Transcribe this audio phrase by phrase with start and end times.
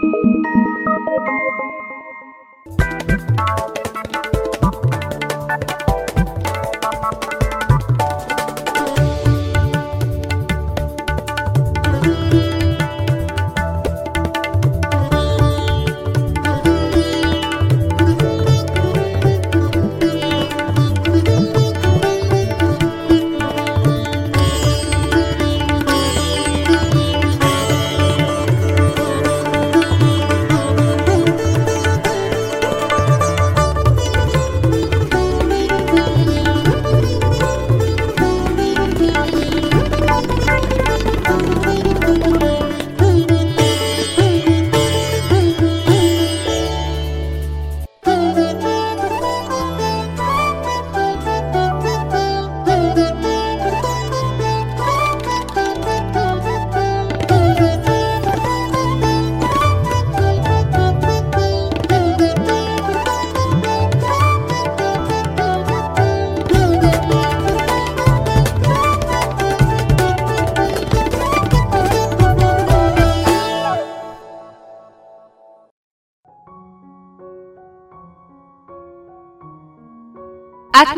[0.00, 1.83] Thank you.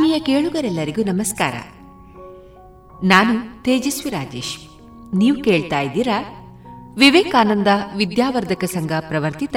[0.07, 1.55] ಆತ್ಮೀಯ ಕೇಳುಗರೆಲ್ಲರಿಗೂ ನಮಸ್ಕಾರ.
[3.05, 4.59] ನಾನು ತೇಜಸ್ವಿ ರಾಜೇಶ್.
[5.17, 6.23] ನೀವು ಕೇಳ್ತಾ ಇದ್ದೀರಾ
[6.99, 7.67] Vivekananda
[7.97, 9.57] Vidyavardhaka Sangha ಪ್ರವರ್ತಿತ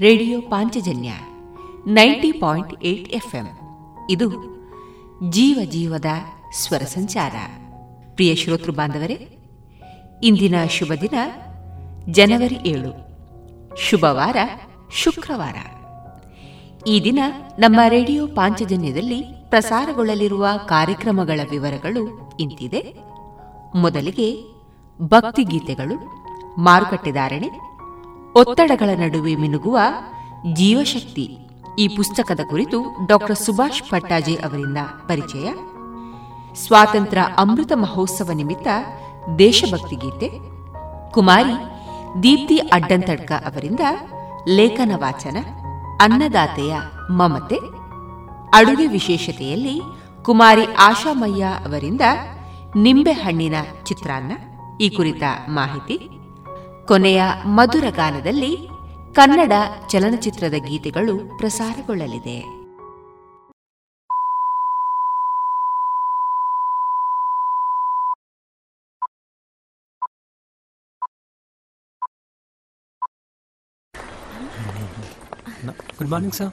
[0.00, 1.12] radio Panchajanya
[1.86, 3.44] ninety point eight FM.
[4.10, 4.30] ಇದು
[5.30, 6.06] ಜೀವ ಜೀವದ
[6.54, 7.32] ಸ್ವರ ಸಂಚಾರ.
[8.14, 9.38] ಪ್ರಿಯ ಶ್ರೋತೃ ಬಾಂಧವರೇ,
[10.22, 11.14] ಇಂದಿನ ಶುಭ ದಿನ
[12.10, 13.08] ಜನವರಿ ಏಳು.
[13.76, 14.36] ಶುಭವಾರ
[14.92, 15.56] ಶುಕ್ರವಾರ.
[16.86, 17.18] ಈ ದಿನ
[17.58, 22.96] ನಮ್ಮ ರೇಡಿಯೋ ಪಾಂಚಜನ್ಯದಲ್ಲಿ ಪ್ರಸಾರಗೊಳ್ಳಲಿರುವ ಕಾರ್ಯಕ್ರಮಗಳ ವಿವರಗಳು ಇಂತಿದೆ.
[23.74, 24.44] ಮೊದಲಿಗೆ
[25.02, 26.18] ಭಕ್ತಿಗೀತೆಗಳು
[26.58, 27.50] ಮಾರುಕಟ್ಟೆದಾರಣೆ
[28.36, 29.78] ಒತ್ತಡಗಳ ನಡುವೆ ಮಿನುಗುವ
[30.52, 31.38] ಜೀವಶಕ್ತಿ
[31.78, 34.78] ಈ ಪುಸ್ತಕದ ಕುರಿತು ಡಾಕ್ಟರ್ ಸುಭಾಷ್ ಪಟ್ಟಾಜೆ ಅವರಿಂದ
[35.08, 35.52] ಪರಿಚಯ.
[36.54, 38.68] ಸ್ವಾತಂತ್ರ್ಯ ಅಮೃತ ಮಹೋತ್ಸವ ನಿಮಿತ್ತ
[39.38, 40.30] ದೇಶಭಕ್ತಿ ಗೀತೆ.
[41.10, 41.52] ಕುಮಾರಿ
[42.22, 43.80] ದೀಪ್ತಿ ಅಡ್ಡಂತಡ್ಕ ಅವರಿಂದ
[44.48, 45.36] ಲೇಖನ ವಾಚನ.
[46.00, 46.76] ಅನ್ನದಾತೆಯ
[47.10, 47.77] ಮಮತೆ.
[48.54, 49.80] ಅಡುಗೆ ವಿಶೇಷತೆಯಲ್ಲಿ
[50.22, 52.00] ಕುಮಾರಿ ಆಶಾಮಯ್ಯ ಅವರಿಂದ
[52.76, 53.54] ನಿಂಬೆಹಣ್ಣಿನ
[53.84, 54.32] ಚಿತ್ರಾನ್ನ
[54.80, 55.98] ಈ ಕುರಿತ ಮಾಹಿತಿ.
[56.86, 58.56] ಕೊನೆಯ ಮಧುರ ಗಾನದಲ್ಲಿ
[59.14, 59.52] ಕನ್ನಡ
[59.88, 62.58] ಚಲನಚಿತ್ರದ ಗೀತೆಗಳು ಪ್ರಸಾರಗೊಳ್ಳಲಿದೆ.
[75.98, 76.52] Good morning sir.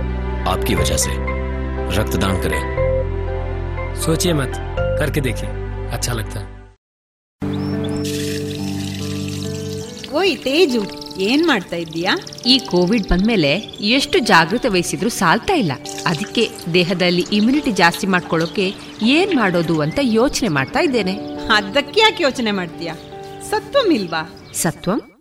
[0.46, 1.12] आपकी वजह से
[1.96, 2.60] रक्तदान करें
[4.00, 4.52] सोचिए मत
[5.00, 5.48] करके देखिए
[5.90, 6.54] अच्छा लगता है
[10.18, 10.80] ಓಯ್ ತೇಜು
[11.26, 12.12] ಏನ್ ಮಾಡ್ತಾ ಇದ್ದೀಯಾ
[12.46, 13.50] ಈ ಕೋವಿಡ್ ಬಂದ್ಮೇಲೆ
[13.88, 15.72] ಎಷ್ಟು ಜಾಗೃತಿ ವಹಿಸಿದ್ರು ಸಾಲ್ತಾ ಇಲ್ಲ
[16.06, 16.44] ಅದಕ್ಕೆ
[16.74, 18.66] ದೇಹದಲ್ಲಿ ಇಮ್ಯುನಿಟಿ ಜಾಸ್ತಿ ಮಾಡ್ಕೊಳ್ಳೋಕೆ
[19.14, 21.14] ಏನ್ ಮಾಡೋದು ಅಂತ ಯೋಚನೆ ಮಾಡ್ತಾ ಇದ್ದೇನೆ
[21.56, 22.94] ಅದಕ್ಕೆ ಯಾಕೆ ಯೋಚನೆ ಮಾಡ್ತೀಯಾ
[23.50, 24.22] ಸತ್ವಂ ಇಲ್ವಾ
[24.54, 25.00] ಸತ್ವಂ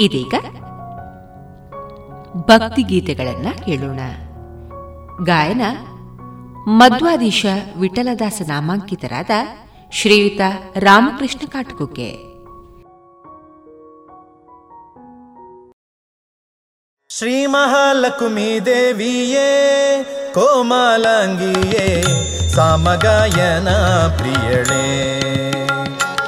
[0.00, 0.34] ಇದೀಗ
[2.34, 4.00] ಭಕ್ತಿಗೀತೆಗಳನ್ನ ಕೇಳೋಣ.
[5.24, 5.60] ಗಾಯನ
[6.68, 7.46] ಮಧ್ವಾಧೀಶ
[7.78, 9.30] ವಿಠಲದಾಸ ನಾಮಾಂಕಿತರಾದ
[9.92, 10.40] ಶ್ರೀಯುತ
[10.76, 12.30] ರಾಮಕೃಷ್ಣ ಕಾಟ್ಕುಕ್ಕೆ.
[17.08, 19.50] ಶ್ರೀ ಮಹಾಲಕ್ಷ್ಮೀ ದೇವಿಯೇ
[20.34, 22.02] ಕೋಮಲಾಂಗಿಯೇ,
[22.48, 23.68] ಸಾಮಗಾಯನ
[24.16, 25.10] ಪ್ರಿಯಳೇ.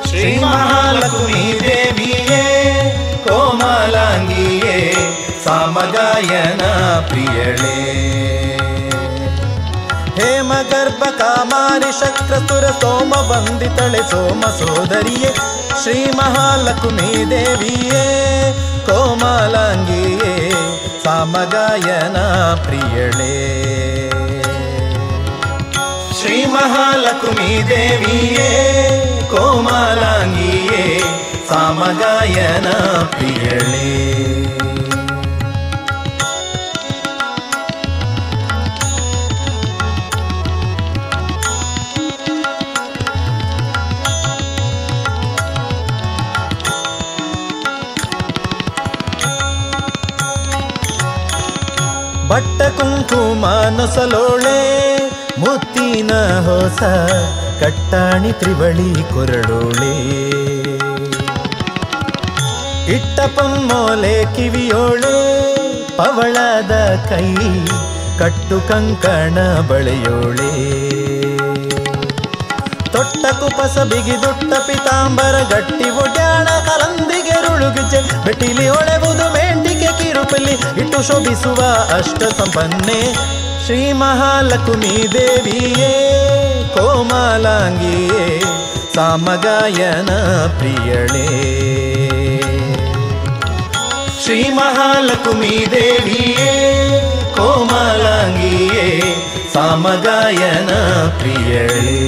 [0.06, 4.92] ಶ್ರೀ ಮಹಾಲಕ್ಷ್ಮೀ ದೇವಿಯೇ ಕೋಮಲಾಂಗಿಯೇ,
[5.44, 6.62] ಸಾಮಗಾಯನ
[7.08, 7.76] ಪ್ರಿಯಳೇ.
[10.16, 15.34] ಹೇಮಗರ್ಭ ಕಾಮಾರಿ ಶಕ್ರಸುರ ಸೋಮ ವಂದಿತಳೆ ಸೋಮ ಸೋದರಿಯೇ
[15.82, 18.04] ಶ್ರೀ ಮಹಾಲಕ್ಷ್ಮೀ ದೇವಿಯೇ
[18.86, 20.50] ಕೋಮಲಾಂಗಿಯೇ,
[21.04, 22.16] ಸಾಮಗಾಯನ
[22.64, 23.34] ಪ್ರಿಯಳೇ.
[26.20, 28.50] ಶ್ರೀ ಮಹಾಲಕ್ಷ್ಮೀ ದೇವಿಯೇ
[29.30, 30.82] ಕೋಮಲಾಂಗಿಯೇ
[31.52, 32.68] ಸಾಮಗಾಯನ
[33.04, 33.88] ಪ್ರಿಯಳೇ.
[52.28, 53.46] ಬಟ್ಟ ಕುಂಕುಮ
[55.38, 56.82] ಮುತ್ತಿನ ಹೊಸ
[57.62, 60.81] ಕಟ್ಟಾಣಿ ತ್ರಿವಳಿ ಕೊರಳೋಳೆ.
[62.94, 65.12] ಇಟ್ಟ ಪೊಮ್ಮೋಲೆ ಕಿವಿಯೋಳು
[65.96, 66.72] ಪವಳದ
[67.08, 67.34] ಕೈ
[68.18, 70.52] ಕಟ್ಟು ಕಂಕಣ ಬಳೆಯೋಳೆ.
[72.92, 78.24] ತೊಟ್ಟ ಕುಪಸ ಬಿಗಿದುಟ್ಟ ಪಿತಾಂಬರ ಗಟ್ಟಿ ಒಡ್ಯಾಣ ಕಲಂದಿಗೆ ರುಳುಗಿಜೆ.
[78.24, 81.60] ಬೆಟ್ಟಿಲಿ ಒಳೆವುದು ಮೇಂಟಿಗೆ ಕಿರುಪಲ್ಲಿ ಇಟ್ಟು ಶೋಭಿಸುವ
[81.96, 83.00] ಅಷ್ಟ ಸಂಪನ್ನೆ.
[83.66, 85.92] ಶ್ರೀ ಮಹಾಲಕ್ಷ್ಮಿ ದೇವಿಯೇ
[86.74, 88.40] ಕೋಮಲಾಂಗಿಯೇ,
[88.94, 90.10] ಸಾಮಗಾಯನ
[90.58, 91.91] ಪ್ರಿಯಳೇ.
[94.32, 96.52] ಶ್ರೀ ಮಹಾಲಕ್ಷ್ಮೀ ದೇವಿಯೇ
[97.36, 98.84] ಕೋಮಲಾಂಗಿಯೇ
[99.52, 100.70] ಸಾಮಗಾಯನ
[101.18, 101.98] ಪ್ರಿಯಳೇ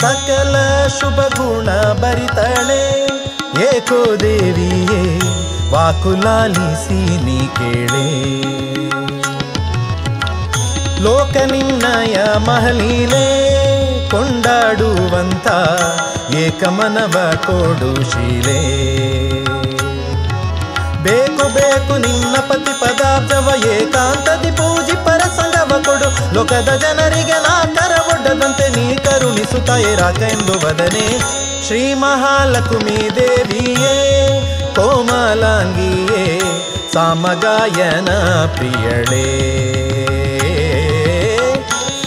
[0.00, 0.54] ಸಕಲ
[0.98, 1.68] ಶುಭ ಗುಣ
[2.00, 2.82] ಬರಿತಳೆ
[3.66, 5.02] ಏಕೋ ದೇವಿಯೇ
[5.72, 8.06] ವಾಕುಲಾಲಿಸಿ ನೀ ಕೇಳೆ.
[11.02, 13.26] ಲೋಕ ನಿನ್ನಯ ಮಹಲೀಲೆ
[14.10, 15.46] ಕೊಂಡಾಡುವಂತ
[16.34, 18.60] ಏಕಮನವ ಕೊಡು ಶೀಲೆ.
[21.02, 26.34] ಬೇಕು ಬೇಕು ನಿನ್ನ ಪತಿ ಪದಾರ್ಥವ ಏಕಾಂತದಿ ಪೂಜಿ ಪರಸಂಗವ ಕೊಡು.
[26.34, 31.06] ಲೋಕದ ಜನರಿಗೆ ನಾ ಕರ ಒಡ್ಡದಂತೆ ನೀ ಕರುಣಿಸುತ್ತ ರಾಜ ಎಂದು ವದನೆ.
[31.66, 33.96] ಶ್ರೀ ಮಹಾಲಕ್ಷ್ಮೀ ದೇವಿಯೇ
[34.74, 36.40] ಕೋಮಲಾಂಗಿಯೇ
[36.92, 38.08] ಸಾಮಗಾಯನ
[38.46, 39.26] ಪ್ರಿಯಳೇ.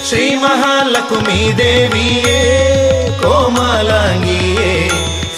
[0.10, 2.40] ಶ್ರೀ ಮಹಾಲಕ್ಷ್ಮೀ ದೇವಿಯೇ
[3.22, 4.90] ಕೋಮಲಾಂಗಿಯೇ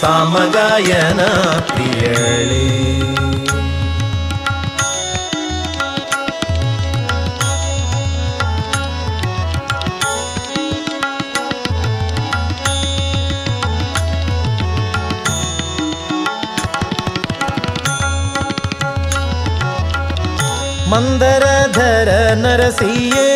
[0.02, 1.22] ಸಾಮಗಾಯನ
[1.60, 3.15] ಪ್ರಿಯಳೇ.
[20.96, 23.30] ಮಂದರಧರ ನರಸಿಯೇ,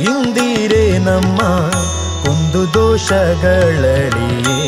[0.00, 1.38] ಇಂದಿರೇ ನಮ್ಮ
[2.22, 4.58] ಕುಂದು ದೋಷಗಳಳಿಯೇ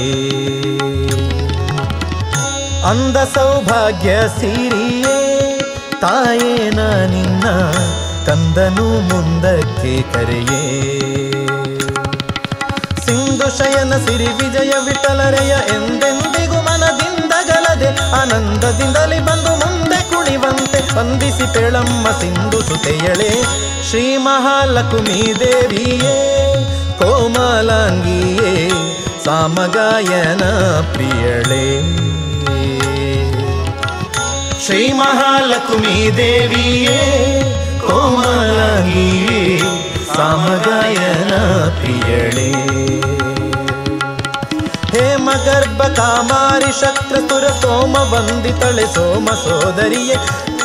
[2.89, 5.19] ಅಂದ ಸೌಭಾಗ್ಯ ಸಿರಿಯೇ,
[6.01, 7.47] ತಾಯೇನ ನಿನ್ನ
[8.27, 10.63] ಕಂದನು ಮುಂದಕ್ಕೆ ಕರೆಯೇ.
[13.07, 19.18] ಸಿಂಧು ಶಯನ ಸಿರಿ ವಿಜಯ ವಿಠಲರೆಯ ಎಂದೆಂದಿಗೂ ಮನದಿಂದಗಲದೆ ಆನಂದದಿಂದಲೇ
[20.99, 23.43] ವಂದಿಸಿ ತೆಳಮ್ಮ ಸಿಂಧು ಸುತೆಯಳೆ,
[23.91, 26.17] ಶ್ರೀ ಮಹಾಲಕ್ಷ್ಮೀ ದೇವಿಯೇ
[26.99, 28.69] ಕೋಮಲಾಂಗಿಯೇ,
[29.25, 30.43] ಸಾಮಗಾಯನ
[30.93, 31.65] ಪ್ರಿಯಳೆ.
[34.67, 36.99] ಶ್ರೀ ಮಹಾಲಕ್ಷ್ಮೀ ದೇವಿಯೇ
[37.87, 39.59] ಕೋಮಲಾಂಗಿಯೇ,
[40.17, 41.33] ಸಾಮಗಾಯನ
[41.79, 42.49] ಪ್ರಿಯಳೆ.
[44.91, 50.15] ಹೇಮಗರ್ಭ ಕಾಮಾರಿ ಶಕ್ರತುರ ಸೋಮ ವಂದಿತಳೆ ಸೋಮ ಸೋದರಿಯೇ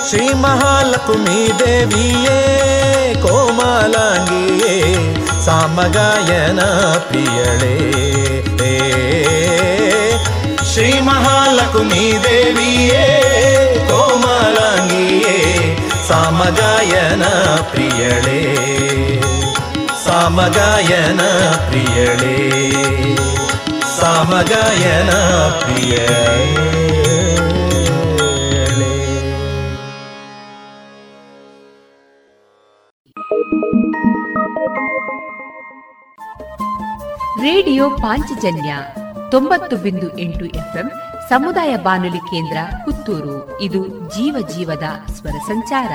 [0.09, 2.39] ಶ್ರೀ ಮಹಾಲಕ್ಷ್ಮೀ ದೇವಿಯೇ,
[3.21, 4.81] ಕೋಮಲಾಂಗಿಯೇ,
[5.45, 6.61] ಸಾಮಗಾಯನ
[7.09, 7.91] ಪ್ರಿಯಳೇ.
[10.73, 13.05] ಶ್ರೀ ಮಹಾಲಕ್ಷ್ಮೀ ದೇವಿಯೇ,
[13.89, 15.37] ಕೋಮಲಾಂಗಿಯೇ,
[16.07, 17.23] ಸಾಮಗಾಯನ
[17.71, 18.55] ಪ್ರಿಯಳೇ.
[20.05, 21.21] ಸಾಮಗಾಯನ
[21.69, 22.35] ಪ್ರಿಯಳೇ
[23.99, 25.11] ಸಾಮಗಾಯನ
[25.61, 27.02] ಪ್ರಿಯಳೇ.
[37.63, 38.75] ರೇಡಿಯೋ ಪಾಂಚಜನ್ಯ
[39.31, 40.91] ತೊಂಬತ್ತು ಬಿಂದು ಎಂಟು ಎಫ್ಎಂ
[41.29, 43.61] ಸಮುದಾಯ ಬಾನುಲಿ ಕೇಂದ್ರ ಪುತ್ತೂರು.
[43.61, 45.91] ಇದು ಜೀವ ಜೀವದ ಸ್ವರ ಸಂಚಾರ.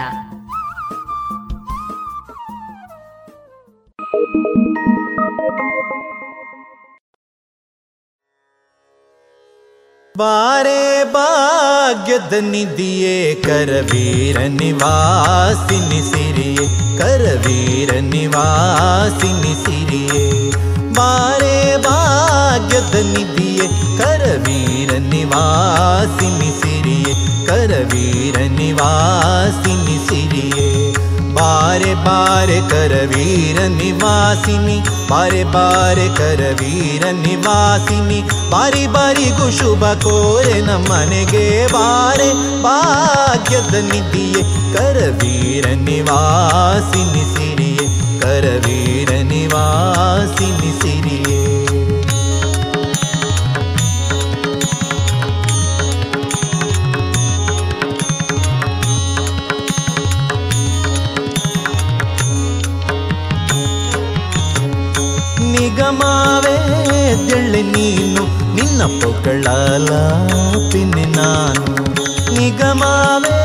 [10.19, 20.68] ಬಾರೆ ಭಾಗ್ಯದ ನಿಧಿಯೇ ಕರವೀರ ನಿವಾಸಿನಿ ಸಿರಿಯೇ, ಕರವೀರ ನಿವಾಸಿನಿ ಸಿರಿಯೇ.
[20.99, 23.67] ಬಾರೆ ಭಾಗ್ಯದ ನಿಧಿಯೇ
[23.99, 27.15] ಕರವೀರ ನಿವಾಸಿನಿ ಸಿರಿಯೇ
[27.47, 30.69] ಕರವೀರ ನಿವಾಸಿನಿ ಸಿರಿಯೇ
[31.35, 34.77] ಬಾರೆ ಬಾರೆ ಕರವೀರ ನಿವಾಸಿನಿ
[35.11, 38.19] ಬಾರೆ ಬಾರೆ ಕರವೀರ ನಿವಾಸಿನಿ
[38.51, 42.29] ಬಾರಿ ಬಾರಿಗೂ ಶುಭ ಕೋರೆ ನಮ್ಮನೆಗೆ ಬಾರೆ
[42.63, 44.43] ಭಾಗ್ಯದ ನಿಧಿಯೇ
[44.75, 47.87] ಕರವೀರ ನಿವಾಸಿನಿ ಸಿರಿಯೇ
[48.21, 48.78] ಕರವೀರ
[49.11, 51.59] ನಿವಾಸಿನಿ ಸಿರಿಯೇ
[65.53, 66.55] ನಿಗಮಾವೇ
[67.11, 69.89] ಎದ್ದೇಳೆ ನೀನು, ನಿನ್ನ ಪೊಗಳಲ
[70.73, 71.85] ಪಿನ್ನೆ ನಾನು.
[72.35, 73.37] ನಿಗಮಾವೇ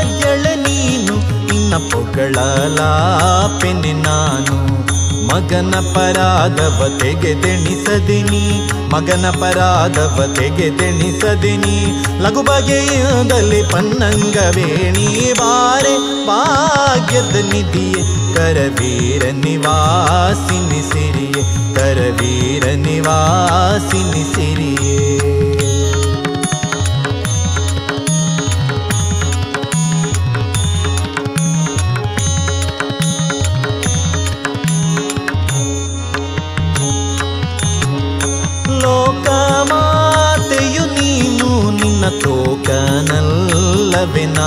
[0.00, 1.14] ಎದ್ದೇಳೆ ನೀನು,
[1.46, 2.80] ನಿನ್ನ ಪೊಗಳಲ
[3.60, 4.82] ಪಿನ್ನೆ ನಾನು.
[5.26, 12.02] ಮಗನ ಪರಾದವ ತೆಗೆದೆಣಿಸದಿನಿ, ಮಗನ ಪರಾದವ ತೆಗೆದೆಣಿಸದಿನಿ.
[12.22, 18.02] ಲಘು ಬಗೆಯಿಂದಲೇ ಪನ್ನಂಗವೇಣಿ, ಬಾರೆ ಭಾಗ್ಯದ ನಿಧಿಯೇ,
[18.34, 21.42] ಕರವೀರ ನಿವಾಸಿನಿ ಸಿರಿಯೇ,
[21.74, 25.41] ಕರವೀರ ನಿವಾಸಿನಿ ಸಿರಿಯೇ.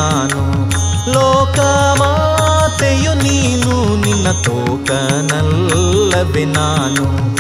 [0.06, 0.42] ತೋಕನಲ್ಲವೇ
[1.12, 1.60] ಲೋಕ
[2.00, 7.36] ಮಾತೆಯು ನೀನು ನಿನ್ನ ತೋಕನಲ್ಲವೇ ನಾನು.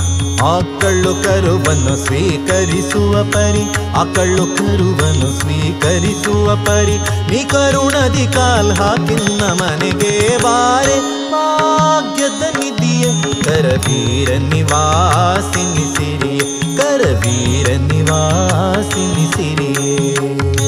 [0.45, 6.97] ಆಕಳ್ಳು ಕರುವನ್ನು ಸ್ವೀಕರಿಸುವ ಪರಿ ಆಕಳ್ಳು ಕರುವನ್ನು ಸ್ವೀಕರಿಸುವ ಪರಿ,
[7.31, 11.31] ನೀ ಕರುಣದಿ ಕಾಲ್ ಹಾಕಿನ್ನ ಮನೆಗೆ ಬಾರೆ.
[11.31, 13.05] ಭಾಗ್ಯದ ನಿಧಿಯ,
[13.43, 20.64] ಕರವೀರ ನಿವಾಸಿನಿ ಸಿರಿಯೇ ಕರವೀರ ನಿವಾಸಿನಿ ಸಿರಿಯೇ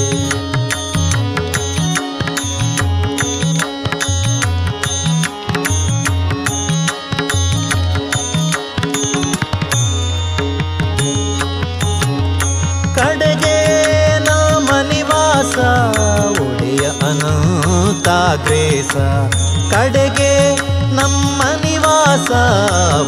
[18.88, 20.56] ಅನಂತಾಗ್ರೇಸ ಕಡೆಗೆ
[20.96, 22.32] ನಮ್ಮ ನಿವಾಸ,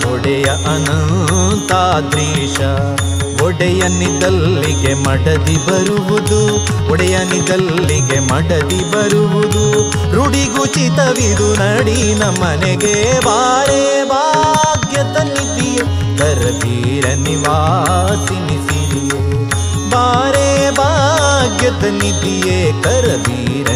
[0.06, 2.60] ಒಡೆಯ ಅನಂತಾದ್ರೀಶ.
[3.44, 6.56] ಒಡೆಯನಿದಲ್ಲಿಗೆ ಮಡದಿ ಬರುವುದು
[6.92, 9.90] ಒಡೆಯನಿದಲ್ಲಿಗೆ ಮಡದಿ ಬರುವುದು.
[10.16, 15.78] ರುಡಿಗುಚಿತವಿದು ನಡಿ ನಮ್ಮನೆಗೆ ಬಾರೆ ಭಾಗ್ಯದ ನಿಧಿಯ,
[16.18, 18.58] ಕರವೀರ ನಿವಾಸಿನಿ
[19.90, 23.68] ಬಾರೇ ಭಾಗ್ಯದ ನಿಧಿಯೇ, ಕರವೀರ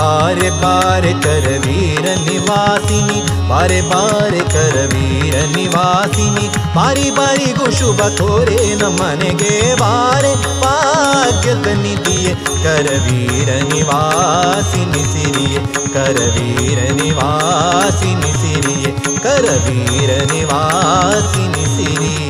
[0.00, 9.52] ನಿವಾಸಿನಿ ಸಿರಿಯೇ ಬಾರೆ ಬಾರೆ ಕರವೀರ ನಿವಾಸಿನಿ ಬಾರೆ ಬಾರೆ ಕರವೀರ ನಿವಾಸಿನಿ ಬಾರಿ ಬಾರಿಗೂ ಶುಭ ಕೋರೆ ನಮ್ಮನೆಗೆ
[9.74, 10.32] ಬಾರೆ
[10.62, 12.32] ಭಾಗ್ಯದ ನಿಧಿಯೇ
[12.64, 15.60] ಕರವೀರ ನಿವಾಸಿನಿ ಸಿರಿಯೇ
[15.94, 22.29] ಕರವೀರ ನಿವಾಸಿನಿ ಸಿರಿಯೇ ಕರವೀರ ನಿವಾಸಿನಿ ಸಿರಿಯೇ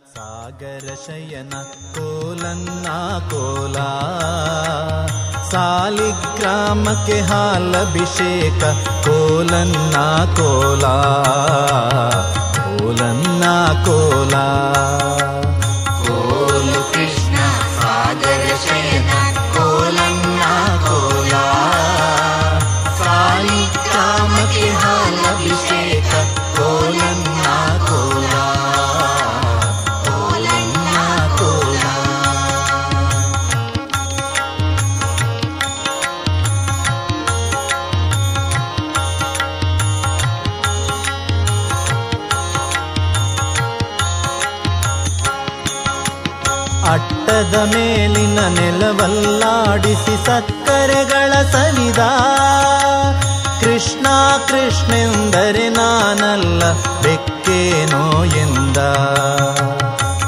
[0.15, 1.53] ಸಾಗರ ಶಯನ
[1.95, 2.87] ಕೋಲನ್ನ
[3.29, 3.73] ಕೋಲ.
[5.51, 8.63] ಸಾಲಿಗ್ರಾಮಕ್ಕೆ ಹಾಲಭಿಷೇಕ
[9.05, 9.97] ಕೋಲನ್ನ
[10.35, 10.81] ಕೋಲ.
[12.67, 13.43] ಕೋಲನ್ನ
[13.85, 14.35] ಕೋಲ.
[47.31, 51.97] ಅಟ್ಟದ ಮೇಲಿನ ನೆಲವಲ್ಲಾಡಿಸಿ ಸಕ್ಕರೆಗಳ ಸವಿದ.
[53.61, 54.07] ಕೃಷ್ಣ
[54.47, 56.63] ಕೃಷ್ಣೆಂದರೆ ನಾನಲ್ಲ,
[57.01, 58.77] ಬೆಕ್ಕೇನೋ ಎಂದ.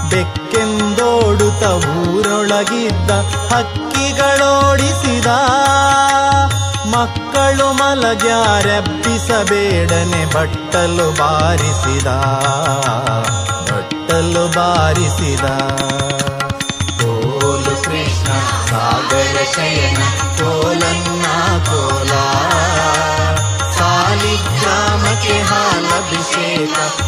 [0.10, 3.12] ಬೆಕ್ಕೆಂದೋಡುತ್ತ ಊರೊಳಗಿದ್ದ
[3.54, 5.26] ಹಕ್ಕಿಗಳೋಡಿಸಿದ.
[6.88, 12.08] ಮಕ್ಕಳು ಮಲಗ್ಯಾರೆಬ್ಬಿಸಬೇಡನೆ, ಬಟ್ಟಲು ಬಾರಿಸಿದ.
[13.72, 15.44] ಬಟ್ಟಲು ಬಾರಿಸಿದ.
[19.16, 20.00] रसयन
[20.40, 21.36] कोलन्ना
[21.70, 22.26] कोला
[23.78, 27.03] सालिग्रामके किमभिशेष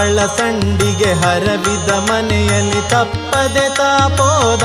[0.00, 4.62] ಹಪ್ಪಳ ಸಂಡಿಗೆ ಹರವಿದ ಮನೆಯಲ್ಲಿ ತಪ್ಪದೆ ತಾಪೋದ.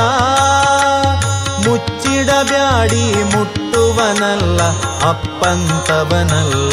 [1.67, 4.61] ಮುಚ್ಚಿಡಬ್ಯಾಡಿ ಮುಟ್ಟುವನಲ್ಲ,
[5.09, 6.71] ಅಪ್ಪಂತವನಲ್ಲ.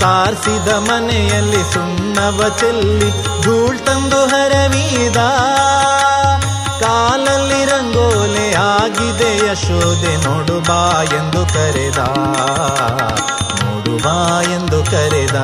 [0.00, 5.16] ಸಾರ್ಸಿದ ಮನೆಯಲ್ಲಿ ಸುಣ್ಣವ ಚೆಲ್ಲಿ ಧೂಳ್ ತಂದು ಹರವಿದ.
[6.80, 11.98] ಕಾಲಲ್ಲಿ ರಂಗೋಲೆ ಆಗಿದೆ ಯಶೋದೆ ನೋಡುಬಾ ಎಂದು ಕರೆದ.
[13.64, 15.36] ನೋಡುಬಾ ಎಂದು ಕರೆದ.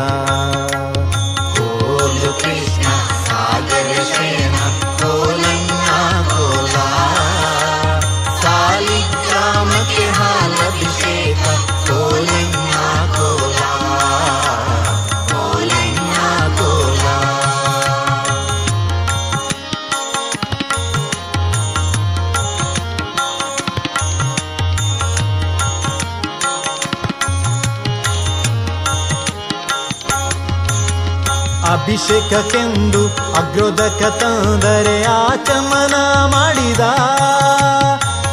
[32.05, 35.95] ಅಭಿಷೇಕಕ್ಕೆಂದು ಅಗ್ರೋದಕ ತಂದರೆ ಆಚಮನ
[36.27, 36.81] ಮಾಡಿದ.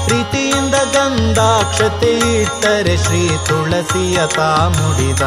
[0.05, 5.21] ಪ್ರೀತಿಯಿಂದ ಗಂಧಾಕ್ಷತೆ ಇಟ್ಟರೆ ಶ್ರೀ ತುಳಸಿಯ ತಾ ಮುಡಿದ.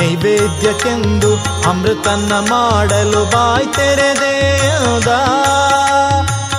[0.00, 1.34] ನೈವೇದ್ಯಕ್ಕೆಂದು
[1.68, 5.06] ಅಮೃತನ್ನ ಮಾಡಲು ಬಾಯ್ ತೆರೆದೇದ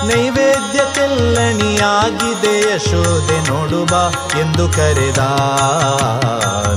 [0.04, 5.18] ನೈವೇದ್ಯಕ್ಕೆಲ್ಲಣಿಯಾಗಿದೆ ಯಶೋದೆ ನೋಡು ಬಾ ಎಂದು ಕರೆದ.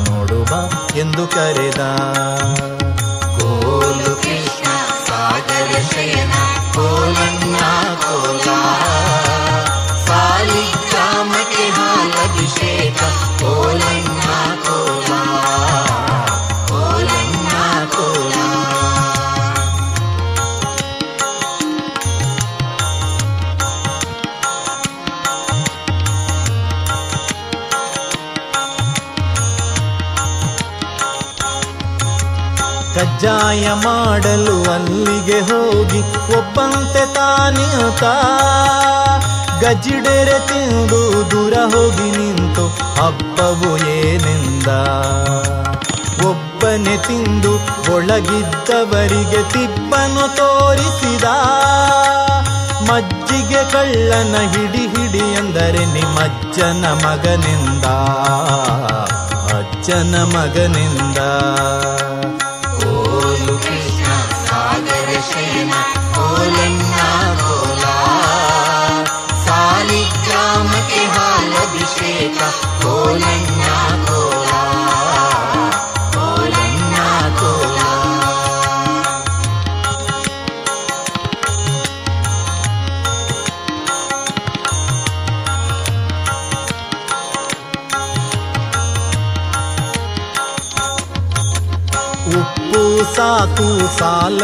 [0.09, 1.79] ನೋಡು ಬಾ ಎಂದು ಕರೆದ.
[6.75, 7.25] पोलो
[8.05, 8.59] कोला।
[11.49, 12.89] महा लगे
[13.41, 14.14] पोल
[33.15, 35.99] ಕಜ್ಜಾಯ ಮಾಡಲು ಅಲ್ಲಿಗೆ ಹೋಗಿ
[36.37, 38.03] ಒಬ್ಬಂತೆ ತಾನಿಯುತ
[39.63, 44.67] ಗಜಿಡೆರೆ ತಿಂದು ದೂರ ಹೋಗಿ ನಿಂತು ಹಬ್ಬವು ಏನೆಂದ?
[46.25, 47.53] ಒಬ್ಬನೆ ತಿಂದು
[47.93, 51.23] ಒಳಗಿದ್ದವರಿಗೆ ತಿಪ್ಪನು ತೋರಿಸಿದ.
[52.89, 57.85] ಮಜ್ಜಿಗೆ ಕಳ್ಳನ ಹಿಡಿ ಹಿಡಿ ಎಂದರೆ ನಿಮ್ಮಜ್ಜನ ಮಗನಿಂದ?
[59.57, 61.17] ಅಜ್ಜನ ಮಗನಿಂದ?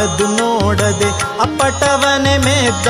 [0.02, 1.10] ಸಾಲದು ನೋಡದೆ
[1.42, 2.88] ಅಪ್ಪಟವನೆ ಮೇದ್ದ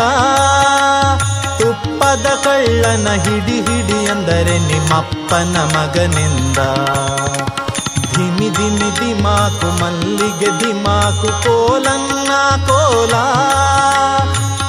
[1.60, 6.58] ತುಪ್ಪದ ಕಳ್ಳನ ಹಿಡಿ ಹಿಡಿ ಅಂದರೆ ನಿಮ್ಮಪ್ಪನ ಮಗನಿಂದ.
[8.15, 12.32] ಧಿಮಿ ದಿಮಿ ದಿಮಾಕು, ಮಲ್ಲಿಗೆ ದಿಮಾಕು, ಕೋಲನ್ನ
[12.67, 13.13] ಕೋಲ.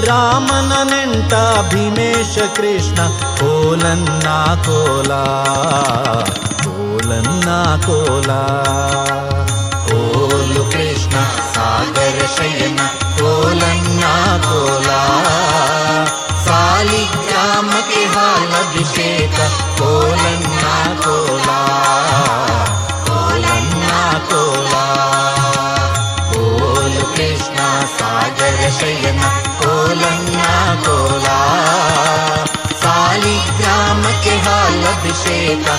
[0.04, 1.34] ರಾಮನ ನೆಂಟ
[1.72, 3.06] ಭೀಮೇಶ ಕೃಷ್ಣ,
[3.38, 4.28] ಕೋಲನ್ನ
[4.64, 5.14] ಕೋಲ.
[6.64, 7.50] ಕೋಲನ್ನ
[7.86, 8.30] ಕೋಲ.
[10.70, 12.26] कृष्ण सागर
[13.20, 15.02] कोलन्ना कोला।
[16.40, 19.34] सालिग्रामके हालभिषेक
[19.82, 21.60] कोलन्ना कोला।
[23.08, 24.84] कोलन्ना कोला।
[26.32, 29.28] कोल कृष्ण सागर सयना
[29.64, 31.42] कोलङ्ग्याोला
[32.84, 35.76] कालिग्राम के हा लु सेता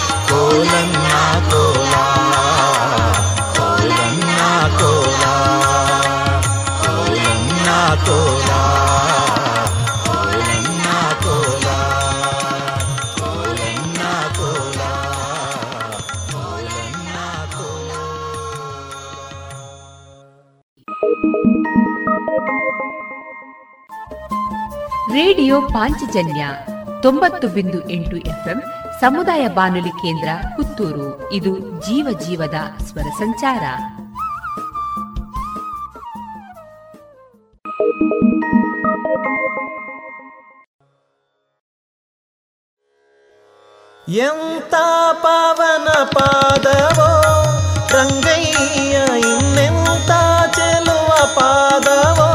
[25.34, 26.48] ರೇಡಿಯೋ ಪಾಂಚಜನ್ಯ
[27.02, 28.64] ತೊಂಬತ್ತು ಬಿಂದು ಎಂಟು ಎಫ್ಎಂ
[29.02, 31.34] ಸಮುದಾಯ ಬಾನುಲಿ ಕೇಂದ್ರ ಪುತ್ತೂರು.
[31.34, 33.64] ಇದು ಜೀವ ಜೀವದ ಸ್ವರ ಸಂಚಾರ.
[44.10, 44.74] ಎಂತ
[45.14, 47.10] ಪಾವನ ಪಾದವೋ,
[47.90, 50.12] ರಂಗಯ್ಯ ಇನ್ನೆಂತ
[50.56, 52.33] ಚೆಲುವ ಪಾದವೋ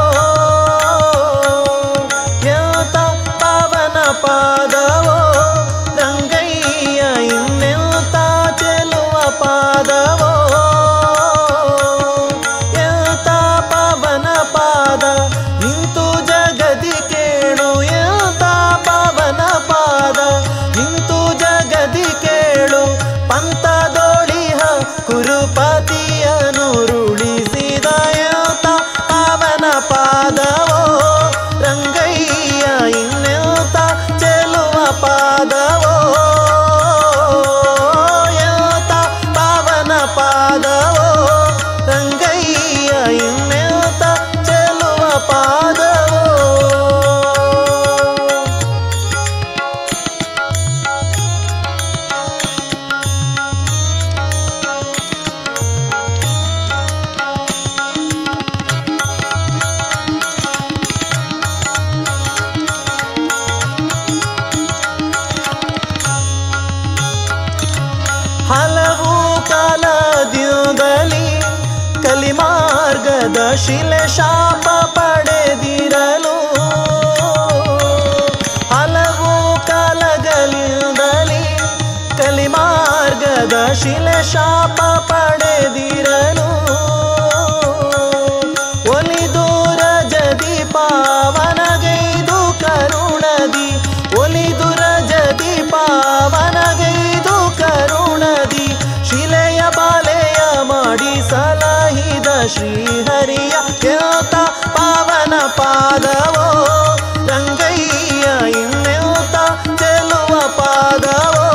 [83.73, 86.49] ಶಿಲೆ ಶಾಪ ಪಡೆದಿರಲು
[88.91, 93.69] ಒಲಿದೂರ ಜದಿ ಪಾವನಗೈದು ಕರುಣದಿ
[94.19, 98.67] ಒಲಿದುರ ಜದಿ ಪಾವನಗೈದು ಕರುಣದಿ
[99.09, 104.35] ಶಿಲೆಯ ಬಾಲೆಯ ಮಾಡಿ ಸಲಹಿದ ಶ್ರೀಹರಿಯ ಕೇತ
[104.67, 106.47] ಪಾವನ ಪಾದವೋ.
[107.27, 109.35] ರಂಗಯ್ಯ ಇನ್ನೆಂತ
[109.79, 111.48] ಚೆಲುವ ಪಾದವೋ.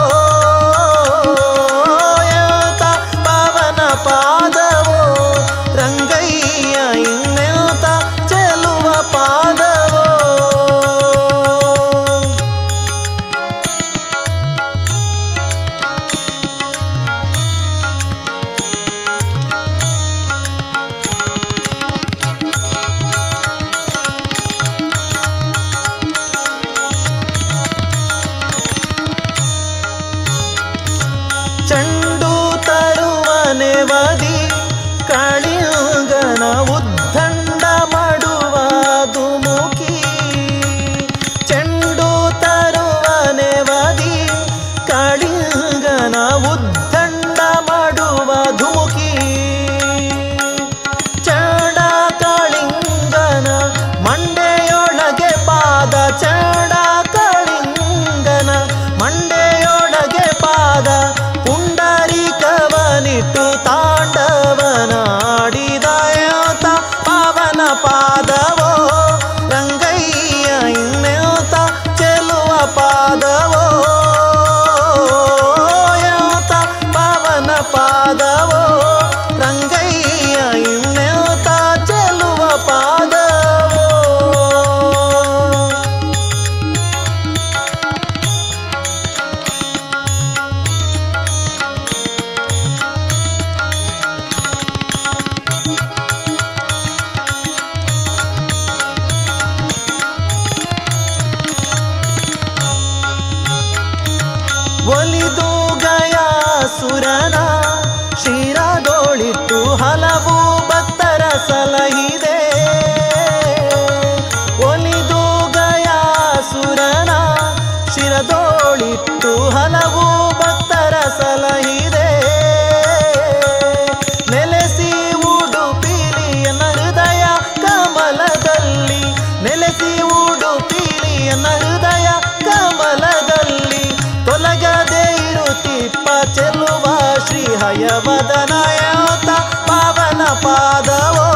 [137.62, 139.28] ಹಯವದನಯಾತ
[139.68, 141.28] ಪಾವನ ಪಾದವೋ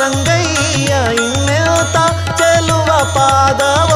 [0.00, 0.92] ರಂಗಯ್ಯ
[1.24, 1.96] ಇನ್ನೇತ
[2.38, 3.95] ಚೆಲುವ ಪಾದವೋ.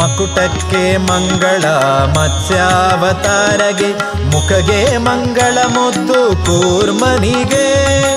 [0.00, 1.64] ಮಕುಟಕ್ಕೆ ಮಂಗಳ
[2.16, 3.92] ಮತ್ಸ್ಯಾವತಾರಗೆ,
[4.30, 8.15] ಮುಖಗೆ ಮಂಗಳ ಮುದ್ದು ಕೂರ್ಮನಿಗೆ.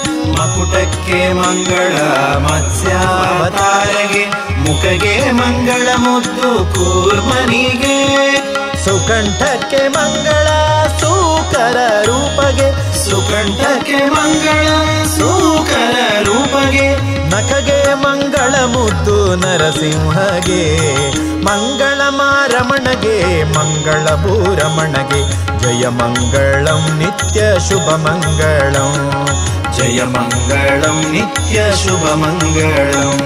[0.60, 1.98] ಮಕುಟಕ್ಕೆ ಮಂಗಳ
[2.38, 8.08] ಮತ್ಸ್ಯಾವತಾರಗೆ ಮುಖಗೆ ಮಂಗಳ ಮುದ್ದು ಕೂರ್ಮನಿಗೆ.
[8.86, 10.48] ಸುಕಂಠಕ್ಕೆ ಮಂಗಳ
[10.98, 13.00] ಸೂಕರ ರೂಪಗೆ.
[13.10, 14.68] ಸುಕಂಠಕ್ಕೆ ಮಂಗಳ
[15.06, 16.96] ಸೂಕರ ರೂಪಗೆ.
[17.30, 20.78] ನಖಗೆ ಮಂಗಳ ಮುದ್ದು ನರಸಿಂಹಗೆ.
[21.46, 29.26] ಮಂಗಳ ಮಾರಮಣಗೆ ಮಂಗಳ ಭೂರಮಣಗೆ ಜಯ ಮಂಗಳಂ ನಿತ್ಯ ಶುಭ ಮಂಗಳಂ.
[29.80, 33.20] ಜಯ ಮಂಗಳಂ ನಿತ್ಯ ಶುಭ ಮಂಗಳಂ.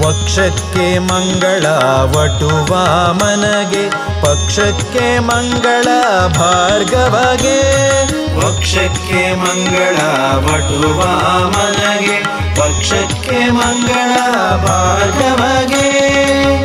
[0.00, 1.66] ವಕ್ಷಕ್ಕೆ ಮಂಗಳ
[2.02, 3.90] ವಟುವಾಮನಗೆ
[4.22, 5.84] ಪಕ್ಷಕ್ಕೆ ಮಂಗಳ
[6.28, 8.36] ಭಾರ್ಗವಗೆ.
[8.36, 9.96] ವಕ್ಷಕ್ಕೆ ಮಂಗಳ
[10.36, 15.86] ವಟುವಾಮನಗೆ ಪಕ್ಷಕ್ಕೆ ಮಂಗಳ ಭಾರ್ಗವಗೆ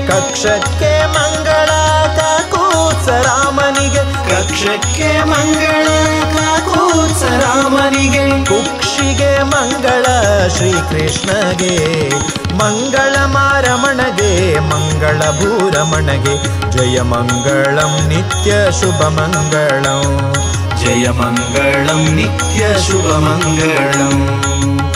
[0.07, 1.69] ಕಕ್ಷಕ್ಕೆ ಮಂಗಳ
[2.17, 5.87] ಕಾಕೂತ್ಸರಾಮನಿಗೆ ಕಕ್ಷಕ್ಕೆ ಮಂಗಳ
[6.35, 10.05] ಕಾಕೂತ್ಸರಾಮನಿಗೆ ಕುಕ್ಷಿಗೆ ಮಂಗಳ
[10.47, 12.09] ಶ್ರೀಕೃಷ್ಣಗೆ.
[12.55, 16.71] ಮಂಗಳ ಮಾರಮಣಗೆ ಮಂಗಳ ಭೂರಮಣಗೆ.
[16.71, 20.33] ಜಯ ಮಂಗಳಂ ನಿತ್ಯ ಶುಭ ಮಂಗಳಂ.
[20.77, 24.88] ಜಯ ಮಂಗಳಂ ನಿತ್ಯ ಶುಭ ಮಂಗಳಂ.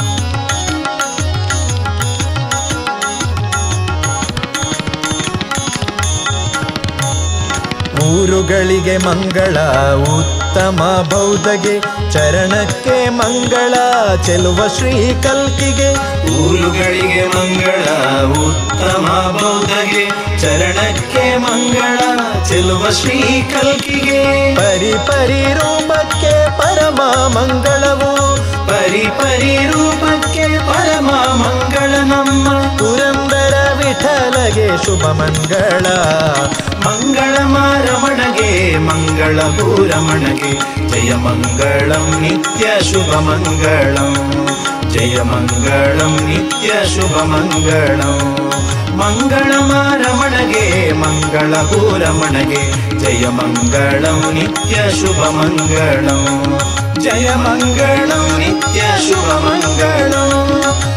[8.03, 9.57] ಊರುಗಳಿಗೆ ಮಂಗಳ,
[10.01, 11.79] ಉತ್ತಮ ಬೌದ್ಧಗೆ
[12.11, 13.73] ಚರಣಕ್ಕೆ ಮಂಗಳ,
[14.21, 15.93] ಚೆಲುವ ಶ್ರೀ ಕಲ್ಕಿಗೆ.
[16.37, 17.83] ಊರುಗಳಿಗೆ ಮಂಗಳ,
[18.29, 21.99] ಉತ್ತಮ ಬೌದ್ಧಗೆ ಚರಣಕ್ಕೆ ಮಂಗಳ,
[22.49, 24.55] ಚೆಲುವ ಶ್ರೀ ಕಲ್ಕಿಗೆ.
[24.55, 28.35] ಪರಿ ಪರಿ ರೂಪಕ್ಕೆ ಪರಮ ಮಂಗಳವು.
[28.67, 32.49] ಪರಿ ಪರಿ ರೂಪಕ್ಕೆ ಪರಮ ಮಂಗಳ ನಮ್ಮ.
[32.77, 33.22] ಪುರಂದರ
[34.03, 35.85] ವಿಠಲಗೆ ಶುಭ ಮಂಗಳ.
[36.85, 40.51] ಮಂಗಳ ಮಾರಮಣಗೆ, ಮಂಗಳ ಭೂರಮಣಗೆ
[40.87, 44.47] ಜಯ ಮಂಗಳಂ, ನಿತ್ಯ ಶುಭ ಮಂಗಳಂ.
[44.91, 48.35] ಜಯ ಮಂಗಳಂ, ನಿತ್ಯ ಶುಭ ಮಂಗಳಂ.
[48.97, 56.59] ಮಂಗಳ ಮಾರಮಣಗೆ, ಮಂಗಳ ಭೂರಮಣಗೆ ಜಯ ಮಂಗಳಂ, ನಿತ್ಯ ಶುಭ ಮಂಗಳಂ.
[57.03, 60.47] ಜಯ ಮಂಗಳೋ, ನಿತ್ಯ ಶುಭ ಮಂಗಳೋ.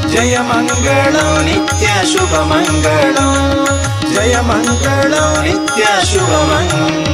[0.08, 3.66] ಜಯ ಮಂಗಳೋ, ನಿತ್ಯ ಶುಭ ಮಂಗಳೋ.
[4.14, 7.06] ಜಯ ಮಂಗಳೋ, ನಿತ್ಯ ಶುಭ ಮಂಗಳ.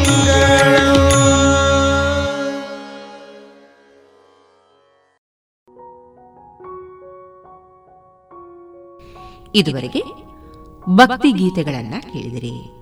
[9.55, 10.03] ಇದುವರೆಗೆ
[10.89, 12.82] ಭಕ್ತಿ ಗೀತೆಗಳನ್ನ ಕೇಳಿದಿರಿ.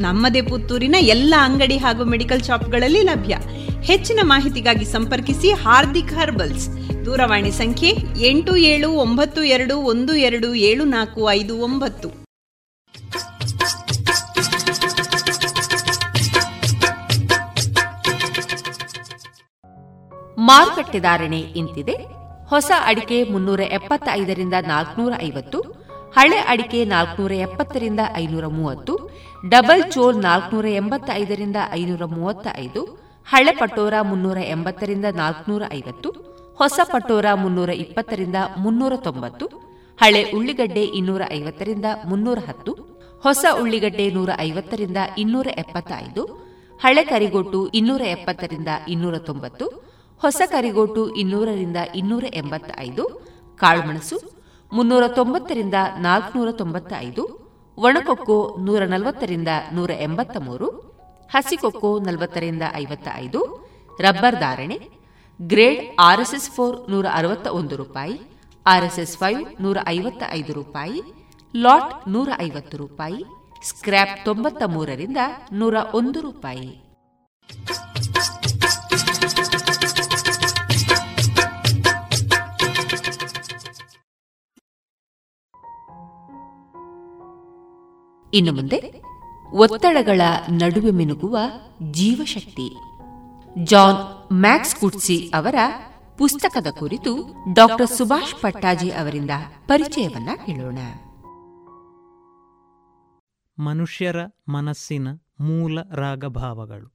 [0.00, 3.36] ನಮ್ಮದೇ ಪುತ್ತೂರಿನ ಎಲ್ಲ ಅಂಗಡಿ ಹಾಗೂ ಮೆಡಿಕಲ್ ಶಾಪ್ಗಳಲ್ಲಿ ಲಭ್ಯ.
[3.82, 6.68] ಹೆಚ್ಚಿನ ಮಾಹಿತಿಗಾಗಿ ಸಂಪರ್ಕಿಸಿ ಹಾರ್ದಿಕ್ ಹರ್ಬಲ್ಸ್.
[7.04, 7.90] ದೂರವಾಣಿ ಸಂಖ್ಯೆ
[8.26, 12.08] ಎಂಟು ಏಳು ಒಂಬತ್ತು ಎರಡು ಒಂದು ಎರಡು ಏಳು ನಾಲ್ಕು ಐದು ಒಂಬತ್ತು.
[20.38, 21.94] ಮಾರುಕಟ್ಟೆ ಧಾರಣೆ ಇಂತಿದೆ.
[22.48, 25.58] ಹೊಸ ಅಡಿಕೆ ಮುನ್ನೂರ ಎಪ್ಪತ್ತೈದರಿಂದ ನಾಲ್ಕನೂರ ಐವತ್ತು,
[26.16, 28.94] ಹಳೆ ಅಡಿಕೆ ನಾಲ್ಕನೂರ ಎಪ್ಪತ್ತರಿಂದ ಐನೂರ ಮೂವತ್ತು
[29.44, 36.10] ಡಬಲ್ ಚೋಲ್ ನಾಲ್ಕನೂರ ಎಂಬತ್ತೈದರಿಂದ ಐನೂರ ಮೂವತ್ತ ಐದು ಹಳೆ ಪಟೋರ ಮುನ್ನೂರ ಎಂಬತ್ತರಿಂದ ನಾಲ್ಕನೂರ ಐವತ್ತು,
[36.58, 39.46] ಹೊಸ ಪಟೋರ ಮುನ್ನೂರ ಇಪ್ಪತ್ತರಿಂದ ಮುನ್ನೂರ ತೊಂಬತ್ತು,
[39.98, 42.72] ಹಳೆ ಉಳ್ಳಿಗಡ್ಡೆ ಇನ್ನೂರ ಐವತ್ತರಿಂದ ಮುನ್ನೂರ ಹತ್ತು,
[43.24, 46.24] ಹೊಸ ಉಳ್ಳಿಗಡ್ಡೆ ನೂರ ಐವತ್ತರಿಂದ ಇನ್ನೂರ ಎಪ್ಪತ್ತೈದು,
[46.82, 49.66] ಹಳೆ ಕರಿಗೋಟು ಇನ್ನೂರ ಎಪ್ಪತ್ತರಿಂದ ಇನ್ನೂರ ತೊಂಬತ್ತು,
[50.22, 53.04] ಹೊಸ ಕರಿಗೋಟು ಇನ್ನೂರರಿಂದ ಇನ್ನೂರ ಎಂಬತ್ತೈದು
[53.60, 54.20] ಕಾಳುಮೆಣಸು
[54.72, 57.47] ಮುನ್ನೂರ ತೊಂಬತ್ತರಿಂದ ನಾಲ್ಕುನೂರ ತೊಂಬತ್ತ ಐದು
[57.78, 60.68] ಒಣಕೊಕ್ಕೋ ನೂರ ನಲವತ್ತರಿಂದ ನೂರ ಎಂಬತ್ತ ಮೂರು
[61.30, 63.40] ಹಸಿಕೊಕ್ಕೋ ನಲವತ್ತರಿಂದ ಐವತ್ತ ಐದು
[64.00, 64.78] ರಬ್ಬರ್ ಧಾರಣೆ,
[65.40, 68.16] ಗ್ರೇಡ್ ಆರ್ಎಸ್ಎಸ್ ಫೋರ್ ನೂರ ಅರವತ್ತ ಒಂದು ರೂಪಾಯಿ,
[68.66, 71.02] ಆರ್ಎಸ್ಎಸ್ ಫೈವ್ ನೂರ ಐವತ್ತ ಐದು ರೂಪಾಯಿ,
[71.54, 73.24] ಲಾಟ್ ನೂರ ಐವತ್ತು ರೂಪಾಯಿ,
[73.62, 75.16] ಸ್ಕ್ರ್ಯಾಪ್ ತೊಂಬತ್ತ ಮೂರರಿಂದ
[75.52, 76.70] ನೂರ ಒಂದು ರೂಪಾಯಿ.
[88.34, 89.02] ಇನ್ನು ಮುಂದೆ
[89.52, 90.20] ಒತ್ತಡಗಳ
[90.50, 91.38] ನಡುವೆ ಮಿನುಗುವ
[91.90, 92.76] ಜೀವಶಕ್ತಿ.
[93.64, 95.54] ಜಾನ್ ಮ್ಯಾಕ್ಸ್ ಕುಟ್ಸಿ ಅವರ
[96.18, 99.30] ಪುಸ್ತಕದ ಕುರಿತು ಡಾಕ್ಟರ್ ಸುಭಾಷ್ ಪಟ್ಟಾಜಿ ಅವರಿಂದ
[99.66, 100.78] ಪರಿಚಯವನ್ನ ಕೇಳೋಣ.
[103.58, 104.16] ಮನುಷ್ಯರ
[104.48, 105.08] ಮನಸ್ಸಿನ
[105.40, 106.94] ಮೂಲ ರಾಗಭಾವಗಳು.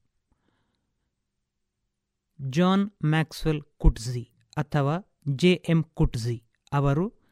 [2.50, 7.23] ಜಾನ್ ಮ್ಯಾಕ್ಸ್ವೆಲ್ ಕುಟ್ಜಿ ಅಥವಾ ಜೆ ಎಂ ಕುಟ್ಜಿ ಅವರು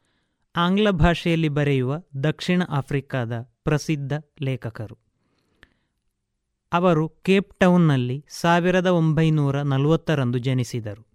[0.56, 4.98] ಆಂಗ್ಲ ಭಾಷೆಯಲ್ಲಿ ಬರೆಯುವ ದಕ್ಷಿಣ ಆಫ್ರಿಕಾದ ಪ್ರಸಿದ್ಧ ಲೇಖಕರು.
[6.72, 11.06] ಅವರು ಕೇಪ್ ಟೌನ್ನಲ್ಲಿ ಸಾವಿರದ ಒಂಬೈನೂರ ನಲವತ್ತರಂದು ಜನಿಸಿದರು.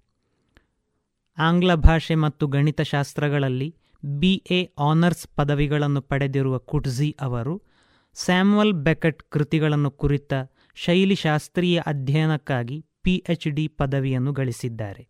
[1.38, 3.75] ಆಂಗ್ಲ ಭಾಷೆ ಮತ್ತು ಗಣಿತಶಾಸ್ತ್ರಗಳಲ್ಲಿ
[4.05, 4.33] ಬಿ.
[4.33, 4.69] ಎ.
[4.79, 7.61] ಆನರ್ಸ್ ಪದವಿಗಳನ್ನು ಪಡೆದಿರುವ ಕುಟ್ಜಿ ಅವರು
[8.13, 10.33] ಸ್ಯಾಮ್ವಲ್ ಬೆಕಟ್ ಕೃತಿಗಳನ್ನು ಕುರಿತ
[10.75, 13.67] ಶೈಲಿಶಾಸ್ತ್ರೀಯ ಅಧ್ಯಯನಕ್ಕಾಗಿ ಪಿಎಚ್ ಡಿ.
[13.67, 15.07] ಪದವಿಯನ್ನು ಗಳಿಸಿದ್ದಾರೆ.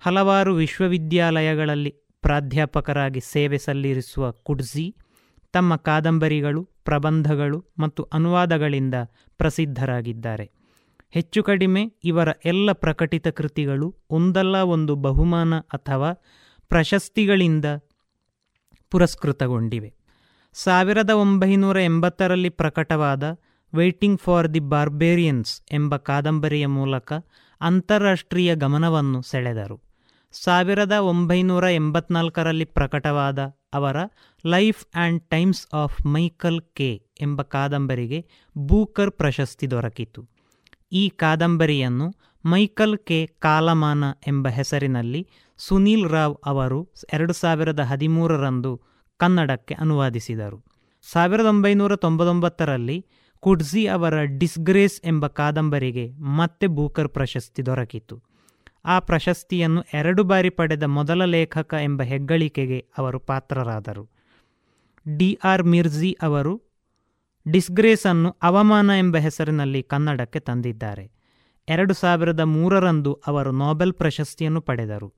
[0.00, 4.96] ಹಲವಾರು ವಿಶ್ವವಿದ್ಯಾಲಯಗಳಲ್ಲಿ ಪ್ರಾಧ್ಯಾಪಕರಾಗಿ ಸೇವೆ ಸಲ್ಲಿಸುವ ಕುಡ್ಜಿ
[5.52, 8.94] ತಮ್ಮ ಕಾದಂಬರಿಗಳು, ಪ್ರಬಂಧಗಳು ಮತ್ತು ಅನುವಾದಗಳಿಂದ
[9.38, 10.50] ಪ್ರಸಿದ್ಧರಾಗಿದ್ದಾರೆ.
[11.10, 16.12] ಹೆಚ್ಚು ಕಡಿಮೆ ಇವರ ಎಲ್ಲ ಪ್ರಕಟಿತ ಕೃತಿಗಳು ಒಂದಲ್ಲ ಒಂದು ಬಹುಮಾನ ಅಥವಾ
[16.68, 17.64] ಪ್ರಶಸ್ತಿಗಳಿಂದ
[18.90, 19.94] ಪುರಸ್ಕೃತಗೊಂಡಿವೆ.
[20.54, 23.38] ಸಾವಿರದ ಒಂಬೈನೂರ ಎಂಬತ್ತರಲ್ಲಿ ಪ್ರಕಟವಾದ
[23.74, 27.12] ವೇಟಿಂಗ್ ಫಾರ್ ದಿ ಬಾರ್ಬೇರಿಯನ್ಸ್ ಎಂಬ ಕಾದಂಬರಿಯ ಮೂಲಕ
[27.60, 29.85] ಅಂತಾರಾಷ್ಟ್ರೀಯ ಗಮನವನ್ನು ಸೆಳೆದರು.
[30.44, 33.38] ಸಾವಿರದ ಒಂಬೈನೂರ ಎಂಬತ್ನಾಲ್ಕರಲ್ಲಿ ಪ್ರಕಟವಾದ
[33.74, 33.96] ಅವರ
[34.46, 38.26] life and times of Michael K ಎಂಬ ಕಾದಂಬರಿಗೆ
[38.58, 40.28] ಬೂಕರ್ ಪ್ರಶಸ್ತಿ ದೊರಕಿತು.
[40.92, 42.14] ಈ ಕಾದಂಬರಿಯನ್ನು
[42.44, 43.26] ಮೈಕಲ್ ಕೆ.
[43.38, 48.82] ಕಾಲಮಾನ ಎಂಬ ಹೆಸರಿನಲ್ಲಿ ಸುನೀಲ್ ರಾವ್ ಅವರು ಎರಡು ಸಾವಿರದ ಹದಿಮೂರರಂದು
[49.16, 50.64] ಕನ್ನಡಕ್ಕೆ ಅನುವಾದಿಸಿದರು.
[51.12, 53.06] ಸಾವಿರದ ಒಂಬೈನೂರ ತೊಂಬತ್ತೊಂಬತ್ತರಲ್ಲಿ
[53.40, 58.35] ಕುಡ್ಜಿ ಅವರ ಡಿಸ್ಗ್ರೇಸ್ ಎಂಬ ಕಾದಂಬರಿಗೆ ಮತ್ತೆ ಬೂಕರ್ ಪ್ರಶಸ್ತಿ ದೊರಕಿತು.
[58.86, 64.10] ಆ ಪ್ರಶಸ್ತಿಯನ್ನು ಎರಡು ಬಾರಿ ಪಡೆದ ಮೊದಲ ಲೇಖಕ ಎಂಬ ಹೆಗ್ಗಳಿಕೆಗೆ ಅವರು ಪಾತ್ರರಾದರು.
[65.16, 66.62] ಡಿ ಆರ್ ಮಿರ್ಜಿ ಅವರು
[67.48, 71.10] ಡಿಸ್ಗ್ರೇಸನ್ನು ಅವಮಾನ ಎಂಬ ಹೆಸರಿನಲ್ಲಿ ಕನ್ನಡಕ್ಕೆ ತಂದಿದ್ದಾರೆ.
[71.68, 75.14] ಎರಡು ಸಾವಿರದ ಮೂರರಂದು ಅವರು ನೊಬೆಲ್ ಪ್ರಶಸ್ತಿಯನ್ನು ಪಡೆದರು.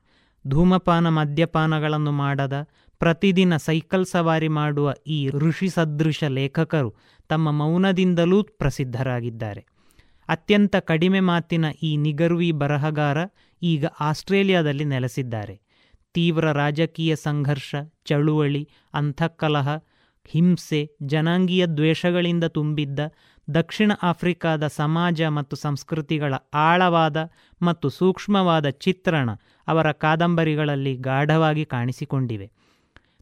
[0.46, 6.94] ಧೂಮಪಾನ ಮದ್ಯಪಾನಗಳನ್ನು ಮಾಡದ, ಪ್ರತಿದಿನ ಸೈಕಲ್ ಸವಾರಿ ಮಾಡುವ ಈ ಋಷಿ ಸದೃಶ ಲೇಖಕರು
[7.28, 9.66] ತಮ್ಮ ಮೌನದಿಂದಲೂ ಪ್ರಸಿದ್ಧರಾಗಿದ್ದಾರೆ.
[10.28, 13.18] ಅತ್ಯಂತ ಕಡಿಮೆ ಮಾತಿನ ಈ ನಿಗರ್ವಿ ಬರಹಗಾರ
[13.62, 15.60] ಈಗ ಆಸ್ಟ್ರೇಲಿಯಾದಲ್ಲಿ ನೆಲೆಸಿದ್ದಾರೆ.
[16.14, 17.74] ತೀವ್ರ ರಾಜಕೀಯ ಸಂಘರ್ಷ,
[18.04, 19.68] ಚಳುವಳಿ ಅಂತಃಕಲಹ
[20.30, 23.00] ಹಿಂಸೆ, ಜನಾಂಗೀಯ ದ್ವೇಷಗಳಿಂದ ತುಂಬಿದ್ದ
[23.50, 27.16] ದಕ್ಷಿಣ ಆಫ್ರಿಕಾದ ಸಮಾಜ ಮತ್ತು ಸಂಸ್ಕೃತಿಗಳ ಆಳವಾದ
[27.62, 29.30] ಮತ್ತು ಸೂಕ್ಷ್ಮವಾದ ಚಿತ್ರಣ
[29.68, 32.50] ಅವರ ಕಾದಂಬರಿಗಳಲ್ಲಿ ಗಾಢವಾಗಿ ಕಾಣಿಸಿಕೊಂಡಿವೆ.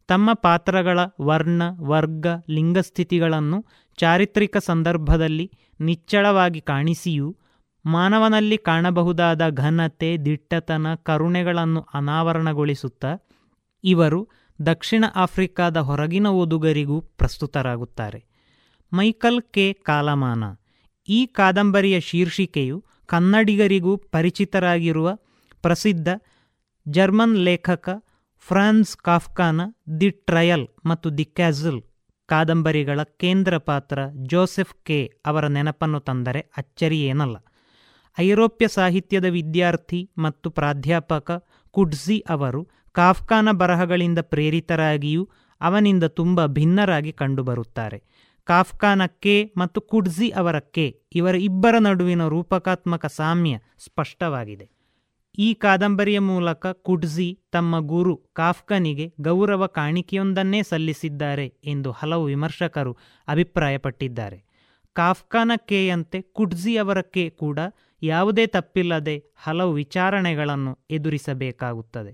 [0.07, 3.65] ತಮ್ಮ ಪಾತ್ರಗಳ ವರ್ಣ, ವರ್ಗ, ಲಿಂಗಸ್ಥಿತಿಗಳನ್ನು
[3.97, 7.37] ಚಾರಿತ್ರಿಕ ಸಂದರ್ಭದಲ್ಲಿ ನಿಚ್ಚಳವಾಗಿ ಕಾಣಿಸಿಯೂ,
[7.87, 13.17] ಮಾನವನಲ್ಲಿ ಕಾಣಬಹುದಾದ ಘನತೆ, ದಿಟ್ಟತನ, ಕರುಣೆಗಳನ್ನು ಅನಾವರಣಗೊಳಿಸುತ್ತಾ
[13.85, 14.29] ಇವರು
[14.67, 18.25] ದಕ್ಷಿಣ ಆಫ್ರಿಕಾದ ಹೊರಗಿನ ಓದುಗರಿಗೂ ಪ್ರಸ್ತುತರಾಗುತ್ತಾರೆ.
[18.93, 19.73] Michael K.
[19.73, 20.45] ಕಾಲಮಾನ
[21.09, 25.19] ಈ ಕಾದಂಬರಿಯ ಶೀರ್ಷಿಕೆಯು ಕನ್ನಡಿಗರಿಗೂ ಪರಿಚಿತರಾಗಿರುವ
[25.63, 26.09] ಪ್ರಸಿದ್ಧ
[26.89, 28.06] ಜರ್ಮನ್ ಲೇಖಕ
[28.47, 29.61] ಫ್ರಾನ್ಸ್ ಕಾಫ್ಕಾನ
[30.01, 31.81] ದಿ ಟ್ರಯಲ್ ಮತ್ತು ದಿ ಕ್ಯಾಸಲ್
[32.27, 37.37] ಕಾದಂಬರಿಗಳ ಕೇಂದ್ರ ಪಾತ್ರ ಜೋಸೆಫ್ ಕೆ ಅವರ ನೆನಪನ್ನು ತಂದರೆ ಅಚ್ಚರಿಯೇನಲ್ಲ
[38.19, 41.31] ಐರೋಪ್ಯ ಸಾಹಿತ್ಯದ ವಿದ್ಯಾರ್ಥಿ ಮತ್ತು ಪ್ರಾಧ್ಯಾಪಕ
[41.71, 45.29] ಕುಡ್ಜಿ ಅವರು ಕಾಫ್ಕಾನ ಬರಹಗಳಿಂದ ಪ್ರೇರಿತರಾಗಿಯೂ
[45.61, 47.99] ಅವನಿಂದ ತುಂಬ ಭಿನ್ನರಾಗಿ ಕಂಡುಬರುತ್ತಾರೆ.
[48.45, 54.76] ಕಾಫ್ಕಾನ ಕೆ ಮತ್ತು ಕುಡ್ಜಿ ಅವರ ಕೆ ಇವರ ಇಬ್ಬರ ನಡುವಿನ ರೂಪಕಾತ್ಮಕ ಸಾಮ್ಯ ಸ್ಪಷ್ಟವಾಗಿದೆ.
[55.39, 62.97] ಈ ಕಾದಂಬರಿಯ ಮೂಲಕ ಕುಡ್ಜಿ ತಮ್ಮ ಗುರು ಕಾಫ್ಕನಿಗೆ ಗೌರವ ಕಾಣಿಕೆಯೊಂದನ್ನೇ ಸಲ್ಲಿಸಿದ್ದಾರೆ ಎಂದು ಹಲವು ವಿಮರ್ಶಕರು
[63.29, 64.39] ಅಭಿಪ್ರಾಯಪಟ್ಟಿದ್ದಾರೆ.
[64.97, 67.59] ಕಾಫ್ಕನ ಕೆಯಂತೆ ಕುಡ್ಜಿ ಅವರ ಕೆ ಕೂಡ
[68.03, 72.13] ಯಾವುದೇ ತಪ್ಪಿಲ್ಲದೆ ಹಲವು ವಿಚಾರಣೆಗಳನ್ನು ಎದುರಿಸಬೇಕಾಗುತ್ತದೆ.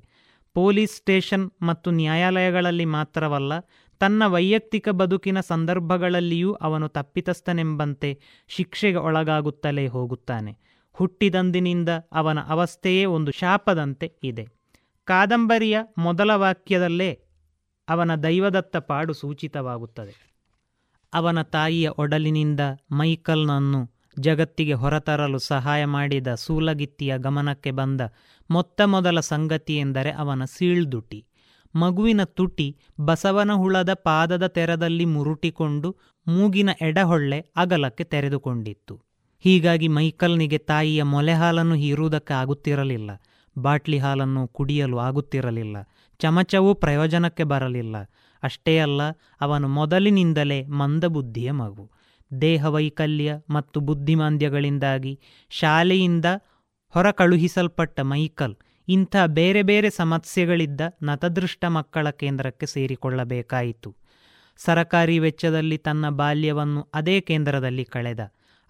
[0.55, 3.53] ಪೊಲೀಸ್ ಸ್ಟೇಷನ್ ಮತ್ತು ನ್ಯಾಯಾಲಯಗಳಲ್ಲಿ ಮಾತ್ರವಲ್ಲ,
[4.01, 8.11] ತನ್ನ ವೈಯಕ್ತಿಕ ಬದುಕಿನ ಸಂದರ್ಭಗಳಲ್ಲಿಯೂ ಅವನು ತಪ್ಪಿತಸ್ಥನೆಂಬಂತೆ
[8.49, 10.72] ಶಿಕ್ಷೆಗೆ ಒಳಗಾಗುತ್ತಲೇ ಹೋಗುತ್ತಾನೆ.
[10.93, 14.47] ಹುಟ್ಟಿದಂದಿನಿಂದ ಅವನ ಅವಸ್ಥೆಯೇ ಒಂದು ಶಾಪದಂತೆ ಇದೆ.
[15.05, 17.19] ಕಾದಂಬರಿಯ ಮೊದಲ ವಾಕ್ಯದಲ್ಲೇ
[17.89, 20.33] ಅವನ ದೈವದತ್ತ ಪಾಡು ಸೂಚಿತವಾಗುತ್ತದೆ.
[21.15, 28.01] ಅವನ ತಾಯಿಯ ಒಡಲಿನಿಂದ ಮೈಕಲ್ನನ್ನು ಜಗತ್ತಿಗೆ ಹೊರತರಲು ಸಹಾಯ ಮಾಡಿದ ಸೂಲಗಿತ್ತಿಯ ಗಮನಕ್ಕೆ ಬಂದ
[28.51, 31.25] ಮೊತ್ತ ಮೊದಲ ಸಂಗತಿ ಎಂದರೆ ಅವನ ಸೀಳ್ದುಟಿ.
[31.77, 35.97] ಮಗುವಿನ ತುಟಿ ಬಸವನ ಹುಳದ ಪಾದದ ತೆರದಲ್ಲಿ ಮುರುಟಿಕೊಂಡು
[36.29, 39.12] ಮೂಗಿನ ಎಡಹೊಳ್ಳೆ ಅಗಲಕ್ಕೆ ತೆರೆದುಕೊಂಡಿತ್ತು.
[39.45, 43.11] ಹೀಗಾಗಿ ಮೈಕಲ್ನಿಗೆ ತಾಯಿಯ ಮೊಲೆ ಹಾಲನ್ನು ಹೀರುವುದಕ್ಕೆ ಆಗುತ್ತಿರಲಿಲ್ಲ.
[43.59, 45.77] ಬಾಟ್ಲಿ ಹಾಲನ್ನು ಕುಡಿಯಲು ಆಗುತ್ತಿರಲಿಲ್ಲ.
[46.19, 47.97] ಚಮಚವೂ ಪ್ರಯೋಜನಕ್ಕೆ ಬರಲಿಲ್ಲ.
[48.43, 49.03] ಅಷ್ಟೇ ಅಲ್ಲ,
[49.41, 51.91] ಅವನು ಮೊದಲಿನಿಂದಲೇ ಮಂದಬುದ್ಧಿಯ ಮಗು.
[52.41, 55.21] ದೇಹವೈಕಲ್ಯ ಮತ್ತು ಬುದ್ಧಿಮಾಂದ್ಯಗಳಿಂದಾಗಿ
[55.51, 56.25] ಶಾಲೆಯಿಂದ
[56.89, 58.55] ಹೊರ ಕಳುಹಿಸಲ್ಪಟ್ಟ ಮೈಕಲ್,
[58.89, 63.97] ಇಂಥ ಬೇರೆ ಬೇರೆ ಸಮಸ್ಯೆಗಳಿದ್ದ ನತದೃಷ್ಟ ಮಕ್ಕಳ ಕೇಂದ್ರಕ್ಕೆ ಸೇರಿಕೊಳ್ಳಬೇಕಾಯಿತು.
[64.57, 68.21] ಸರಕಾರಿ ವೆಚ್ಚದಲ್ಲಿ ತನ್ನ ಬಾಲ್ಯವನ್ನು ಅದೇ ಕೇಂದ್ರದಲ್ಲಿ ಕಳೆದ.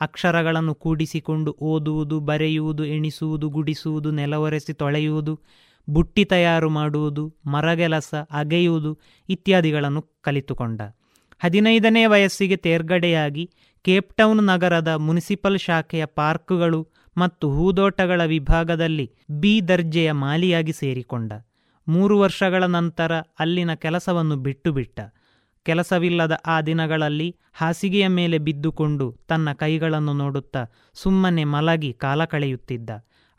[0.01, 5.41] ಅಕ್ಷರಗಳನ್ನು ಕೂಡಿಸಿಕೊಂಡು ಓದುವುದು, ಬರೆಯುವುದು, ಎಣಿಸುವುದು, ಗುಡಿಸುವುದು, ನೆಲವೊರೆಸಿ ತೊಳೆಯುವುದು,
[5.91, 10.81] ಬುಟ್ಟಿ ತಯಾರು ಮಾಡುವುದು, ಮರಗೆಲಸ, ಅಗೆಯುವುದು ಇತ್ಯಾದಿಗಳನ್ನು ಕಲಿತುಕೊಂಡ.
[11.39, 13.51] ಹದಿನೈದನೇ ವಯಸ್ಸಿಗೆ ತೇರ್ಗಡೆಯಾಗಿ
[13.83, 21.33] ಕೇಪ್ಟೌನ್ ನಗರದ ಮುನಿಸಿಪಲ್ ಶಾಖೆಯ ಪಾರ್ಕ್ಗಳು ಮತ್ತು ಹೂದೋಟಗಳ ವಿಭಾಗದಲ್ಲಿ ಬಿ ದರ್ಜೆಯ ಮಾಲಿಯಾಗಿ ಸೇರಿಕೊಂಡ.
[21.89, 25.01] ಮೂರು ವರ್ಷಗಳ ನಂತರ ಅಲ್ಲಿನ ಕೆಲಸವನ್ನು ಬಿಟ್ಟು ಬಿಟ್ಟ
[25.65, 32.91] ಕೆಲಸವಿಲ್ಲದ ಆ ದಿನಗಳಲ್ಲಿ ಹಾಸಿಗೆಯ ಮೇಲೆ ಬಿದ್ದುಕೊಂಡು ತನ್ನ ಕೈಗಳನ್ನು ನೋಡುತ್ತಾ ಸುಮ್ಮನೆ ಮಲಗಿ ಕಾಲ ಕಳೆಯುತ್ತಿದ್ದ.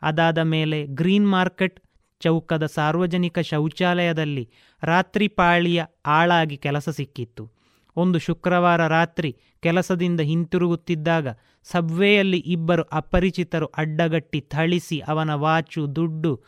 [0.02, 1.80] ಅದಾದ ಮೇಲೆ ಗ್ರೀನ್ ಮಾರ್ಕೆಟ್
[2.20, 4.48] ಚೌಕದ ಸಾರ್ವಜನಿಕ ಶೌಚಾಲಯದಲ್ಲಿ
[4.82, 7.50] ರಾತ್ರಿ ಪಾಳಿಯ ಆಳಾಗಿ ಕೆಲಸ ಸಿಕ್ಕಿತ್ತು.
[7.96, 11.28] ಒಂದು ಶುಕ್ರವಾರ ರಾತ್ರಿ ಕೆಲಸದಿಂದ ಹಿಂತಿರುಗುತ್ತಿದ್ದಾಗ
[11.64, 16.40] ಸಬ್ವೆಯಲ್ಲಿ ಇಬ್ಬರು ಅಪರಿಚಿತರು ಅಡ್ಡಗಟ್ಟಿ ಥಳಿಸಿ ಅವನ ವಾಚು, ದುಡ್ಡು,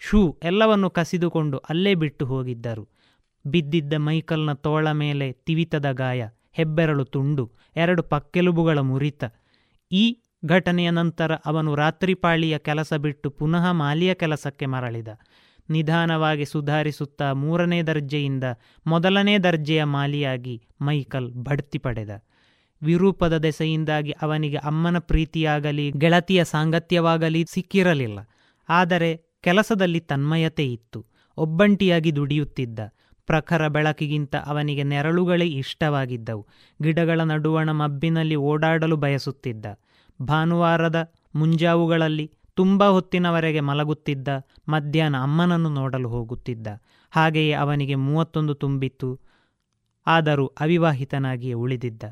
[0.00, 2.95] ಶೂ ಎಲ್ಲವನ್ನು ಕಸಿದುಕೊಂಡು ಅಲ್ಲೇ ಬಿಟ್ಟು ಹೋಗಿದ್ದರು.
[3.46, 9.24] ಬಿದ್ದಿದ್ದ ಮೈಕಲ್ನ ತೋಳ ಮೇಲೆ ತಿವಿತದ ಗಾಯ, ಹೆಬ್ಬೆರಳು ತುಂಡು, ಎರಡು ಪಕ್ಕೆಲುಬುಗಳ ಮುರಿತ.
[9.92, 15.08] ಈ ಘಟನೆಯ ನಂತರ ಅವನು ರಾತ್ರಿಪಾಳಿಯ ಕೆಲಸ ಬಿಟ್ಟು ಪುನಃ ಮಾಲಿಯ ಕೆಲಸಕ್ಕೆ ಮರಳಿದ.
[15.70, 18.44] ನಿಧಾನವಾಗಿ ಸುಧಾರಿಸುತ್ತಾ ಮೂರನೇ ದರ್ಜೆಯಿಂದ
[18.86, 22.10] ಮೊದಲನೇ ದರ್ಜೆಯ ಮಾಲಿಯಾಗಿ ಮೈಕಲ್ ಬಡ್ತಿ ಪಡೆದ.
[22.82, 28.18] ವಿರೂಪದ ದೆಸೆಯಿಂದಾಗಿ ಅವನಿಗೆ ಅಮ್ಮನ ಪ್ರೀತಿಯಾಗಲಿ, ಗೆಳತಿಯ ಸಾಂಗತ್ಯವಾಗಲಿ ಸಿಕ್ಕಿರಲಿಲ್ಲ.
[28.68, 31.06] ಆದರೆ ಕೆಲಸದಲ್ಲಿ ತನ್ಮಯತೆ ಇತ್ತು.
[31.36, 32.78] ಒಬ್ಬಂಟಿಯಾಗಿ ದುಡಿಯುತ್ತಿದ್ದ.
[33.26, 36.46] ಪ್ರಖರ ಬೆಳಕಿಗಿಂತ ಅವನಿಗೆ ನೆರಳುಗಳೇ ಇಷ್ಟವಾಗಿದ್ದವು.
[36.82, 39.66] ಗಿಡಗಳ ನಡುವಣ ಮಬ್ಬಿನಲ್ಲಿ ಓಡಾಡಲು ಬಯಸುತ್ತಿದ್ದ.
[40.22, 44.28] ಭಾನುವಾರದ ಮುಂಜಾವುಗಳಲ್ಲಿ ತುಂಬ ಹೊತ್ತಿನವರೆಗೆ ಮಲಗುತ್ತಿದ್ದ.
[44.68, 46.66] ಮಧ್ಯಾಹ್ನ ಅಮ್ಮನನ್ನು ನೋಡಲು ಹೋಗುತ್ತಿದ್ದ.
[47.10, 49.20] ಹಾಗೆಯೇ ಅವನಿಗೆ ಮೂವತ್ತೊಂದು ತುಂಬಿತ್ತು.
[50.06, 52.02] ಆದರೂ ಅವಿವಾಹಿತನಾಗಿಯೇ ಉಳಿದಿದ್ದ.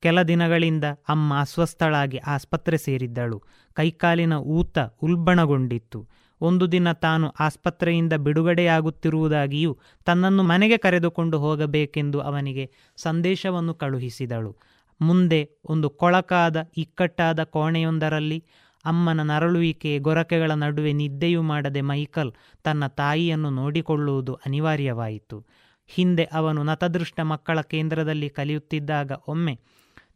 [0.00, 3.42] ಕೆಲ ದಿನಗಳಿಂದ ಅಮ್ಮ ಅಸ್ವಸ್ಥಳಾಗಿ ಆಸ್ಪತ್ರೆ ಸೇರಿದ್ದಳು.
[3.74, 6.08] ಕೈಕಾಲಿನ ಊತ ಉಲ್ಬಣಗೊಂಡಿತ್ತು.
[6.40, 14.56] ಒಂದು ದಿನ ತಾನು ಆಸ್ಪತ್ರೆಯಿಂದ ಬಿಡುಗಡೆಯಾಗುತ್ತಿರುವುದಾಗಿಯೂ ತನ್ನನ್ನು ಮನೆಗೆ ಕರೆದುಕೊಂಡು ಹೋಗಬೇಕೆಂದು ಅವನಿಗೆ ಸಂದೇಶವನ್ನು ಕಳುಹಿಸಿದಳು.
[15.00, 18.44] ಮುಂದೆ ಒಂದು ಕೊಳಕಾದ, ಇಕ್ಕಟ್ಟಾದ ಕೋಣೆಯೊಂದರಲ್ಲಿ
[18.84, 22.32] ಅಮ್ಮನ ನರಳುವಿಕೆ, ಗೊರಕೆಗಳ ನಡುವೆ ನಿದ್ದೆಯೂ ಮಾಡದೆ ಮೈಕಲ್
[22.62, 25.46] ತನ್ನ ತಾಯಿಯನ್ನು ನೋಡಿಕೊಳ್ಳುವುದು ಅನಿವಾರ್ಯವಾಯಿತು.
[25.86, 29.60] ಹಿಂದೆ ಅವನು ನತದೃಷ್ಟ ಮಕ್ಕಳ ಕೇಂದ್ರದಲ್ಲಿ ಕಲಿಯುತ್ತಿದ್ದಾಗ ಒಮ್ಮೆ,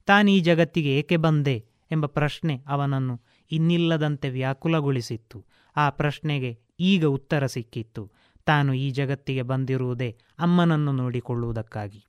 [0.06, 1.64] ತಾನೀ ಜಗತ್ತಿಗೆ ಏಕೆ ಬಂದೆ?
[1.90, 3.20] ಎಂಬ ಪ್ರಶ್ನೆ ಅವನನ್ನು
[3.50, 5.44] ಇನ್ನಿಲ್ಲದಂತೆ ವ್ಯಾಕುಲಗೊಳಿಸಿತ್ತು.
[5.76, 8.12] ಆ ಪ್ರಶ್ನೆಗೆ ಈಗ ಉತ್ತರ ಸಿಕ್ಕಿತ್ತು.
[8.44, 12.06] ತಾನು ಈ ಜಗತ್ತಿಗೆ ಬಂದಿರುವುದೇ ಅಮ್ಮನನ್ನು ನೋಡಿಕೊಳ್ಳುವುದಕ್ಕಾಗಿ.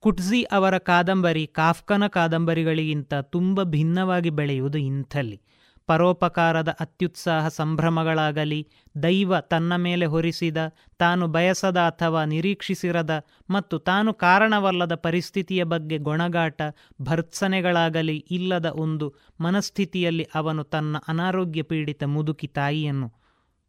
[0.00, 5.40] ಕುಟ್ಜಿ ಅವರ ಕಾದಂಬರಿ, ಕಾಫ್ಕನ ಕಾದಂಬರಿಗಳಿಗಿಂತ ತುಂಬ ಭಿನ್ನವಾಗಿ ಬೆಳೆಯುವುದು ಇಂಥಲ್ಲಿ.
[5.86, 8.68] ಪರೋಪಕಾರದ ಅತ್ಯುತ್ಸಾಹ ಸಂಭ್ರಮಗಳಾಗಲಿ,
[9.02, 10.56] ದೈವ ತನ್ನ ಮೇಲೆ ಹೊರಿಸಿದ,
[10.98, 16.62] ತಾನು ಬಯಸದ ಅಥವಾ ನಿರೀಕ್ಷಿಸಿರದ ಮತ್ತು ತಾನು ಕಾರಣವಲ್ಲದ ಪರಿಸ್ಥಿತಿಯ ಬಗ್ಗೆ ಗೊಣಗಾಟ,
[17.02, 23.12] ಭರ್ತ್ಸನೆಗಳಾಗಲಿ ಇಲ್ಲದ ಒಂದು ಮನಸ್ಥಿತಿಯಲ್ಲಿ ಅವನು ತನ್ನ ಅನಾರೋಗ್ಯ ಪೀಡಿತ ಮುದುಕಿ ತಾಯಿಯನ್ನು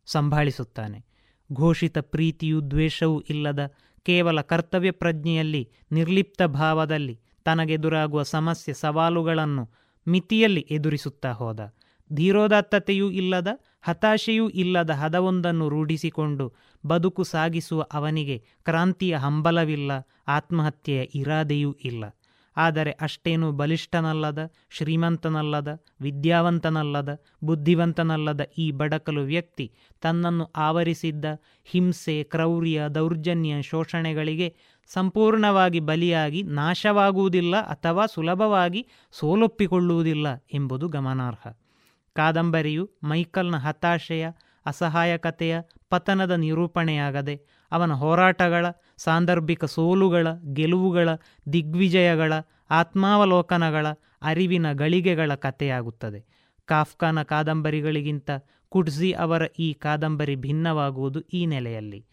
[0.06, 1.06] ಸಂಭಾಳಿಸುತ್ತಾನೆ.
[1.54, 3.72] ಘೋಷಿತ ಪ್ರೀತಿಯೂ ದ್ವೇಷವೂ ಇಲ್ಲದ,
[4.04, 9.72] ಕೇವಲ ಕರ್ತವ್ಯ ಪ್ರಜ್ಞೆಯಲ್ಲಿ, ನಿರ್ಲಿಪ್ತ ಭಾವದಲ್ಲಿ ತನಗೆದುರಾಗುವ ಸಮಸ್ಯೆ ಸವಾಲುಗಳನ್ನು
[10.08, 11.60] ಮಿತಿಯಲ್ಲಿ ಎದುರಿಸುತ್ತಾ ಹೋದ.
[12.14, 13.48] ಧೀರೋದಾತ್ತತೆಯೂ ಇಲ್ಲದ,
[13.82, 16.54] ಹತಾಶೆಯೂ ಇಲ್ಲದ ಹದವೊಂದನ್ನು ರೂಢಿಸಿಕೊಂಡು
[16.86, 19.92] ಬದುಕು ಸಾಗಿಸುವ ಅವನಿಗೆ ಕ್ರಾಂತಿಯ ಹಂಬಲವಿಲ್ಲ,
[20.28, 22.04] ಆತ್ಮಹತ್ಯೆಯ ಇರಾದೆಯೂ ಇಲ್ಲ.
[22.58, 31.26] ಆದರೆ ಅಷ್ಟೇನೂ ಬಲಿಷ್ಠನಲ್ಲದ, ಶ್ರೀಮಂತನಲ್ಲದ, ವಿದ್ಯಾವಂತನಲ್ಲದ, ಬುದ್ಧಿವಂತನಲ್ಲದ ಈ ಬಡಕಲು ವ್ಯಕ್ತಿ ತನ್ನನ್ನು ಆವರಿಸಿದ್ದ
[31.66, 34.56] ಹಿಂಸೆ, ಕ್ರೌರ್ಯ, ದೌರ್ಜನ್ಯ ಶೋಷಣೆಗಳಿಗೆ
[34.88, 41.48] ಸಂಪೂರ್ಣವಾಗಿ ಬಲಿಯಾಗಿ ನಾಶವಾಗುವುದಿಲ್ಲ ಅಥವಾ ಸುಲಭವಾಗಿ ಸೋಲೊಪ್ಪಿಕೊಳ್ಳುವುದಿಲ್ಲ ಎಂಬುದು ಗಮನಾರ್ಹ.
[42.18, 44.28] ಕಾದಂಬರಿಯು ಮೈಕಲ್ನ ಹತಾಶೆಯ,
[44.66, 45.56] ಅಸಹಾಯಕತೆಯ,
[45.90, 47.36] ಪತನದ ನಿರೂಪಣೆಯಾಗದೆ
[47.72, 48.66] ಅವನ ಹೋರಾಟಗಳ,
[48.98, 51.10] ಸಾಂದರ್ಭಿಕ ಸೋಲುಗಳ, ಗೆಲುವುಗಳ,
[51.54, 52.34] ದಿಗ್ವಿಜಯಗಳ,
[52.70, 53.88] ಆತ್ಮಾವಲೋಕನಗಳ
[54.22, 56.20] ಅರಿವಿನ ಗಳಿಗೆಗಳ ಕಥೆಯಾಗುತ್ತದೆ.
[56.66, 58.30] ಕಾಫ್ಕಾನ ಕಾದಂಬರಿಗಳಿಗಿಂತ
[58.70, 62.06] ಕುಡ್ಜಿ ಅವರ ಈ ಕಾದಂಬರಿ ಭಿನ್ನವಾಗುವುದು ಈ ನೆಲೆಯಲ್ಲಿ.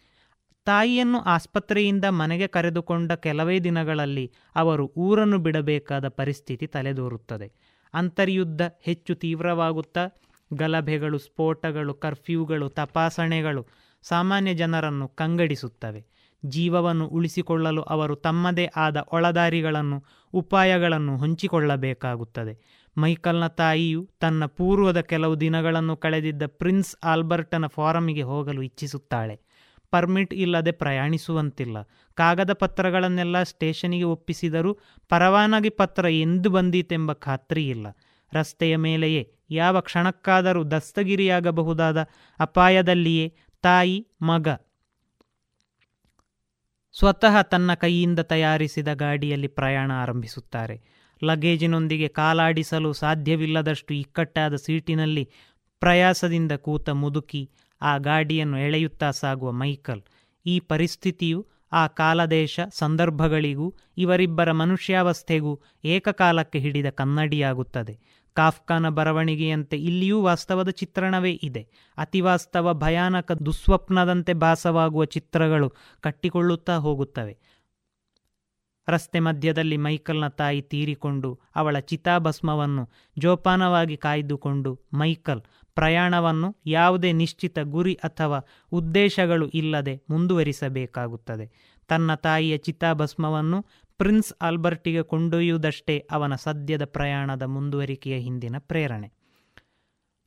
[0.67, 7.49] ತಾಯಿಯನ್ನು ಆಸ್ಪತ್ರೆಯಿಂದ ಮನೆಗೆ ಕರೆದುಕೊಂಡ ಕೆಲವೇ ದಿನಗಳಲ್ಲಿ ಅವರು ಊರನ್ನು ಬಿಡಬೇಕಾದ ಪರಿಸ್ಥಿತಿ ತಲೆದೋರುತ್ತದೆ.
[7.95, 10.09] ಅಂತರ್ಯುದ್ಧ ಹೆಚ್ಚು ತೀವ್ರವಾಗುತ್ತಾ,
[10.55, 13.67] ಗಲಭೆಗಳು, ಸ್ಫೋಟಗಳು, ಕರ್ಫ್ಯೂಗಳು, ತಪಾಸಣೆಗಳು
[14.03, 16.07] ಸಾಮಾನ್ಯ ಜನರನ್ನು ಕಂಗಡಿಸುತ್ತವೆ.
[16.47, 22.85] ಜೀವವನ್ನು ಉಳಿಸಿಕೊಳ್ಳಲು ಅವರು ತಮ್ಮದೇ ಆದ ಒಳದಾರಿಗಳನ್ನು, ಉಪಾಯಗಳನ್ನು ಹಂಚಿಕೊಳ್ಳಬೇಕಾಗುತ್ತದೆ.
[22.99, 29.41] ಮೈಕಲ್ನ ತಾಯಿಯು ತನ್ನ ಪೂರ್ವದ ಕೆಲವು ದಿನಗಳನ್ನು ಕಳೆದಿದ್ದ ಪ್ರಿನ್ಸ್ ಆಲ್ಬರ್ಟನ ಫಾರಮಿಗೆ ಹೋಗಲು ಇಚ್ಛಿಸುತ್ತಾಳೆ.
[29.95, 31.77] ಪರ್ಮಿಟ್ ಇಲ್ಲದೆ ಪ್ರಯಾಣಿಸುವಂತಿಲ್ಲ.
[32.15, 34.73] ಕಾಗದ ಪತ್ರಗಳನ್ನೆಲ್ಲ ಸ್ಟೇಷನಿಗೆ ಒಪ್ಪಿಸಿದರೂ
[35.09, 37.87] ಪರವಾನಗಿ ಪತ್ರ ಎಂದು ಬಂದೀತೆಂಬ ಖಾತ್ರಿ ಇಲ್ಲ.
[38.33, 42.01] ರಸ್ತೆಯ ಮೇಲೆಯೇ ಯಾವ ಕ್ಷಣಕ್ಕಾದರೂ ದಸ್ತಗಿರಿಯಾಗಬಹುದಾದ
[42.41, 43.27] ಅಪಾಯದಲ್ಲಿಯೇ
[43.65, 44.49] ತಾಯಿ, ಮಗ
[46.95, 50.77] ಸ್ವತಃ ತನ್ನ ಕೈಯಿಂದ ತಯಾರಿಸಿದ ಗಾಡಿಯಲ್ಲಿ ಪ್ರಯಾಣ ಆರಂಭಿಸುತ್ತಾರೆ.
[51.25, 55.25] ಲಗೇಜಿನೊಂದಿಗೆ ಕಾಲಾಡಿಸಲು ಸಾಧ್ಯವಿಲ್ಲದಷ್ಟು ಇಕ್ಕಟ್ಟಾದ ಸೀಟಿನಲ್ಲಿ
[55.83, 57.43] ಪ್ರಯಾಸದಿಂದ ಕೂತ ಮುದುಕಿ
[57.85, 60.03] ಆ ಗಾಡಿಯನ್ನು ಎಳೆಯುತ್ತಾ ಸಾಗುವ ಮೈಕಲ್.
[60.47, 61.41] ಈ ಪರಿಸ್ಥಿತಿಯು
[61.73, 65.53] ಆ ಕಾಲದೇಶ ಸಂದರ್ಭಗಳಿಗೂ ಇವರಿಬ್ಬರ ಮನುಷ್ಯಾವಸ್ಥೆಗೂ
[65.85, 67.95] ಏಕಕಾಲಕ್ಕೆ ಹಿಡಿದ ಕನ್ನಡಿಯಾಗುತ್ತದೆ.
[68.37, 71.63] ಕಾಫ್ಕಾನ ಬರವಣಿಗೆಯಂತೆ ಇಲ್ಲಿಯೂ ವಾಸ್ತವದ ಚಿತ್ರಣವೇ ಇದೆ.
[71.99, 75.69] ಅತಿವಾಸ್ತವ ಭಯಾನಕ ದುಸ್ವಪ್ನದಂತೆ ಭಾಸವಾಗುವ ಚಿತ್ರಗಳು
[76.01, 77.35] ಕಟ್ಟಿಕೊಳ್ಳುತ್ತಾ ಹೋಗುತ್ತವೆ.
[78.89, 85.43] ರಸ್ತೆ ಮಧ್ಯದಲ್ಲಿ ಮೈಕಲ್ನ ತಾಯಿ ತೀರಿಕೊಂಡು ಅವಳ ಚಿತಾಭಸ್ಮವನ್ನು ಜೋಪಾನವಾಗಿ ಕಾಯ್ದುಕೊಂಡು ಮೈಕಲ್
[85.75, 88.41] ಪ್ರಯಾಣವನ್ನು ಯಾವುದೇ ನಿಶ್ಚಿತ ಗುರಿ ಅಥವಾ
[88.73, 91.77] ಉದ್ದೇಶಗಳು ಇಲ್ಲದೆ ಮುಂದುವರಿಸಬೇಕಾಗುತ್ತದೆ.
[91.89, 93.65] ತನ್ನ ತಾಯಿಯ ಚಿತಾಭಸ್ಮವನ್ನು
[93.99, 99.13] ಪ್ರಿನ್ಸ್ ಆಲ್ಬರ್ಟಿಗೆ ಕೊಂಡೊಯ್ಯುವುದಷ್ಟೇ ಅವನ ಸದ್ಯದ ಪ್ರಯಾಣದ ಮುಂದುವರಿಕೆಯ ಹಿಂದಿನ ಪ್ರೇರಣೆ.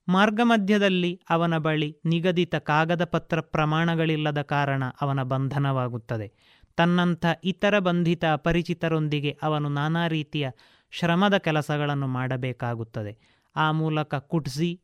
[0.07, 6.31] ಮಾರ್ಗಮಧ್ಯದಲ್ಲಿ ಅವನ ಬಳಿ ನಿಗದಿತ ಕಾಗದ ಪತ್ರ ಪ್ರಮಾಣಗಳಿಲ್ಲದ ಕಾರಣ ಅವನ ಬಂಧನವಾಗುತ್ತದೆ.
[6.77, 10.49] ತನ್ನಂಥ ಇತರ ಬಂಧಿತ ಅಪರಿಚಿತರೊಂದಿಗೆ ಅವನು ನಾನಾ ರೀತಿಯ
[10.91, 13.17] ಶ್ರಮದ ಕೆಲಸಗಳನ್ನು ಮಾಡಬೇಕಾಗುತ್ತದೆ.
[13.55, 14.81] ಆ ಮೂಲಕ ಕುಟ್ಸಿ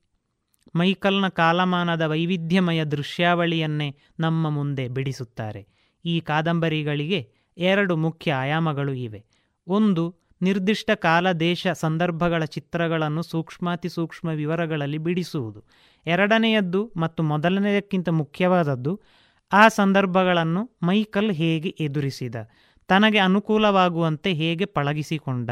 [0.76, 5.68] ಮೈಕಲ್ನ ಕಾಲಮಾನದ ವೈವಿಧ್ಯಮಯ ದೃಶ್ಯಾವಳಿಯನ್ನೇ ನಮ್ಮ ಮುಂದೆ ಬಿಡಿಸುತ್ತಾರೆ.
[6.06, 9.26] ಈ ಕಾದಂಬರಿಗಳಿಗೆ ಎರಡು ಮುಖ್ಯ ಆಯಾಮಗಳು ಇವೆ.
[9.68, 15.64] ಒಂದು, ನಿರ್ದಿಷ್ಟ ಕಾಲ ದೇಶ ಸಂದರ್ಭಗಳ ಚಿತ್ರಗಳನ್ನು ಸೂಕ್ಷ್ಮಾತಿ ಸೂಕ್ಷ್ಮ ವಿವರಗಳಲ್ಲಿ ಬಿಡಿಸುವುದು.
[16.06, 19.02] ಎರಡನೆಯದ್ದು ಮತ್ತು ಮೊದಲನೆಯದಕ್ಕಿಂತ ಮುಖ್ಯವಾದದ್ದು,
[19.54, 22.36] ಆ ಸಂದರ್ಭಗಳನ್ನು ಮೈಕಲ್ ಹೇಗೆ ಎದುರಿಸಿದ,
[22.88, 25.50] ತನಗೆ ಅನುಕೂಲವಾಗುವಂತೆ ಹೇಗೆ ಪಳಗಿಸಿಕೊಂಡ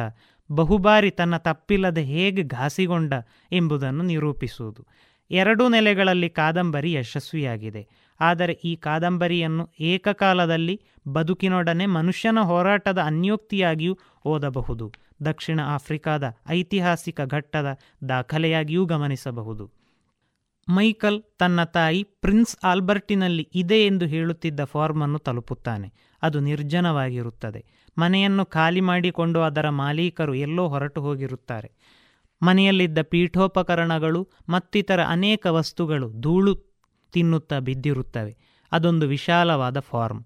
[0.52, 3.14] ಬಹುಬಾರಿ ತನ್ನ ತಪ್ಪಿಲ್ಲದೆ ಹೇಗೆ ಘಾಸಿಗೊಂಡ
[3.52, 4.86] ಎಂಬುದನ್ನು ನಿರೂಪಿಸುವುದು.
[5.32, 7.88] ಎರಡೂ ನೆಲೆಗಳಲ್ಲಿ ಕಾದಂಬರಿ ಯಶಸ್ವಿಯಾಗಿದೆ.
[8.20, 14.94] ಆದರೆ ಈ ಕಾದಂಬರಿಯನ್ನು ಏಕಕಾಲದಲ್ಲಿ ಬದುಕಿನೊಡನೆ ಮನುಷ್ಯನ ಹೋರಾಟದ ಅನ್ಯೋಕ್ತಿಯಾಗಿಯೂ ಓದಬಹುದು.
[15.26, 17.80] ದಕ್ಷಿಣ ಆಫ್ರಿಕಾದ ಐತಿಹಾಸಿಕ ಘಟ್ಟದ
[18.10, 19.72] ದಾಖಲೆಯಾಗಿಯೂ ಗಮನಿಸಬಹುದು.
[20.70, 25.94] ಮೈಕಲ್ ತನ್ನ ತಾಯಿ ಪ್ರಿನ್ಸ್ ಆಲ್ಬರ್ಟಿನಲ್ಲಿ ಇದೆ ಎಂದು ಹೇಳುತ್ತಿದ್ದ ಫಾರ್ಮನ್ನು ತಲುಪುತ್ತಾನೆ.
[26.22, 27.66] ಅದು ನಿರ್ಜನವಾಗಿರುತ್ತದೆ.
[27.98, 31.72] ಮನೆಯನ್ನು ಖಾಲಿ ಮಾಡಿಕೊಂಡು ಅದರ ಮಾಲೀಕರು ಎಲ್ಲೋ ಹೊರಟು ಹೋಗಿರುತ್ತಾರೆ.
[32.42, 36.56] ಮನೆಯಲ್ಲಿದ್ದ ಪೀಠೋಪಕರಣಗಳು ಮತ್ತಿತರ ಅನೇಕ ವಸ್ತುಗಳು ಧೂಳು
[37.12, 38.38] ತಿನ್ನುತ್ತಾ ಬಿದ್ದಿರುತ್ತವೆ.
[38.72, 40.24] ಅದೊಂದು ವಿಶಾಲವಾದ ಫಾರ್ಮ್.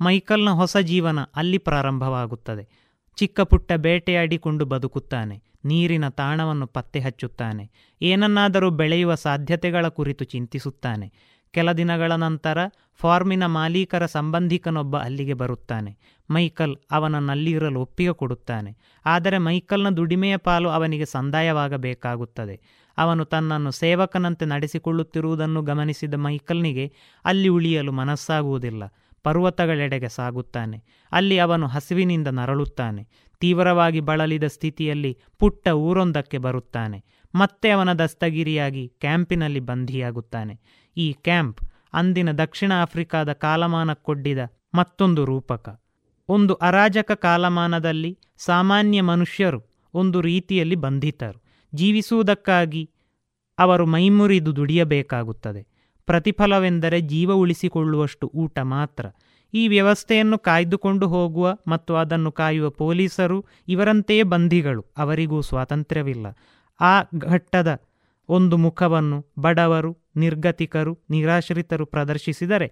[0.00, 2.88] ಮೈಕಲ್ನ ಹೊಸ ಜೀವನ ಅಲ್ಲಿ ಪ್ರಾರಂಭವಾಗುತ್ತದೆ.
[3.16, 5.42] ಚಿಕ್ಕ ಪುಟ್ಟ ಬೇಟೆಯಾಡಿಕೊಂಡು ಬದುಕುತ್ತಾನೆ.
[5.64, 7.70] ನೀರಿನ ತಾಣವನ್ನು ಪತ್ತೆ ಹಚ್ಚುತ್ತಾನೆ.
[8.02, 11.12] ಏನನ್ನಾದರೂ ಬೆಳೆಯುವ ಸಾಧ್ಯತೆಗಳ ಕುರಿತು ಚಿಂತಿಸುತ್ತಾನೆ.
[11.50, 12.58] ಕೆಲ ದಿನಗಳ ನಂತರ
[12.94, 15.96] ಫಾರ್ಮಿನ ಮಾಲೀಕರ ಸಂಬಂಧಿಕನೊಬ್ಬ ಅಲ್ಲಿಗೆ ಬರುತ್ತಾನೆ.
[16.30, 18.76] ಮೈಕಲ್ ಅವನನ್ನಲ್ಲಿರಲು ಒಪ್ಪಿಗೆ ಕೊಡುತ್ತಾನೆ.
[19.06, 22.60] ಆದರೆ ಮೈಕಲ್ನ ದುಡಿಮೆಯ ಪಾಲು ಅವನಿಗೆ ಸಂದಾಯವಾಗಬೇಕಾಗುತ್ತದೆ.
[22.98, 26.92] ಅವನು ತನ್ನನ್ನು ಸೇವಕನಂತೆ ನಡೆಸಿಕೊಳ್ಳುತ್ತಿರುವುದನ್ನು ಗಮನಿಸಿದ ಮೈಕಲ್ನಿಗೆ
[27.24, 28.82] ಅಲ್ಲಿ ಉಳಿಯಲು ಮನಸ್ಸಾಗುವುದಿಲ್ಲ.
[29.22, 30.84] ಪರ್ವತಗಳೆಡೆಗೆ ಸಾಗುತ್ತಾನೆ.
[31.12, 33.08] ಅಲ್ಲಿ ಅವನು ಹಸಿವಿನಿಂದ ನರಳುತ್ತಾನೆ.
[33.40, 37.04] ತೀವ್ರವಾಗಿ ಬಳಲಿದ ಸ್ಥಿತಿಯಲ್ಲಿ ಪುಟ್ಟ ಊರೊಂದಕ್ಕೆ ಬರುತ್ತಾನೆ.
[37.34, 40.60] ಮತ್ತೆ ಅವನ ದಸ್ತಗಿರಿಯಾಗಿ ಕ್ಯಾಂಪಿನಲ್ಲಿ ಬಂಧಿಯಾಗುತ್ತಾನೆ.
[40.98, 41.60] ಈ ಕ್ಯಾಂಪ್
[41.92, 44.38] ಅಂದಿನ ದಕ್ಷಿಣ ಆಫ್ರಿಕಾದ ಕಾಲಮಾನಕ್ಕೊಡ್ಡಿದ
[44.74, 45.80] ಮತ್ತೊಂದು ರೂಪಕ.
[46.28, 49.60] ಒಂದು ಅರಾಜಕ ಕಾಲಮಾನದಲ್ಲಿ ಸಾಮಾನ್ಯ ಮನುಷ್ಯರು
[49.94, 51.42] ಒಂದು ರೀತಿಯಲ್ಲಿ ಬಂಧಿತರು.
[51.74, 52.90] ಜೀವಿಸುವುದಕ್ಕಾಗಿ
[53.58, 55.66] ಅವರು ಮೈಮುರಿದು ದುಡಿಯಬೇಕಾಗುತ್ತದೆ.
[56.06, 59.06] ಪ್ರತಿಫಲವೆಂದರೆ ಜೀವ ಉಳಿಸಿಕೊಳ್ಳುವಷ್ಟು ಊಟ ಮಾತ್ರ.
[59.54, 64.84] ಈ ವ್ಯವಸ್ಥೆಯನ್ನು ಕಾಯ್ದುಕೊಂಡು ಹೋಗುವ ಮತ್ತು ಅದನ್ನು ಕಾಯುವ ಪೊಲೀಸರು ಇವರಂತೆಯೇ ಬಂಧಿಗಳು.
[64.98, 66.26] ಅವರಿಗೂ ಸ್ವಾತಂತ್ರ್ಯವಿಲ್ಲ.
[66.80, 67.80] ಆ ಘಟ್ಟದ
[68.28, 72.68] ಒಂದು ಮುಖವನ್ನು ಬಡವರು, ನಿರ್ಗತಿಕರು, ನಿರಾಶ್ರಿತರು ಪ್ರದರ್ಶಿಸಿದರೆ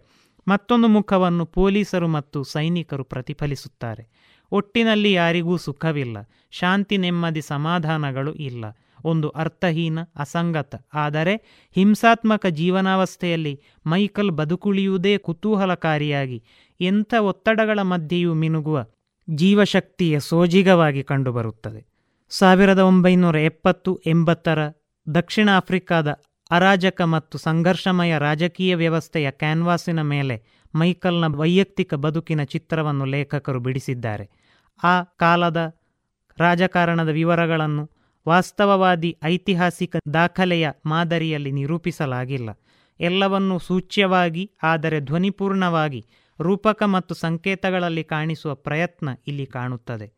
[0.48, 4.02] ಮತ್ತೊಂದು ಮುಖವನ್ನು ಪೊಲೀಸರು ಮತ್ತು ಸೈನಿಕರು ಪ್ರತಿಫಲಿಸುತ್ತಾರೆ.
[4.52, 6.16] ಒಟ್ಟಿನಲ್ಲಿ ಯಾರಿಗೂ ಸುಖವಿಲ್ಲ,
[6.50, 8.64] ಶಾಂತಿ ನೆಮ್ಮದಿ ಸಮಾಧಾನಗಳು ಇಲ್ಲ.
[9.04, 11.34] ಒಂದು ಅರ್ಥಹೀನ, ಅಸಂಗತ, ಆದರೆ
[11.76, 16.42] ಹಿಂಸಾತ್ಮಕ ಜೀವನಾವಸ್ಥೆಯಲ್ಲಿ ಮೈಕಲ್ ಬದುಕುಳಿಯುವುದೇ ಕುತೂಹಲಕಾರಿಯಾಗಿ
[16.80, 18.86] ಎಂಥ ಒತ್ತಡಗಳ ಮಧ್ಯೆಯೂ ಮಿನುಗುವ
[19.28, 21.80] ಜೀವಶಕ್ತಿಯ ಸೋಜಿಗವಾಗಿ ಕಂಡುಬರುತ್ತದೆ.
[22.28, 24.60] ಸಾವಿರದ ಒಂಬೈನೂರ ಎಪ್ಪತ್ತು ಎಂಬತ್ತರ
[25.14, 26.08] ದಕ್ಷಿಣ ಆಫ್ರಿಕಾದ
[26.50, 30.42] ಅರಾಜಕ ಮತ್ತು ಸಂಘರ್ಷಮಯ ರಾಜಕೀಯ ವ್ಯವಸ್ಥೆಯ ಕ್ಯಾನ್ವಾಸಿನ ಮೇಲೆ
[30.74, 34.30] ಮೈಕಲ್ನ ವೈಯಕ್ತಿಕ ಬದುಕಿನ ಚಿತ್ರವನ್ನು ಲೇಖಕರು ಬಿಡಿಸಿದ್ದಾರೆ.
[34.82, 35.74] ಆ ಕಾಲದ
[36.38, 37.90] ರಾಜಕಾರಣದ ವಿವರಗಳನ್ನು
[38.28, 42.50] ವಾಸ್ತವವಾದಿ ಐತಿಹಾಸಿಕ ದಾಖಲೆಯ ಮಾದರಿಯಲ್ಲಿ ನಿರೂಪಿಸಲಾಗಿಲ್ಲ.
[43.00, 46.06] ಎಲ್ಲವನ್ನೂ ಸೂಚ್ಯವಾಗಿ, ಆದರೆ ಧ್ವನಿಪೂರ್ಣವಾಗಿ,
[46.40, 50.12] ರೂಪಕ ಮತ್ತು ಸಂಕೇತಗಳಲ್ಲಿ ಕಾಣಿಸುವ ಪ್ರಯತ್ನ ಇಲ್ಲಿ ಕಾಣುತ್ತದೆ.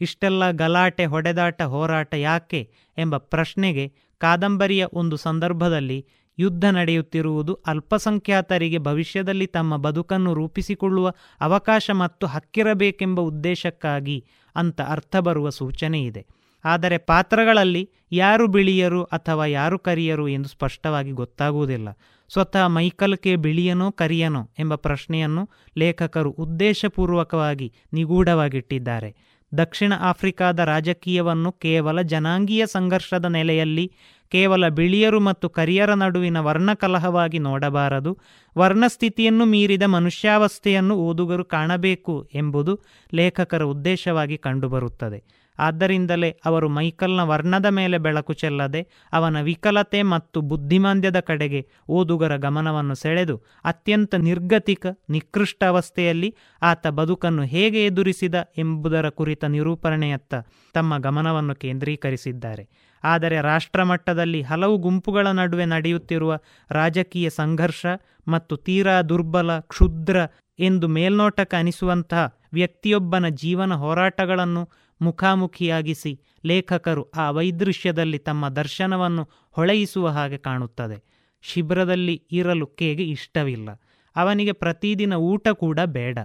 [0.00, 6.00] ಇಷ್ಟೆಲ್ಲ ಗಲಾಟೆ, ಹೊಡೆದಾಟ, ಹೋರಾಟ ಯಾಕೆ ಎಂಬ ಪ್ರಶ್ನೆಗೆ ಕಾದಂಬರಿಯ ಒಂದು ಸಂದರ್ಭದಲ್ಲಿ
[6.38, 11.08] ಯುದ್ಧ ನಡೆಯುತ್ತಿರುವುದು ಅಲ್ಪಸಂಖ್ಯಾತರಿಗೆ ಭವಿಷ್ಯದಲ್ಲಿ ತಮ್ಮ ಬದುಕನ್ನು ರೂಪಿಸಿಕೊಳ್ಳುವ
[11.40, 14.18] ಅವಕಾಶ ಮತ್ತು ಹಕ್ಕಿರಬೇಕೆಂಬ ಉದ್ದೇಶಕ್ಕಾಗಿ
[14.56, 16.22] ಅಂತ ಅರ್ಥ ಬರುವ ಸೂಚನೆ ಇದೆ
[16.64, 21.88] ಆದರೆ ಪಾತ್ರಗಳಲ್ಲಿ ಯಾರು ಬಿಳಿಯರು ಅಥವಾ ಯಾರು ಕರಿಯರು ಎಂದು ಸ್ಪಷ್ಟವಾಗಿ ಗೊತ್ತಾಗುವುದಿಲ್ಲ.
[22.30, 23.36] ಸ್ವತಃ ಮೈಕಲ್ ಕೆ.
[23.36, 25.42] ಬಿಳಿಯನೋ ಕರಿಯನೋ ಎಂಬ ಪ್ರಶ್ನೆಯನ್ನು
[25.78, 29.10] ಲೇಖಕರು ಉದ್ದೇಶಪೂರ್ವಕವಾಗಿ ನಿಗೂಢವಾಗಿಟ್ಟಿದ್ದಾರೆ.
[29.54, 33.92] ದಕ್ಷಿಣ ಆಫ್ರಿಕಾದ ರಾಜಕೀಯವನ್ನು ಕೇವಲ ಜನಾಂಗೀಯ ಸಂಘರ್ಷದ ನೆಲೆಯಲ್ಲಿ,
[34.30, 38.18] ಕೇವಲ ಬಿಳಿಯರು ಮತ್ತು ಕರಿಯರ ನಡುವಿನ ವರ್ಣಕಲಹವಾಗಿ ನೋಡಬಾರದು.
[38.58, 42.80] ವರ್ಣಸ್ಥಿತಿಯನ್ನು ಮೀರಿದ ಮನುಷ್ಯಾವಸ್ಥೆಯನ್ನು ಓದುಗರು ಕಾಣಬೇಕು ಎಂಬುದು
[43.14, 45.41] ಲೇಖಕರ ಉದ್ದೇಶವಾಗಿ ಕಂಡುಬರುತ್ತದೆ.
[45.58, 53.42] ಆದ್ದರಿಂದಲೇ ಅವರು ಮೈಕಲ್ನ ವರ್ಣದ ಮೇಲೆ ಬೆಳಕು ಚೆಲ್ಲದೆ ಅವನ ವಿಕಲತೆ ಮತ್ತು ಬುದ್ಧಿಮಾಂದ್ಯದ ಕಡೆಗೆ ಓದುಗರ ಗಮನವನ್ನು ಸೆಳೆದು
[53.64, 60.34] ಅತ್ಯಂತ ನಿರ್ಗತಿಕ, ನಿಕೃಷ್ಟ ಅವಸ್ಥೆಯಲ್ಲಿ ಆತ ಬದುಕನ್ನು ಹೇಗೆ ಎದುರಿಸಿದ ಎಂಬುದರ ಕುರಿತ ನಿರೂಪಣೆಯತ್ತ
[60.74, 62.92] ತಮ್ಮ ಗಮನವನ್ನು ಕೇಂದ್ರೀಕರಿಸಿದ್ದಾರೆ.
[63.04, 66.38] ಆದರೆ ರಾಷ್ಟ್ರಮಟ್ಟದಲ್ಲಿ ಹಲವು ಗುಂಪುಗಳ ನಡುವೆ ನಡೆಯುತ್ತಿರುವ
[66.70, 67.86] ರಾಜಕೀಯ ಸಂಘರ್ಷ
[68.28, 70.16] ಮತ್ತು ತೀರಾ ದುರ್ಬಲ, ಕ್ಷುದ್ರ
[70.58, 81.02] ಎಂದು ಮೇಲ್ನೋಟಕ್ಕೆ ಅನಿಸುವಂತಹ ವ್ಯಕ್ತಿಯೊಬ್ಬನ ಜೀವನ ಹೋರಾಟಗಳನ್ನು ಮುಖಾಮುಖಿಯಾಗಿಸಿ ಲೇಖಕರು ಆ ವೈದೃಶ್ಯದಲ್ಲಿ ತಮ್ಮ ದರ್ಶನವನ್ನು ಹೊಳೆಯಿಸುವ ಹಾಗೆ ಕಾಣುತ್ತದೆ.
[81.42, 83.68] ಶಿಬಿರದಲ್ಲಿ ಇರಲು ಕೇಗೆ ಇಷ್ಟವಿಲ್ಲ.
[84.16, 86.18] ಅವನಿಗೆ ಪ್ರತಿದಿನ ಊಟ ಕೂಡ ಬೇಡ.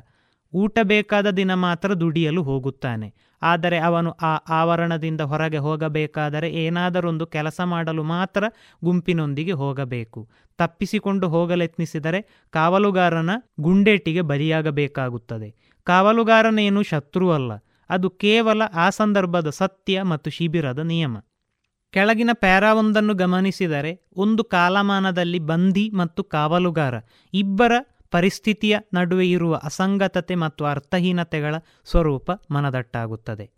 [0.54, 3.14] ಊಟ ಬೇಕಾದ ದಿನ ಮಾತ್ರ ದುಡಿಯಲು ಹೋಗುತ್ತಾನೆ.
[3.42, 8.44] ಆದರೆ ಅವನು ಆ ಆವರಣದಿಂದ ಹೊರಗೆ ಹೋಗಬೇಕಾದರೆ ಏನಾದರೊಂದು ಕೆಲಸ ಮಾಡಲು ಮಾತ್ರ
[8.84, 10.30] ಗುಂಪಿನೊಂದಿಗೆ ಹೋಗಬೇಕು.
[10.58, 15.56] ತಪ್ಪಿಸಿಕೊಂಡು ಹೋಗಲೆತ್ನಿಸಿದರೆ ಕಾವಲುಗಾರನ ಗುಂಡೇಟಿಗೆ ಬಲಿಯಾಗಬೇಕಾಗುತ್ತದೆ.
[15.84, 17.52] ಕಾವಲುಗಾರನೇನು ಶತ್ರುವಲ್ಲ
[17.90, 21.18] ಅದು ಕೇವಲ ಆ ಸಂದರ್ಭದ ಸತ್ಯ ಮತ್ತು ಶಿಬಿರದ ನಿಯಮ.
[21.90, 26.94] ಕೆಳಗಿನ ಪ್ಯಾರಾವೊಂದನ್ನು ಗಮನಿಸಿದರೆ, ಒಂದು ಕಾಲಮಾನದಲ್ಲಿ ಬಂದಿ ಮತ್ತು ಕಾವಲುಗಾರ,
[27.34, 27.72] ಇಬ್ಬರ
[28.12, 33.52] ಪರಿಸ್ಥಿತಿಯ ನಡುವೆ ಇರುವ ಅಸಂಗತತೆ ಮತ್ತು ಅರ್ಥಹೀನತೆಗಳ ಸ್ವರೂಪ ಮನದಟ್ಟಾಗುತ್ತದೆ.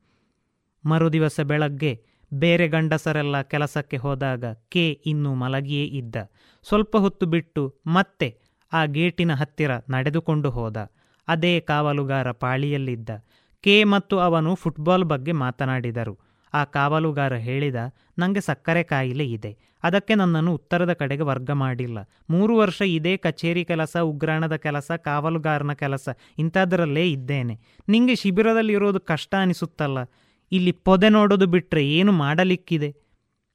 [0.86, 6.16] ಮರುದಿವಸ ಬೆಳಗ್ಗೆ ಬೇರೆ ಗಂಡಸರೆಲ್ಲ ಕೆಲಸಕ್ಕೆ ಹೋದಾಗ ಕೆ ಇನ್ನೂ ಮಲಗಿಯೇ ಇದ್ದ.
[6.64, 8.40] ಸ್ವಲ್ಪ ಹೊತ್ತು ಬಿಟ್ಟು ಮತ್ತೆ
[8.74, 10.78] ಆ ಗೇಟಿನ ಹತ್ತಿರ ನಡೆದುಕೊಂಡು ಹೋದ.
[11.28, 13.10] ಅದೇ ಕಾವಲುಗಾರ ಪಾಳಿಯಲ್ಲಿದ್ದ.
[13.64, 16.20] ಕೆ ಮತ್ತು ಅವನು ಫುಟ್ಬಾಲ್ ಬಗ್ಗೆ ಮಾತನಾಡಿದರು.
[16.54, 17.76] ಆ ಕಾವಲುಗಾರ ಹೇಳಿದ
[18.18, 19.58] ನನಗೆ ಸಕ್ಕರೆ ಕಾಯಿಲೆ ಇದೆ.
[19.84, 21.98] ಅದಕ್ಕೆ ನನ್ನನ್ನು ಉತ್ತರದ ಕಡೆಗೆ ವರ್ಗ ಮಾಡಿಲ್ಲ.
[22.30, 27.60] ಮೂರು ವರ್ಷ ಇದೇ ಕಚೇರಿ ಕೆಲಸ, ಉಗ್ರಾಣದ ಕೆಲಸ, ಕಾವಲುಗಾರನ ಕೆಲಸ, ಇಂಥದ್ರಲ್ಲೇ ಇದ್ದೇನೆ.
[27.90, 29.98] ನಿಂಗೆ ಶಿಬಿರದಲ್ಲಿರೋದು ಕಷ್ಟ ಅನಿಸುತ್ತಲ್ಲ.
[30.52, 32.96] ಇಲ್ಲಿ ಪೊದೆ ನೋಡೋದು ಬಿಟ್ಟರೆ ಏನು ಮಾಡಲಿಕ್ಕಿದೆ?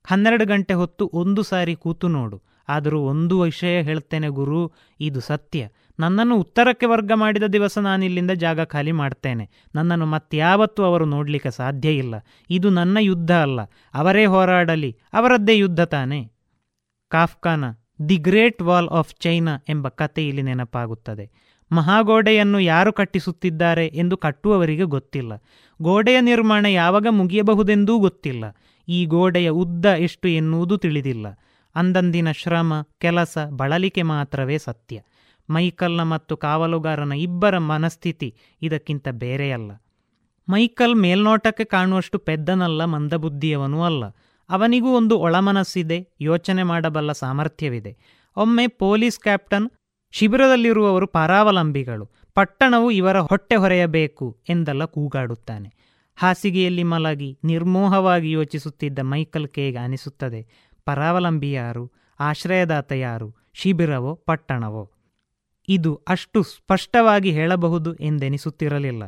[0.06, 2.42] ಹನ್ನೆರಡು ಗಂಟೆ ಹೊತ್ತು ಒಂದು ಸಾರಿ ಕೂತು ನೋಡು.
[2.68, 5.68] ಆದರೂ ಒಂದು ವಿಷಯ ಹೇಳ್ತೇನೆ ಗುರು, ಇದು ಸತ್ಯ.
[5.98, 9.50] ನನ್ನನ್ನು ಉತ್ತರಕ್ಕೆ ವರ್ಗ ಮಾಡಿದ ದಿವಸ ನಾನಿಲ್ಲಿಂದ ಜಾಗ ಖಾಲಿ ಮಾಡ್ತೇನೆ.
[9.74, 12.14] ನನ್ನನ್ನು ಮತ್ಯಾವತ್ತೂ ಅವರು ನೋಡಲಿಕ್ಕೆ ಸಾಧ್ಯ ಇಲ್ಲ.
[12.50, 13.62] ಇದು ನನ್ನ ಯುದ್ಧ ಅಲ್ಲ.
[13.94, 14.96] ಅವರೇ ಹೋರಾಡಲಿ.
[15.12, 16.32] ಅವರದ್ದೇ ಯುದ್ಧ ತಾನೆ.
[17.08, 17.64] ಕಾಫ್ಕಾನ,
[18.08, 21.30] the great wall of China ಎಂಬ ಕತೆ ಇಲ್ಲಿ ನೆನಪಾಗುತ್ತದೆ.
[21.72, 25.32] ಮಹಾಗೋಡೆಯನ್ನು ಯಾರು ಕಟ್ಟಿಸುತ್ತಿದ್ದಾರೆ ಎಂದು ಕಟ್ಟುವವರಿಗೆ ಗೊತ್ತಿಲ್ಲ.
[25.82, 28.44] ಗೋಡೆಯ ನಿರ್ಮಾಣ ಯಾವಾಗ ಮುಗಿಯಬಹುದೆಂದೂ ಗೊತ್ತಿಲ್ಲ.
[28.88, 31.26] ಈ ಗೋಡೆಯ ಉದ್ದ ಎಷ್ಟು ಎನ್ನುವುದು ತಿಳಿದಿಲ್ಲ.
[31.74, 35.00] ಅಂದಂದಿನ ಶ್ರಮ, ಕೆಲಸ, ಬಳಲಿಕೆ ಮಾತ್ರವೇ ಸತ್ಯ.
[35.50, 39.70] ಮೈಕಲ್ನ ಮತ್ತು ಕಾವಲುಗಾರನ ಇಬ್ಬರ ಮನಸ್ಥಿತಿ ಇದಕ್ಕಿಂತ ಬೇರೆಯಲ್ಲ.
[40.48, 44.04] ಮೈಕಲ್ ಮೇಲ್ನೋಟಕ್ಕೆ ಕಾಣುವಷ್ಟು ಪೆದ್ದನಲ್ಲ, ಮಂದಬುದ್ಧಿಯವನೂ ಅಲ್ಲ.
[44.50, 47.96] ಅವನಿಗೂ ಒಂದು ಒಳಮನಸ್ಸಿದೆ, ಯೋಚನೆ ಮಾಡಬಲ್ಲ ಸಾಮರ್ಥ್ಯವಿದೆ.
[48.36, 49.70] ಒಮ್ಮೆ ಪೊಲೀಸ್ ಕ್ಯಾಪ್ಟನ್
[50.10, 52.10] ಶಿಬಿರದಲ್ಲಿರುವವರು ಪರಾವಲಂಬಿಗಳು.
[52.34, 55.74] ಪಟ್ಟಣವು ಇವರ ಹೊಟ್ಟೆ ಹೊರೆಯಬೇಕು ಎಂದೆಲ್ಲ ಕೂಗಾಡುತ್ತಾನೆ.
[56.16, 64.93] ಹಾಸಿಗೆಯಲ್ಲಿ ಮಲಗಿ ನಿರ್ಮೋಹವಾಗಿ ಯೋಚಿಸುತ್ತಿದ್ದ ಮೈಕಲ್ ಕೇಗೆ ಅನಿಸುತ್ತದೆ, ಪರಾವಲಂಬಿ ಯಾರು, ಆಶ್ರಯದಾತ ಯಾರು, ಶಿಬಿರವೋ, ಪಟ್ಟಣವೋ?
[65.68, 69.02] ಇದು ಅಷ್ಟು ಸ್ಪಷ್ಟವಾಗಿ ಹೇಳಬಹುದು ಎಂದೆನಿಸುತ್ತಿರಲಿಲ್ಲ.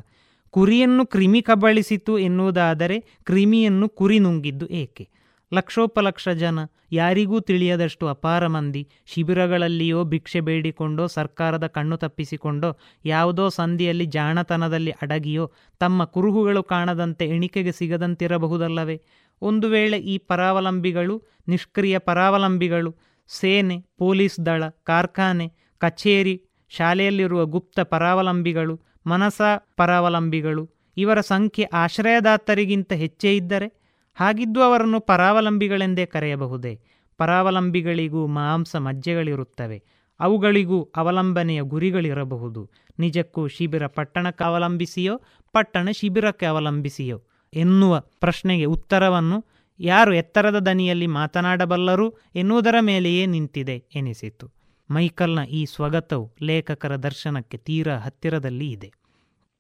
[0.51, 5.09] ಕುರಿಯನ್ನು ಕ್ರಿಮಿ ಕಬಳಿಸಿತು ಎನ್ನುವುದಾದರೆ ಕ್ರಿಮಿಯನ್ನು ಕುರಿ ನುಂಗಿದ್ದು ಏಕೆ?
[5.55, 6.59] ಲಕ್ಷೋಪಲಕ್ಷ ಜನ,
[6.93, 16.05] ಯಾರಿಗೂ ತಿಳಿಯದಷ್ಟು ಅಪಾರ ಮಂದಿ, ಶಿಬಿರಗಳಲ್ಲಿಯೋ ಭಿಕ್ಷೆ ಬೇಡಿಕೊಂಡೋ ಸರ್ಕಾರದ ಕಣ್ಣು ತಪ್ಪಿಸಿಕೊಂಡೋ, ಯಾವುದೋ ಸಂಧಿಯಲ್ಲಿ ಜಾಣತನದಲ್ಲಿ ಅಡಗಿಯೋ, ತಮ್ಮ
[16.05, 19.03] ಕುರುಹುಗಳು ಕಾಣದಂತೆ ಎಣಿಕೆಗೆ ಸಿಗದಂತಿರಬಹುದಲ್ಲವೇ?
[19.43, 22.97] ಒಂದು ವೇಳೆ ಈ ಪರಾವಲಂಬಿಗಳು, ನಿಷ್ಕ್ರಿಯ ಪರಾವಲಂಬಿಗಳು,
[23.29, 29.41] ಸೇನೆ, ಪೊಲೀಸ್ ದಳ, ಕಾರ್ಖಾನೆ, ಕಚೇರಿ ಶಾಲೆಯಲ್ಲಿರುವ ಗುಪ್ತ ಪರಾವಲಂಬಿಗಳು, ಮನಸ
[29.77, 36.81] ಪರಾವಲಂಬಿಗಳು, ಇವರ ಸಂಖ್ಯೆ ಆಶ್ರಯದಾತರಿಗಿಂತ ಹೆಚ್ಚೇ ಇದ್ದರೆ ಹಾಗಿದ್ದು ಅವರನ್ನು ಪರಾವಲಂಬಿಗಳೆಂದೇ ಕರೆಯಬಹುದೇ?
[37.17, 39.83] ಪರಾವಲಂಬಿಗಳಿಗೂ ಮಾಂಸ ಮಜ್ಜೆಗಳಿರುತ್ತವೆ,
[40.21, 42.71] ಅವುಗಳಿಗೂ ಅವಲಂಬನೆಯ ಗುರಿಗಳಿರಬಹುದು.
[42.99, 45.21] ನಿಜಕ್ಕೂ ಶಿಬಿರ ಪಟ್ಟಣಕ್ಕೆ ಅವಲಂಬಿಸಿಯೋ,
[45.53, 47.23] ಪಟ್ಟಣ ಶಿಬಿರಕ್ಕೆ ಅವಲಂಬಿಸಿಯೋ
[47.55, 49.45] ಎನ್ನುವ ಪ್ರಶ್ನೆಗೆ ಉತ್ತರವನ್ನು
[49.81, 54.56] ಯಾರು ಎತ್ತರದ ದನಿಯಲ್ಲಿ ಮಾತನಾಡಬಲ್ಲರು ಎನ್ನುವುದರ ಮೇಲೆಯೇ ನಿಂತಿದೆ ಎನಿಸಿತು.
[54.91, 58.93] ಮೈಕಲ್ನ ಈ ಸ್ವಗತವು ಲೇಖಕರ ದರ್ಶನಕ್ಕೆ ತೀರಾ ಹತ್ತಿರದಲ್ಲಿ ಇದೆ.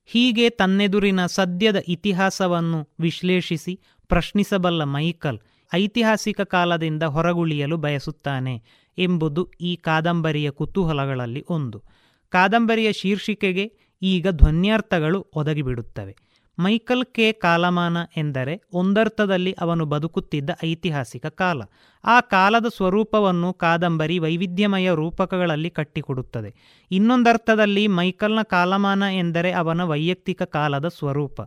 [0.04, 5.38] ಹೀಗೆ ತನ್ನೆದುರಿನ ಸದ್ಯದ ಇತಿಹಾಸವನ್ನು ವಿಶ್ಲೇಷಿಸಿ ಪ್ರಶ್ನಿಸಬಲ್ಲ ಮೈಕಲ್
[5.74, 8.62] ಐತಿಹಾಸಿಕ ಕಾಲದಿಂದ ಹೊರಗುಳಿಯಲು ಬಯಸುತ್ತಾನೆ
[8.98, 11.82] ಎಂಬುದು ಈ ಕಾದಂಬರಿಯ ಕುತೂಹಲಗಳಲ್ಲಿ ಒಂದು.
[12.28, 13.72] ಕಾದಂಬರಿಯ ಶೀರ್ಷಿಕೆಗೆ
[14.02, 16.16] ಈಗ ಧ್ವನ್ಯಾರ್ಥಗಳು ಒದಗಿಬಿಡುತ್ತವೆ.
[16.58, 17.32] Michael K.
[17.32, 21.62] ಕಾಲಮಾನ ಎಂದರೆ ಒಂದರ್ಥದಲ್ಲಿ ಅವನು ಬದುಕುತ್ತಿದ್ದ ಐತಿಹಾಸಿಕ ಕಾಲ.
[22.04, 26.54] ಆ ಕಾಲದ ಸ್ವರೂಪವನ್ನು ಕಾದಂಬರಿ ವೈವಿಧ್ಯಮಯ ರೂಪಕಗಳಲ್ಲಿ ಕಟ್ಟಿಕೊಡುತ್ತದೆ.
[26.90, 31.40] ಇನ್ನೊಂದರ್ಥದಲ್ಲಿ ಮೈಕಲ್ನ ಕಾಲಮಾನ ಎಂದರೆ ಅವನ ವೈಯಕ್ತಿಕ ಕಾಲದ ಸ್ವರೂಪ.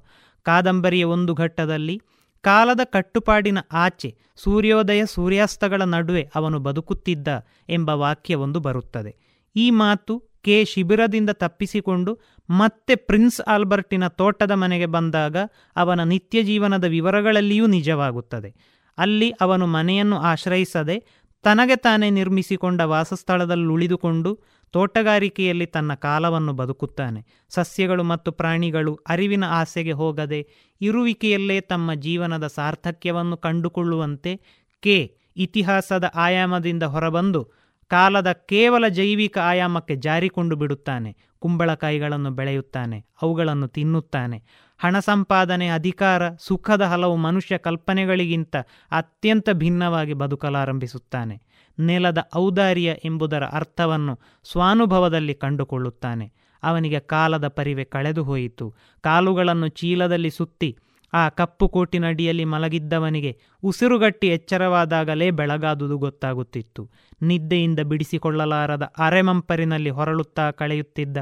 [0.43, 2.01] ಕಾದಂಬರಿಯ ಒಂದು ಘಟ್ಟದಲ್ಲಿ
[2.41, 7.27] ಕಾಲದ ಕಟ್ಟುಪಾಡಿನ ಆಚೆ ಸೂರ್ಯೋದಯ ಸೂರ್ಯಾಸ್ತಗಳ ನಡುವೆ ಅವನು ಬದುಕುತ್ತಿದ್ದ
[7.69, 9.15] ಎಂಬ ವಾಕ್ಯವೊಂದು ಬರುತ್ತದೆ.
[9.55, 10.65] ಈ ಮಾತು ಕೆ.
[10.65, 12.19] ಶಿಬಿರದಿಂದ ತಪ್ಪಿಸಿಕೊಂಡು
[12.49, 15.37] ಮತ್ತೆ ಪ್ರಿನ್ಸ್ ಆಲ್ಬರ್ಟಿನ ತೋಟದ ಮನೆಗೆ ಬಂದಾಗ
[15.75, 18.55] ಅವನ ನಿತ್ಯ ಜೀವನದ ವಿವರಗಳಲ್ಲಿಯೂ ನಿಜವಾಗುತ್ತದೆ.
[18.97, 21.03] ಅಲ್ಲಿ ಅವನು ಮನೆಯನ್ನು ಆಶ್ರಯಿಸದೆ
[21.43, 24.39] ತನಗೆ ತಾನೇ ನಿರ್ಮಿಸಿಕೊಂಡ ವಾಸಸ್ಥಳದಲ್ಲಿ ಉಳಿದುಕೊಂಡು
[24.71, 27.25] ತೋಟಗಾರಿಕೆಯಲ್ಲಿ ತನ್ನ ಕಾಲವನ್ನು ಬದುಕುತ್ತಾನೆ.
[27.49, 30.47] ಸಸ್ಯಗಳು ಮತ್ತು ಪ್ರಾಣಿಗಳು ಅರಿವಿನ ಆಸೆಗೆ ಹೋಗದೆ
[30.81, 34.39] ಇರುವಿಕೆಯಲ್ಲೇ ತಮ್ಮ ಜೀವನದ ಸಾರ್ಥಕ್ಯವನ್ನು ಕಂಡುಕೊಳ್ಳುವಂತೆ
[34.81, 37.51] ಕೆ ಇತಿಹಾಸದ ಆಯಾಮದಿಂದ ಹೊರಬಂದು
[37.87, 41.28] ಕಾಲದ ಕೇವಲ ಜೈವಿಕ ಆಯಾಮಕ್ಕೆ ಜಾರಿಕೊಂಡು ಬಿಡುತ್ತಾನೆ.
[41.39, 44.43] ಕುಂಬಳಕಾಯಿಗಳನ್ನು ಬೆಳೆಯುತ್ತಾನೆ, ಅವುಗಳನ್ನು ತಿನ್ನುತ್ತಾನೆ.
[44.77, 48.55] ಹಣ ಸಂಪಾದನೆ, ಅಧಿಕಾರ, ಸುಖದ ಹಲವು ಮನುಷ್ಯ ಕಲ್ಪನೆಗಳಿಗಿಂತ
[48.91, 51.41] ಅತ್ಯಂತ ಭಿನ್ನವಾಗಿ ಬದುಕಲಾರಂಭಿಸುತ್ತಾನೆ.
[51.79, 56.31] ನೆಲದ ಔದಾರ್ಯ ಎಂಬುದರ ಅರ್ಥವನ್ನು ಸ್ವಾನುಭವದಲ್ಲಿ ಕಂಡುಕೊಳ್ಳುತ್ತಾನೆ.
[56.63, 60.77] ಅವನಿಗೆ ಕಾಲದ ಪರಿವೆ ಕಳೆದು ಹೋಯಿತು ಕಾಲುಗಳನ್ನು ಚೀಲದಲ್ಲಿ ಸುತ್ತಿ
[61.13, 66.89] ಆ ಕಪ್ಪು ಕೋಟಿನಡಿಯಲ್ಲಿ ಮಲಗಿದ್ದವನಿಗೆ ಉಸಿರುಗಟ್ಟಿ ಎಚ್ಚರವಾದಾಗಲೇ ಬೆಳಗಾದುದು ಗೊತ್ತಾಗುತ್ತಿತ್ತು.
[67.21, 71.17] ನಿದ್ದೆಯಿಂದ ಬಿಡಿಸಿಕೊಳ್ಳಲಾರದ ಅರೆಮಂಪರಿನಲ್ಲಿ ಹೊರಳುತ್ತಾ ಕಳೆಯುತ್ತಿದ್ದ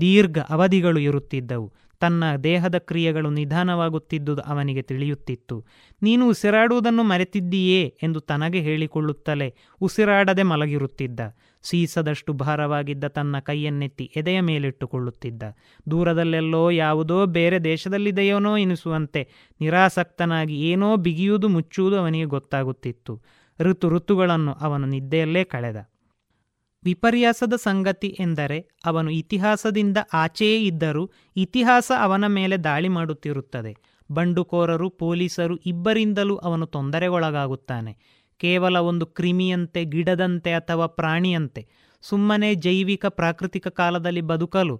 [0.00, 1.72] ದೀರ್ಘ ಅವಧಿಗಳು ಇರುತ್ತಿದ್ದವು.
[2.00, 5.64] ತನ್ನ ದೇಹದ ಕ್ರಿಯೆಗಳು ನಿಧಾನವಾಗುತ್ತಿದ್ದುದು ಅವನಿಗೆ ತಿಳಿಯುತ್ತಿತ್ತು.
[6.02, 11.20] ನೀನು ಉಸಿರಾಡುವುದನ್ನು ಮರೆತಿದ್ದೀಯೇ ಎಂದು ತನಗೆ ಹೇಳಿಕೊಳ್ಳುತ್ತಲೇ ಉಸಿರಾಡದೆ ಮಲಗಿರುತ್ತಿದ್ದ.
[11.62, 15.42] ಸೀಸದಷ್ಟು ಭಾರವಾಗಿದ್ದ ತನ್ನ ಕೈಯನ್ನೆತ್ತಿ ಎದೆಯ ಮೇಲಿಟ್ಟುಕೊಳ್ಳುತ್ತಿದ್ದ.
[15.90, 19.28] ದೂರದಲ್ಲೆಲ್ಲೋ ಯಾವುದೋ ಬೇರೆ ದೇಶದಲ್ಲಿದೆಯೋನೋ ಎನಿಸುವಂತೆ
[19.60, 23.22] ನಿರಾಸಕ್ತನಾಗಿ ಏನೋ ಬಿಗಿಯುವುದು ಮುಚ್ಚುವುದು ಅವನಿಗೆ ಗೊತ್ತಾಗುತ್ತಿತ್ತು.
[23.60, 25.76] ಋತು ಋತುಗಳನ್ನು ಅವನು ನಿದ್ದೆಯಲ್ಲೇ ಕಳೆದ.
[26.84, 33.76] ವಿಪರ್ಯಾಸದ ಸಂಗತಿ ಎಂದರೆ ಅವನು ಇತಿಹಾಸದಿಂದ ಆಚೆಯೇ ಇದ್ದರೂ ಇತಿಹಾಸ ಅವನ ಮೇಲೆ ದಾಳಿ ಮಾಡುತ್ತಿರುತ್ತದೆ.
[34.12, 38.19] ಬಂಡುಕೋರರು, ಪೊಲೀಸರು ಇಬ್ಬರಿಂದಲೂ ಅವನು ತೊಂದರೆಗೊಳಗಾಗುತ್ತಾನೆ.
[38.40, 41.66] ಕೇವಲ ಒಂದು ಕ್ರಿಮಿಯಂತೆ, ಗಿಡದಂತೆ ಅಥವಾ ಪ್ರಾಣಿಯಂತೆ,
[42.02, 44.76] ಸುಮ್ಮನೆ ಜೈವಿಕ ಪ್ರಾಕೃತಿಕ ಕಾಲದಲ್ಲಿ ಬದುಕಲು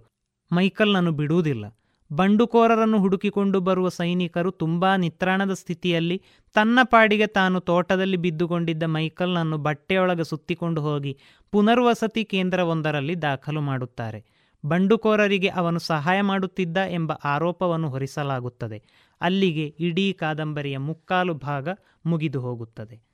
[0.51, 1.65] ಮೈಕಲ್ನನ್ನು ಬಿಡುವುದಿಲ್ಲ.
[2.11, 6.17] ಬಂಡುಕೋರರನ್ನು ಹುಡುಕಿಕೊಂಡು ಬರುವ ಸೈನಿಕರು ತುಂಬಾ ನಿತ್ರಾಣದ ಸ್ಥಿತಿಯಲ್ಲಿ
[6.53, 11.17] ತನ್ನ ಪಾಡಿಗೆ ತಾನು ತೋಟದಲ್ಲಿ ಬಿದ್ದುಕೊಂಡಿದ್ದ ಮೈಕಲ್ನನ್ನು ಬಟ್ಟೆಯೊಳಗೆ ಸುತ್ತಿಕೊಂಡು ಹೋಗಿ
[11.51, 14.19] ಪುನರ್ವಸತಿ ಕೇಂದ್ರವೊಂದರಲ್ಲಿ ದಾಖಲು ಮಾಡುತ್ತಾರೆ.
[14.65, 18.81] ಬಂಡುಕೋರರಿಗೆ ಅವನು ಸಹಾಯ ಮಾಡುತ್ತಿದ್ದ ಎಂಬ ಆರೋಪವನ್ನು ಹೊರಿಸಲಾಗುತ್ತದೆ.
[19.21, 21.69] ಅಲ್ಲಿಗೆ ಇಡೀ ಕಾದಂಬರಿಯ ಮುಕ್ಕಾಲು ಭಾಗ
[22.05, 23.10] ಮುಗಿದು ಹೋಗುತ್ತದೆ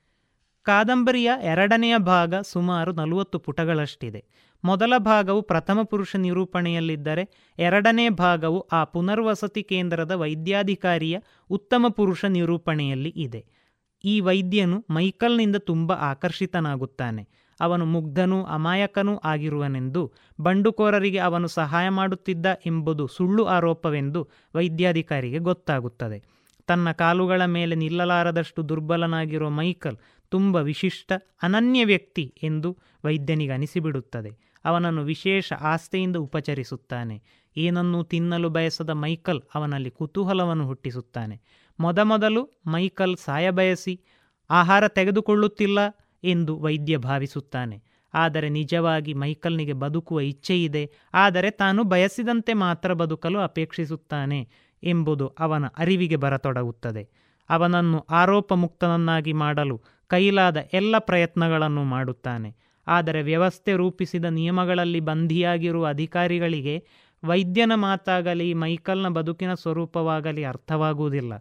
[0.68, 4.26] ಕಾದಂಬರಿಯ ಎರಡನೆಯ ಭಾಗ ಸುಮಾರು ನಲವತ್ತು ಪುಟಗಳಷ್ಟಿದೆ.
[4.63, 7.24] ಮೊದಲ ಭಾಗವು ಪ್ರಥಮ ಪುರುಷ ನಿರೂಪಣೆಯಲ್ಲಿದ್ದರೆ,
[7.59, 13.45] ಎರಡನೇ ಭಾಗವು ಆ ಪುನರ್ವಸತಿ ಕೇಂದ್ರದ ವೈದ್ಯಾಧಿಕಾರಿಯ ಉತ್ತಮ ಪುರುಷ ನಿರೂಪಣೆಯಲ್ಲಿ ಇದೆ.
[14.03, 17.24] ಈ ವೈದ್ಯನು ಮೈಕಲ್ನಿಂದ ತುಂಬ ಆಕರ್ಷಿತನಾಗುತ್ತಾನೆ.
[17.59, 20.11] ಅವನು ಮುಗ್ಧನೂ ಅಮಾಯಕನೂ ಆಗಿರುವನೆಂದು,
[20.41, 26.20] ಬಂಡುಕೋರರಿಗೆ ಅವನು ಸಹಾಯ ಮಾಡುತ್ತಿದ್ದ ಎಂಬುದು ಸುಳ್ಳು ಆರೋಪವೆಂದು ವೈದ್ಯಾಧಿಕಾರಿಗೆ ಗೊತ್ತಾಗುತ್ತದೆ.
[26.68, 29.97] ತನ್ನ ಕಾಲುಗಳ ಮೇಲೆ ನಿಲ್ಲಲಾರದಷ್ಟು ದುರ್ಬಲನಾಗಿರುವ ಮೈಕಲ್
[30.30, 31.14] ತುಂಬ ವಿಶಿಷ್ಟ
[31.44, 37.24] ಅನನ್ಯ ವ್ಯಕ್ತಿ ಎಂದು ವೈದ್ಯನಿಗೆ ಅನಿಸಿಬಿಡುತ್ತದೆ ಅವನನ್ನು ವಿಶೇಷ ಆಸ್ತೆಯಿಂದ ಉಪಚರಿಸುತ್ತಾನೆ.
[37.58, 41.42] ಏನನ್ನೂ ತಿನ್ನಲು ಬಯಸದ ಮೈಕಲ್ ಅವನಲ್ಲಿ ಕುತೂಹಲವನ್ನು ಹುಟ್ಟಿಸುತ್ತಾನೆ.
[41.80, 44.02] ಮೊದಮೊದಲು ಮೈಕಲ್ ಸಾಯಬಯಸಿ
[44.50, 45.80] ಆಹಾರ ತೆಗೆದುಕೊಳ್ಳುತ್ತಿಲ್ಲ
[46.24, 47.84] ಎಂದು ವೈದ್ಯ ಭಾವಿಸುತ್ತಾನೆ.
[48.14, 50.92] ಆದರೆ ನಿಜವಾಗಿ ಮೈಕಲ್ನಿಗೆ ಬದುಕುವ ಇಚ್ಛೆಯಿದೆ.
[51.14, 54.50] ಆದರೆ ತಾನು ಬಯಸಿದಂತೆ ಮಾತ್ರ ಬದುಕಲು ಅಪೇಕ್ಷಿಸುತ್ತಾನೆ
[54.84, 57.10] ಎಂಬುದು ಅವನ ಅರಿವಿಗೆ ಬರತೊಡಗುತ್ತದೆ.
[57.50, 62.55] ಅವನನ್ನು ಆರೋಪ ಮುಕ್ತನನ್ನಾಗಿ ಮಾಡಲು ಕೈಲಾದ ಎಲ್ಲ ಪ್ರಯತ್ನಗಳನ್ನು ಮಾಡುತ್ತಾನೆ.
[62.88, 66.86] ಆದರೆ ವ್ಯವಸ್ಥೆ ರೂಪಿಸಿದ ನಿಯಮಗಳಲ್ಲಿ ಬಂಧಿಯಾಗಿರುವ ಅಧಿಕಾರಿಗಳಿಗೆ
[67.24, 71.34] ವೈದ್ಯನ ಮಾತಾಗಲಿ ಮೈಕಲ್ನ ಬದುಕಿನ ಸ್ವರೂಪವಾಗಲಿ ಅರ್ಥವಾಗುವುದಿಲ್ಲ.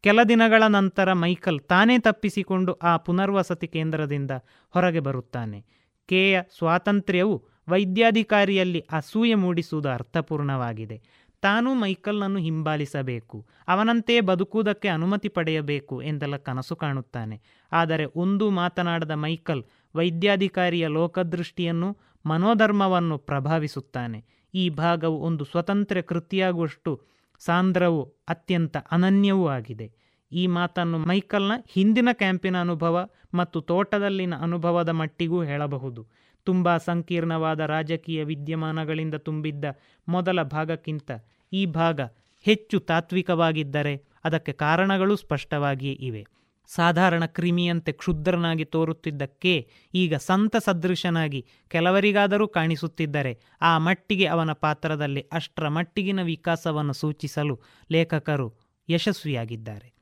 [0.00, 4.30] ಕೆಲ ದಿನಗಳ ನಂತರ ಮೈಕಲ್ ತಾನೇ ತಪ್ಪಿಸಿಕೊಂಡು ಆ ಪುನರ್ವಸತಿ ಕೇಂದ್ರದಿಂದ
[4.70, 5.64] ಹೊರಗೆ ಬರುತ್ತಾನೆ.
[6.08, 11.02] ಕೆಯ ಸ್ವಾತಂತ್ರ್ಯವು ವೈದ್ಯಾಧಿಕಾರಿಯಲ್ಲಿ ಅಸೂಯೆ ಮೂಡಿಸುವುದು ಅರ್ಥಪೂರ್ಣವಾಗಿದೆ.
[11.44, 13.46] ತಾನೂ ಮೈಕಲ್ನನ್ನು ಹಿಂಬಾಲಿಸಬೇಕು.
[13.68, 17.36] ಅವನಂತೆ ಬದುಕುವುದಕ್ಕೆ ಅನುಮತಿ ಪಡೆಯಬೇಕು ಎಂದೆಲ್ಲ ಕನಸು ಕಾಣುತ್ತಾನೆ.
[17.72, 19.62] ಆದರೆ ಒಂದು ಮಾತನಾಡದ ಮೈಕಲ್
[19.96, 21.88] ವೈದ್ಯಾಧಿಕಾರಿಯ ಲೋಕದೃಷ್ಟಿಯನ್ನು,
[22.26, 24.24] ಮನೋಧರ್ಮವನ್ನು ಪ್ರಭಾವಿಸುತ್ತಾನೆ.
[24.54, 26.92] ಈ ಭಾಗವು ಒಂದು ಸ್ವತಂತ್ರ ಕೃತಿಯಾಗುವಷ್ಟು
[27.38, 29.86] ಸಾಂದ್ರವು ಅತ್ಯಂತ ಅನನ್ಯವೂ ಆಗಿದೆ.
[30.32, 36.23] ಈ ಮಾತನ್ನು ಮೈಕಲ್ನ ಹಿಂದಿನ ಕ್ಯಾಂಪಿನ ಅನುಭವ ಮತ್ತು ತೋಟದಲ್ಲಿನ ಅನುಭವದ ಮಟ್ಟಿಗೂ ಹೇಳಬಹುದು.
[36.44, 39.64] ತುಂಬ ಸಂಕೀರ್ಣವಾದ ರಾಜಕೀಯ ವಿದ್ಯಮಾನಗಳಿಂದ ತುಂಬಿದ್ದ
[40.08, 41.10] ಮೊದಲ ಭಾಗಕ್ಕಿಂತ
[41.52, 42.00] ಈ ಭಾಗ
[42.42, 46.26] ಹೆಚ್ಚು ತಾತ್ವಿಕವಾಗಿದ್ದರೆ ಅದಕ್ಕೆ ಕಾರಣಗಳು ಸ್ಪಷ್ಟವಾಗಿಯೇ ಇವೆ.
[46.66, 55.68] ಸಾಧಾರಣ ಕ್ರಿಮಿಯಂತೆ ಕ್ಷುದ್ರನಾಗಿ ತೋರುತ್ತಿದ್ದ ಕೆ ಈಗ ಸಂತ ಸದೃಶನಾಗಿ ಕೆಲವರಿಗಾದರೂ ಕಾಣಿಸುತ್ತಿದ್ದರೆ ಆ ಮಟ್ಟಿಗೆ ಅವನ ಪಾತ್ರದಲ್ಲಿ ಅಷ್ಟರ
[55.68, 57.60] ಮಟ್ಟಿಗಿನ ವಿಕಾಸವನ್ನು ಸೂಚಿಸಲು
[57.92, 58.54] ಲೇಖಕರು
[58.88, 59.93] ಯಶಸ್ವಿಯಾಗಿದ್ದಾರೆ.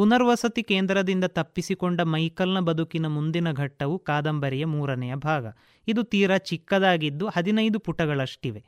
[0.00, 5.46] ಪುನರ್ವಸತಿ ಕೇಂದ್ರದಿಂದ ತಪ್ಪಿಸಿಕೊಂಡ ಮೈಕಲ್ನ ಬದುಕಿನ ಮುಂದಿನ ಘಟ್ಟವು ಕಾದಂಬರಿಯ ಮೂರನೆಯ ಭಾಗ.
[5.88, 8.64] ಇದು ತೀರಾ ಚಿಕ್ಕದಾಗಿದ್ದು ಹದಿನೈದು ಪುಟಗಳಷ್ಟಿವೆ.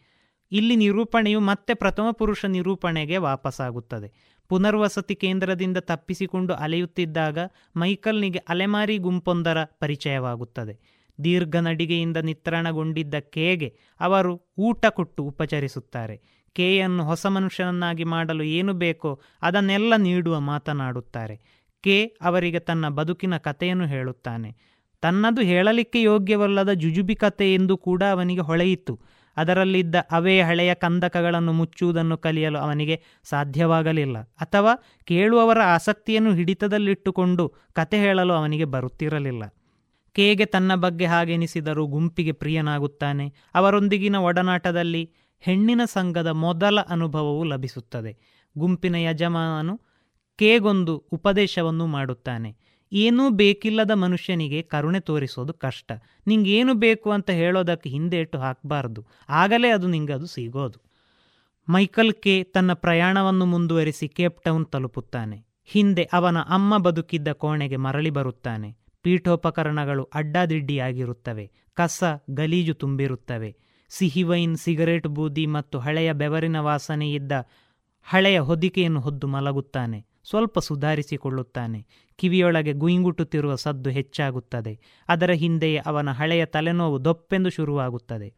[0.53, 4.13] ಇಲ್ಲಿ ನಿರೂಪಣೆಯು ಮತ್ತೆ ಪ್ರಥಮ ಪುರುಷ ನಿರೂಪಣೆಗೆ ವಾಪಸ್ಸಾಗುತ್ತದೆ.
[4.49, 7.39] ಪುನರ್ವಸತಿ ಕೇಂದ್ರದಿಂದ ತಪ್ಪಿಸಿಕೊಂಡು ಅಲೆಯುತ್ತಿದ್ದಾಗ
[7.77, 11.03] ಮೈಕಲ್ನಿಗೆ ಅಲೆಮಾರಿ ಗುಂಪೊಂದರ ಪರಿಚಯವಾಗುತ್ತದೆ.
[11.25, 16.23] ದೀರ್ಘ ನಡಿಗೆಯಿಂದ ನಿತ್ರಾಣಗೊಂಡಿದ್ದ ಕೇಗೆ ಅವರು ಊಟ ಕೊಟ್ಟು ಉಪಚರಿಸುತ್ತಾರೆ.
[16.53, 21.41] ಕೆಯನ್ನು ಹೊಸ ಮನುಷ್ಯನನ್ನಾಗಿ ಮಾಡಲು ಏನು ಬೇಕೋ ಅದನ್ನೆಲ್ಲ ನೀಡುವ ಮಾತನಾಡುತ್ತಾರೆ.
[21.83, 24.57] ಕೆ ಅವರಿಗೆ ತನ್ನ ಬದುಕಿನ ಕಥೆಯನ್ನು ಹೇಳುತ್ತಾನೆ.
[25.01, 29.01] ತನ್ನದು ಹೇಳಲಿಕ್ಕೆ ಯೋಗ್ಯವಲ್ಲದ ಜುಜುಬಿ ಕತೆ ಎಂದು ಕೂಡ ಅವನಿಗೆ ಹೊಳೆಯಿತು.
[29.37, 34.19] ಅದರಲ್ಲಿದ್ದ ಅವೇ ಹಳೆಯ ಕಂದಕಗಳನ್ನು ಮುಚ್ಚುವುದನ್ನು ಕಲಿಯಲು ಅವನಿಗೆ ಸಾಧ್ಯವಾಗಲಿಲ್ಲ.
[34.19, 34.75] ಅಥವಾ
[35.05, 39.43] ಕೇಳುವವರ ಆಸಕ್ತಿಯನ್ನು ಹಿಡಿತದಲ್ಲಿಟ್ಟುಕೊಂಡು ಕತೆ ಹೇಳಲು ಅವನಿಗೆ ಬರುತ್ತಿರಲಿಲ್ಲ.
[40.13, 43.35] ಕೇಗೆ ತನ್ನ ಬಗ್ಗೆ ಹಾಗೆನಿಸಿದರೂ ಗುಂಪಿಗೆ ಪ್ರಿಯನಾಗುತ್ತಾನೆ.
[43.55, 45.11] ಅವರೊಂದಿಗಿನ ಒಡನಾಟದಲ್ಲಿ
[45.43, 48.17] ಹೆಣ್ಣಿನ ಸಂಘದ ಮೊದಲ ಅನುಭವವು ಲಭಿಸುತ್ತದೆ.
[48.59, 49.81] ಗುಂಪಿನ ಯಜಮಾನನು
[50.37, 52.57] ಕೇಗೊಂದು ಉಪದೇಶವನ್ನು ಮಾಡುತ್ತಾನೆ.
[52.93, 55.93] ಏನೂ ಬೇಕಿಲ್ಲದ ಮನುಷ್ಯನಿಗೆ ಕರುಣೆ ತೋರಿಸೋದು ಕಷ್ಟ.
[56.27, 59.07] ನಿಂಗೇನು ಬೇಕು ಅಂತ ಹೇಳೋದಕ್ಕೆ ಹಿಂದೇಟು ಹಾಕಬಾರ್ದು.
[59.29, 60.81] ಆಗಲೇ ಅದು ನಿಂಗೆ ಅದು ಸಿಗೋದು.
[61.69, 65.45] ಮೈಕಲ್ ಕೆ ತನ್ನ ಪ್ರಯಾಣವನ್ನು ಮುಂದುವರಿಸಿ ಕೇಪ್ ಟೌನ್ ತಲುಪುತ್ತಾನೆ.
[65.65, 68.77] ಹಿಂದೆ ಅವನ ಅಮ್ಮ ಬದುಕಿದ್ದ ಕೋಣೆಗೆ ಮರಳಿ ಬರುತ್ತಾನೆ.
[69.03, 71.51] ಪೀಠೋಪಕರಣಗಳು ಅಡ್ಡಾದಿಡ್ಡಿಯಾಗಿರುತ್ತವೆ.
[71.75, 73.57] ಕಸ, ಗಲೀಜು ತುಂಬಿರುತ್ತವೆ.
[73.99, 77.33] ಸಿಹಿ ವೈನ್, ಸಿಗರೇಟ್ ಬೂದಿ ಮತ್ತು ಹಳೆಯ ಬೆವರಿನ ವಾಸನೆಯಿದ್ದ
[78.03, 79.99] ಹಳೆಯ ಹೊದಿಕೆಯನ್ನು ಹೊದ್ದು ಮಲಗುತ್ತಾನೆ,
[80.31, 81.87] ಸ್ವಲ್ಪ ಸುಧಾರಿಸಿಕೊಳ್ಳುತ್ತಾನೆ.
[82.19, 84.73] ಕಿವಿಯೊಳಗೆ ಗುಯಿಂಗುಟುತ್ತಿರುವ ಸದ್ದು ಹೆಚ್ಚಾಗುತ್ತದೆ,
[85.09, 88.29] ಅದರ ಹಿಂದೆಯೇ ಅವನ ಹಳೆಯ ತಲೆನೋವು ದೊಪ್ಪೆಂದು ಶುರುವಾಗುತ್ತದೆ.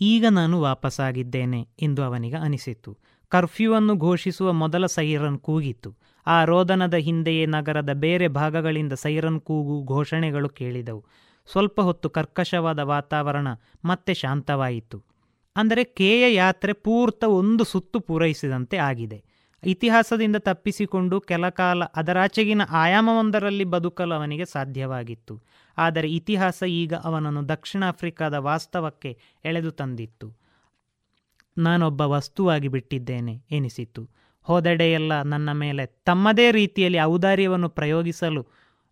[0.00, 2.98] ಈಗ ನಾನು ವಾಪಸಾಗಿದ್ದೇನೆ ಎಂದು ಅವನಿಗೆ ಅನಿಸಿತು.
[3.32, 5.90] ಕರ್ಫ್ಯೂವನ್ನು ಘೋಷಿಸುವ ಮೊದಲ ಸೈರನ್ ಕೂಗಿತ್ತು
[6.26, 11.04] ಆ ರೋದನದ ಹಿಂದೆಯೇ ನಗರದ ಬೇರೆ ಭಾಗಗಳಿಂದ ಸೈರನ್ ಕೂಗು ಘೋಷಣೆಗಳು ಕೇಳಿದವು.
[11.46, 13.48] ಸ್ವಲ್ಪ ಹೊತ್ತು ಕರ್ಕಶವಾದ ವಾತಾವರಣ
[13.84, 15.02] ಮತ್ತೆ ಶಾಂತವಾಯಿತು.
[15.56, 19.24] ಅಂದರೆ ಕೇಯ ಯಾತ್ರೆ ಪೂರ್ತ ಒಂದು ಸುತ್ತು ಪೂರೈಸಿದಂತೆ ಆಗಿದೆ.
[19.64, 25.42] ಇತಿಹಾಸದಿಂದ ತಪ್ಪಿಸಿಕೊಂಡು ಕೆಲಕಾಲ ಅದರಾಚೆಗಿನ ಆಯಾಮವೊಂದರಲ್ಲಿ ಬದುಕಲು ಅವನಿಗೆ ಸಾಧ್ಯವಾಗಿತ್ತು.
[25.78, 30.28] ಆದರೆ ಇತಿಹಾಸ ಈಗ ಅವನನ್ನು ದಕ್ಷಿಣ ಆಫ್ರಿಕಾದ ವಾಸ್ತವಕ್ಕೆ ಎಳೆದು ತಂದಿತ್ತು.
[31.58, 34.02] ನಾನೊಬ್ಬ ವಸ್ತುವಾಗಿ ಬಿಟ್ಟಿದ್ದೇನೆ ಎನಿಸಿತು.
[34.42, 38.46] ಹೋದೆಡೆಯೆಲ್ಲ ನನ್ನ ಮೇಲೆ ತಮ್ಮದೇ ರೀತಿಯಲ್ಲಿ ಔದಾರ್ಯವನ್ನು ಪ್ರಯೋಗಿಸಲು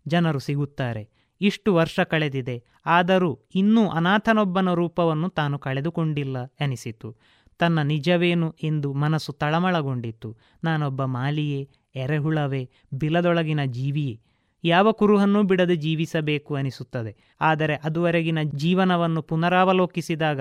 [0.07, 1.20] ಜನರು ಸಿಗುತ್ತಾರೆ.
[1.41, 2.63] ಇಷ್ಟು ವರ್ಷ ಕಳೆದಿದೆ.
[2.85, 7.17] ಆದರೂ ಇನ್ನೂ ಅನಾಥನೊಬ್ಬನ ರೂಪವನ್ನು ತಾನು ಕಳೆದುಕೊಂಡಿಲ್ಲ ಎನಿಸಿತು.
[7.57, 10.37] ತನ್ನ ನಿಜವೇನು ಎಂದು ಮನಸ್ಸು ತಳಮಳಗೊಂಡಿತ್ತು.
[10.63, 14.21] ನಾನೊಬ್ಬ ಮಾಲಿಯೇ, ಎರೆಹುಳವೇ, ಬಿಲದೊಳಗಿನ ಜೀವಿಯೇ.
[14.63, 20.39] ಯಾವ ಕುರುಹನ್ನೂ ಬಿಡದೆ ಜೀವಿಸಬೇಕು ಅನಿಸುತ್ತದೆ ಆದರೆ ಅದುವರೆಗಿನ ಜೀವನವನ್ನು ಪುನರಾವಲೋಕಿಸಿದಾಗ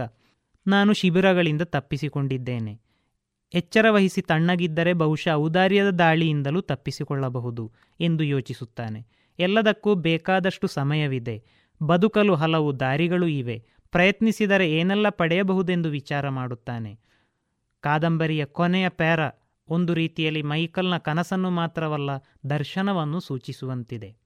[0.66, 2.80] ನಾನು ಶಿಬಿರಗಳಿಂದ ತಪ್ಪಿಸಿಕೊಂಡಿದ್ದೇನೆ.
[3.54, 9.19] ಎಚ್ಚರವಹಿಸಿ ತಣ್ಣಗಿದ್ದರೆ ಬಹುಶಃ ಔದಾರ್ಯದ ದಾಳಿಯಿಂದಲೂ ತಪ್ಪಿಸಿಕೊಳ್ಳಬಹುದು ಎಂದು ಯೋಚಿಸುತ್ತಾನೆ.
[9.38, 11.42] ಎಲ್ಲದಕ್ಕೂ ಬೇಕಾದಷ್ಟು ಸಮಯವಿದೆ.
[11.82, 13.64] ಬದುಕಲು ಹಲವು ದಾರಿಗಳು ಇವೆ.
[13.90, 16.98] ಪ್ರಯತ್ನಿಸಿದರೆ ಏನೆಲ್ಲ ಪಡೆಯಬಹುದೆಂದು ವಿಚಾರ ಮಾಡುತ್ತಾನೆ.
[17.80, 19.20] ಕಾದಂಬರಿಯ ಕೊನೆಯ ಪ್ಯಾರ
[19.68, 22.10] ಒಂದು ರೀತಿಯಲ್ಲಿ ಮೈಕಲ್ನ ಕನಸನ್ನು ಮಾತ್ರವಲ್ಲ,
[22.50, 24.16] ದರ್ಶನವನ್ನು ಸೂಚಿಸುವಂತಿದೆ.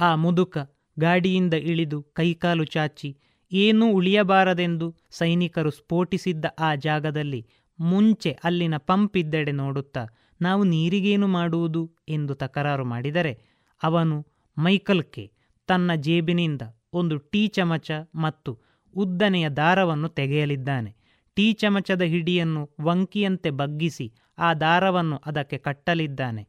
[0.00, 0.58] ಆ ಮುದುಕ
[0.98, 3.18] ಗಾಡಿಯಿಂದ ಇಳಿದು ಕೈಕಾಲು ಚಾಚಿ,
[3.52, 7.46] ಏನೂ ಉಳಿಯಬಾರದೆಂದು ಸೈನಿಕರು ಸ್ಫೋಟಿಸಿದ್ದ ಆ ಜಾಗದಲ್ಲಿ
[7.80, 10.06] ಮುಂಚೆ ಅಲ್ಲಿನ ಪಂಪ್ ಇದ್ದೆಡೆ ನೋಡುತ್ತಾ,
[10.40, 14.26] ನಾವು ನೀರಿಗೇನು ಮಾಡುವುದು ಎಂದು ತಕರಾರು ಮಾಡಿದರೆ ಅವನು
[14.58, 15.30] ಮೈಕಲ್ ಕೆ
[15.66, 16.62] ತನ್ನ ಜೇಬಿನಿಂದ
[16.92, 18.58] ಒಂದು ಟೀ ಚಮಚ ಮತ್ತು
[18.96, 20.94] ಉದ್ದನೆಯ ದಾರವನ್ನು ತೆಗೆಯಲಿದ್ದಾನೆ.
[21.34, 26.48] ಟೀ ಚಮಚದ ಹಿಡಿಯನ್ನು ವಂಕಿಯಂತೆ ಬಗ್ಗಿಸಿ ಆ ದಾರವನ್ನು ಅದಕ್ಕೆ ಕಟ್ಟಲಿದ್ದಾನೆ.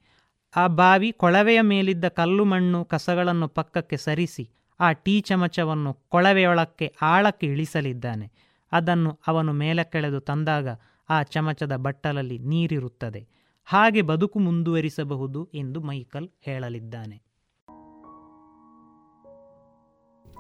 [0.56, 4.50] ಆ ಬಾವಿ ಕೊಳವೆಯ ಮೇಲಿದ್ದ ಕಲ್ಲು ಮಣ್ಣು ಕಸಗಳನ್ನು ಪಕ್ಕಕ್ಕೆ ಸರಿಸಿ
[4.80, 8.32] ಆ ಟೀ ಚಮಚವನ್ನು ಕೊಳವೆಯೊಳಕ್ಕೆ ಆಳಕ್ಕೆ ಇಳಿಸಲಿದ್ದಾನೆ.
[8.72, 10.68] ಅದನ್ನು ಅವನು ಮೇಲಕ್ಕೆಳೆದು ತಂದಾಗ
[11.10, 13.39] ಆ ಚಮಚದ ಬಟ್ಟಲಲ್ಲಿ ನೀರಿರುತ್ತದೆ.
[13.64, 17.24] ಹಾಗೆ ಬದುಕು ಮುಂದುವರಿಸಬಹುದು ಎಂದು ಮೈಕಲ್ ಹೇಳಲಿದ್ದಾನೆ.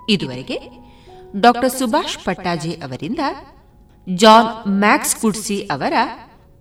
[0.09, 0.59] ಇದುವರೆಗೆ
[1.41, 3.19] ಡಾಕ್ಟರ್ ಸುಭಾಷ್ ಪಟ್ಟಾಜಿ ಅವರಿಂದ
[4.15, 5.93] ಜಾನ್ ಮ್ಯಾಕ್ಸ್ ಕುಡ್ಸಿ ಅವರ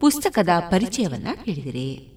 [0.00, 2.14] ಪುಸ್ತಕದ ಪರಿಚಯವನ್ನ ಕೇಳಿದಿರಿ.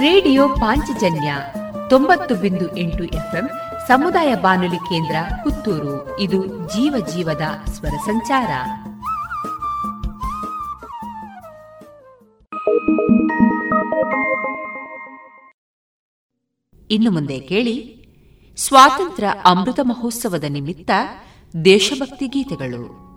[0.00, 1.34] ರೇಡಿಯೋ ಪಾಂಚಜನ್ಯ
[1.90, 3.50] ತೊಂಬತ್ತು ಬಿಂದು ಎಂಟು ಎಫ್ಎಂ
[3.88, 6.20] ಸಮುದಾಯ ಬಾನುಲಿ ಕೇಂದ್ರ ಪುತ್ತೂರು.
[6.20, 8.50] ಇದು ಜೀವ ಜೀವದ ಸ್ವರ ಸಂಚಾರ.
[16.90, 17.98] ಇನ್ನು ಮುಂದೆ ಕೇಳಿ,
[18.56, 20.90] ಸ್ವಾತಂತ್ರ್ಯ ಅಮೃತ ಮಹೋತ್ಸವದ ನಿಮಿತ್ತ
[21.64, 23.07] ದೇಶಭಕ್ತಿ ಗೀತೆಗಳು.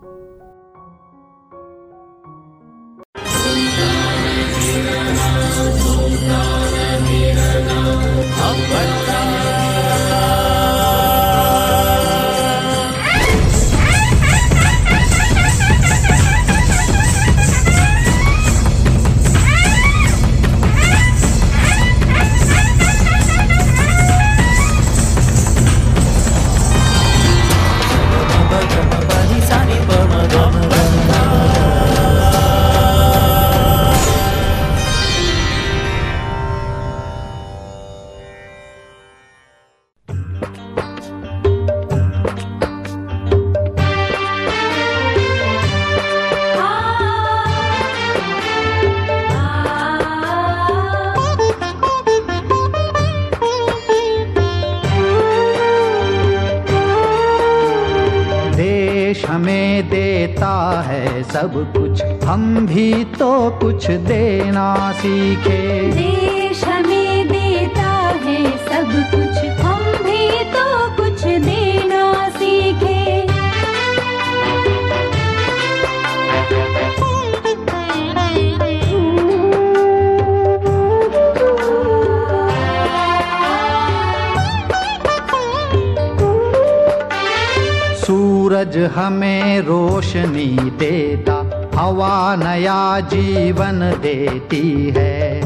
[93.09, 95.41] जीवन देती है।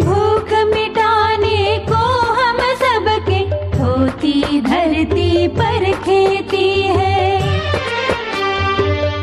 [0.00, 2.02] भूख मिटाने को
[2.32, 3.40] हम सबके
[3.78, 7.40] होती धरती पर खेती है।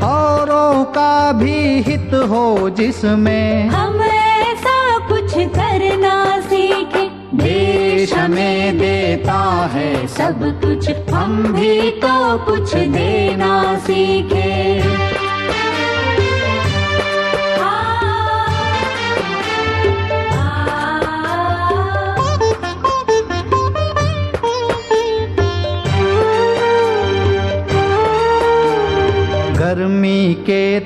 [0.04, 4.78] औरों का भी हित हो जिसमें हम ऐसा
[5.08, 7.04] कुछ करना सीखे
[7.38, 9.42] देश हमें देता
[9.74, 15.05] है सब कुछ। हम भी तो कुछ देना सीखे।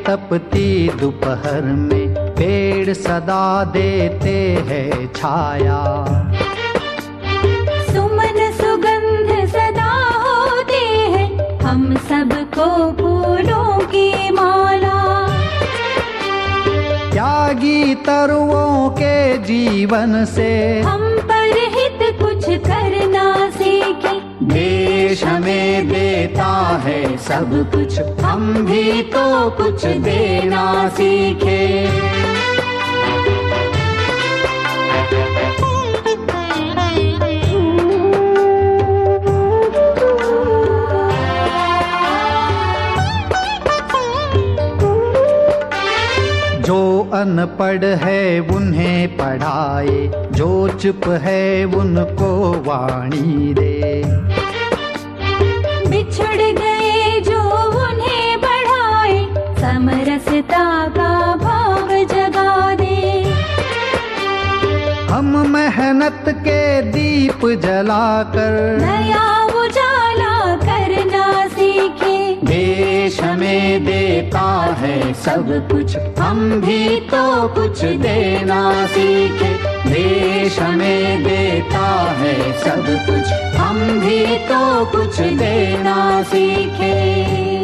[0.10, 4.32] तपती दोपहर में पेड़ सदा देते
[4.68, 5.82] हैं छाया।
[7.90, 9.92] सुमन सुगंध सदा
[10.24, 10.82] होते
[11.14, 12.66] हैं हम सबको
[13.02, 14.98] फूलों की माला।
[17.12, 20.52] त्यागी तरुओं के जीवन से
[20.82, 24.18] हम पर हित कुछ करना सीखे।
[24.50, 25.88] देश हमें
[26.40, 31.68] देता है सब कुछ। हम भी तो कुछ देना सीखे।
[46.62, 46.80] जो
[47.14, 52.32] अनपढ़ है उन्हें पढ़ाए, जो चुप है उनको
[52.66, 54.39] वाणी दे।
[59.80, 62.96] समरसता का भाव जगा दे।
[65.10, 69.28] हम मेहनत के दीप जलाकर नया
[69.62, 74.50] उजाला करना सीखे। देश हमें देता
[74.82, 79.54] है सब कुछ हम भी तो कुछ देना सीखे।
[79.88, 81.88] देश हमें देता
[82.20, 82.36] है
[82.66, 85.98] सब कुछ हम भी तो कुछ देना
[86.34, 87.58] सीखे।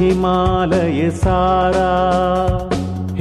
[0.00, 1.92] हिमालय सारा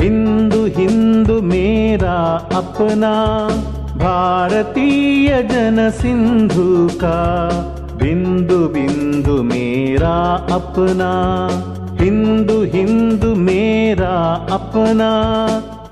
[0.02, 2.18] हिंदू हिंदू मेरा
[2.58, 3.14] अपना
[3.98, 6.66] भारतीय जन सिंधु
[7.04, 7.20] का
[8.02, 10.16] बिंदु बिंदु मेरा
[10.56, 11.12] अपना
[12.02, 14.16] हिंदू हिंदू मेरा
[14.58, 15.12] अपना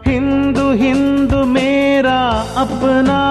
[0.08, 2.20] हिंदू हिंदू मेरा
[2.58, 3.22] अपना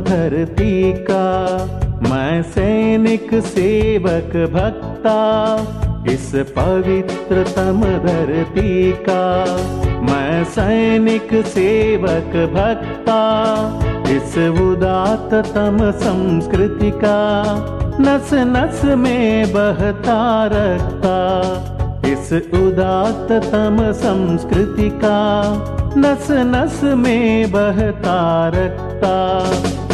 [0.00, 1.26] धरती का,
[2.10, 5.18] मैं सैनिक सेवक भक्ता,
[6.12, 9.44] इस पवित्रतम धरती का,
[10.02, 13.20] मैं सैनिक सेवक भक्ता,
[14.08, 17.18] इस उदात्ततम संस्कृति का,
[18.00, 21.16] नस नस में बहता रखता,
[22.06, 25.20] इस उदात्ततम संस्कृति का,
[25.96, 29.16] नस नस में बहता रखता।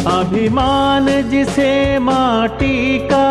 [0.07, 3.27] अभिमान जिसे माटी का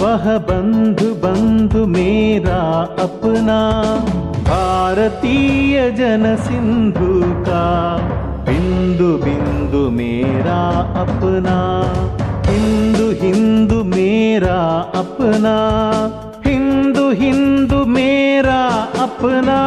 [0.00, 3.60] वह बंधु बंधु मेरा अपना।
[4.42, 7.96] भारतीय जन सिंधु का
[8.48, 11.58] बिंदु बिंदु मेरा अपना।
[12.52, 15.56] हिंदू हिंदू मेरा अपना।
[16.46, 19.58] हिंदू हिंदू मेरा अपना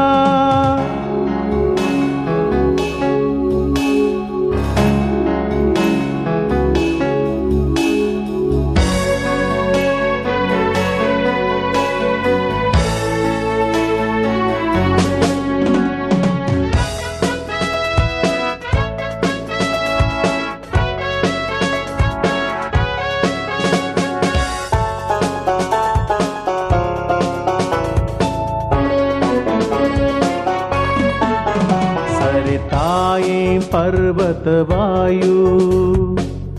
[33.74, 35.38] पर्वत वायु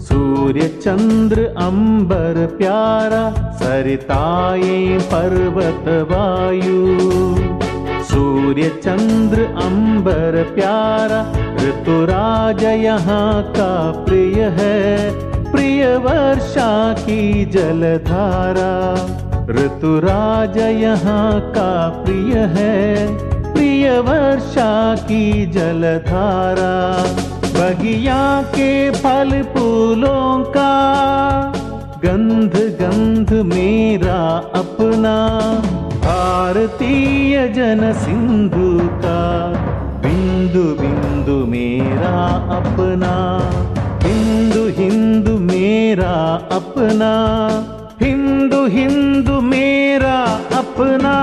[0.01, 3.23] सूर्य चंद्र अंबर, प्यारा
[3.57, 6.78] सरिताए पर्वत वायु
[8.11, 11.20] सूर्य चंद्र अंबर, प्यारा,
[11.57, 13.73] ऋतुराज यहाँ का
[14.05, 15.11] प्रिय है।
[15.53, 16.70] प्रिय वर्षा
[17.01, 18.73] की जलधारा,
[19.51, 21.73] ऋतुराज यहाँ का
[22.05, 23.40] प्रिय है।
[23.81, 27.02] प्रिय वर्षा की जलधारा,
[27.43, 30.74] बगिया के फल फूलों का
[32.05, 35.28] गंध गंध मेरा अपना।
[36.01, 39.52] भारतीय जन सिंधु का
[40.01, 42.27] बिंदु बिंदु मेरा
[42.57, 43.40] अपना।
[44.09, 47.12] हिंदू हिंदू मेरा अपना।
[48.02, 51.16] हिंदू हिंदू मेरा अपना।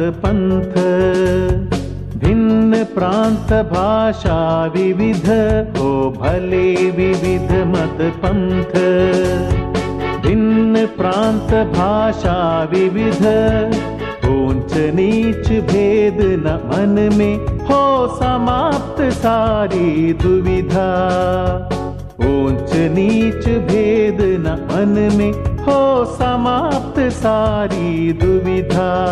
[0.00, 0.74] पंथ
[2.18, 5.28] भिन्न प्रांत भाषा विविध
[5.78, 8.76] हो भले विविध मत पंथ
[10.26, 13.24] भिन्न प्रांत भाषा विविध,
[14.24, 20.90] ऊंच नीच भेद न मन में, हो समाप्त सारी दुविधा।
[22.20, 25.32] ऊंच नीच भेद न मन में,
[25.62, 29.10] हो समाप्त सारी दुविधा।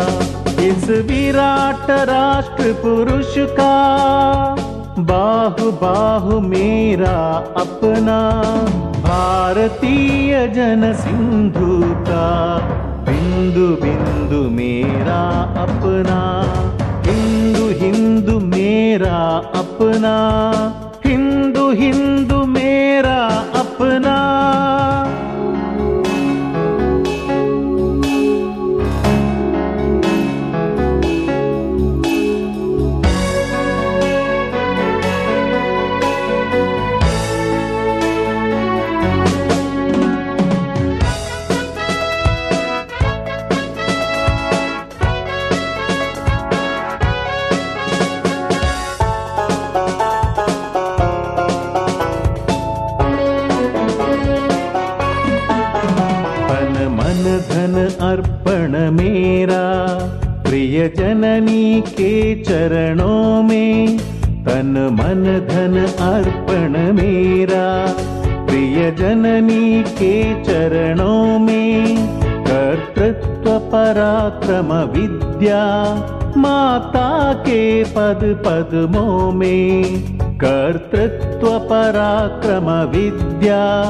[0.59, 3.75] इस विराट राष्ट्र पुरुष का
[4.99, 7.19] बाहु बाहु मेरा
[7.57, 8.19] अपना,
[9.01, 12.57] भारतीय जन सिंधु का,
[13.09, 15.21] बिंदु बिंदु मेरा
[15.63, 16.19] अपना,
[17.05, 19.17] हिंदू हिंदू मेरा
[19.55, 20.15] अपना,
[21.05, 23.25] हिंदू हिंदू मेरा
[23.55, 24.17] अपना।
[61.39, 63.97] जननी के चरणों में,
[64.45, 67.93] तन मन धन अर्पण मेरा।
[68.45, 75.95] प्रिय जननी के चरणों में, कर्तृत्व पराक्रम विद्या,
[76.37, 79.83] माता के पद पद्मों में।
[80.37, 83.83] कर्तृत्व पराक्रम विद्या,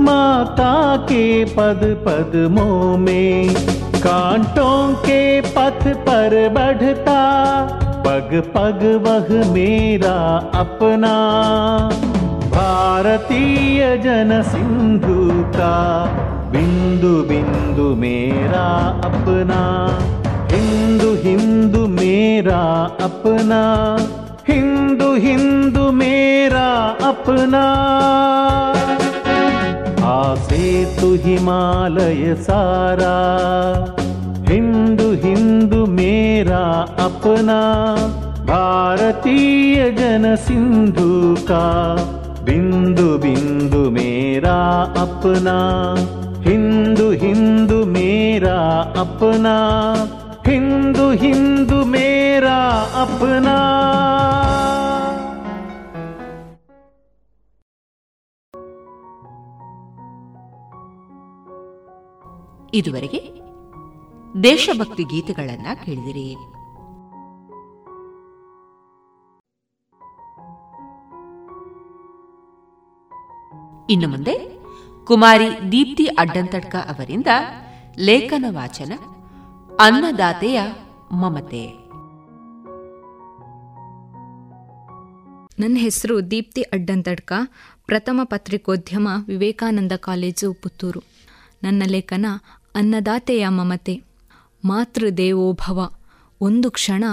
[0.00, 3.54] माता के पद पद्मों में।
[4.02, 5.40] कांटों के
[5.81, 7.21] पथ पर बढ़ता
[8.07, 10.17] पग पग वह मेरा
[10.59, 11.13] अपना
[12.51, 15.17] भारतीय जन सिंधु
[15.55, 15.73] का
[16.51, 18.65] बिंदु बिंदु मेरा
[19.09, 19.59] अपना
[20.53, 22.61] हिंदू हिंदू मेरा
[23.07, 23.61] अपना
[24.49, 26.67] हिंदू हिंदू मेरा
[27.09, 27.65] अपना
[30.13, 33.15] आसे तु हिमालय सारा
[34.51, 36.61] हिंदू हिंदू मेरा
[36.99, 37.59] अपना
[38.45, 41.09] भारतीय जन सिंधु
[41.49, 41.63] का
[42.43, 44.57] बिंदु बिंदु मेरा
[44.97, 45.57] अपना
[46.47, 48.57] हिंदू हिंदू मेरा
[48.97, 49.55] अपना
[50.47, 52.59] हिंदू हिंदू मेरा
[53.01, 53.57] अपना
[62.73, 63.40] ಇದುವರೆಗೆ
[64.42, 66.30] ದೇಶಭಕ್ತಿ ಗೀತೆಗಳನ್ನ ಕೇಳಿದಿರಿ.
[73.92, 74.58] ಇನ್ನು ಮುಂದೆ
[75.04, 77.26] ಕುಮಾರಿ ದೀಪ್ತಿ ಅಡ್ಡಂತಡ್ಕ ಅವರಿಂದ
[77.98, 78.92] ಲೇಖನ ವಾಚನ
[79.80, 80.62] ಅನ್ನದಾತೆಯ
[81.12, 81.68] ಮಮತೆ.
[85.58, 87.32] ನನ್ನ ಹೆಸರು ದೀಪ್ತಿ ಅಡ್ಡಂತಡ್ಕ,
[87.86, 91.00] ಪ್ರಥಮ ಪತ್ರಿಕೋದ್ಯಮ ವಿವೇಕಾನಂದ ಕಾಲೇಜು ಪುತ್ತೂರು.
[91.62, 92.26] ನನ್ನ ಲೇಖನ
[92.74, 94.11] ಅನ್ನದಾತೆಯ ಮಮತೆ.
[94.64, 95.90] ಮಾತೃದೇವೋಭವ.
[96.40, 97.04] ಒಂದು ಕ್ಷಣ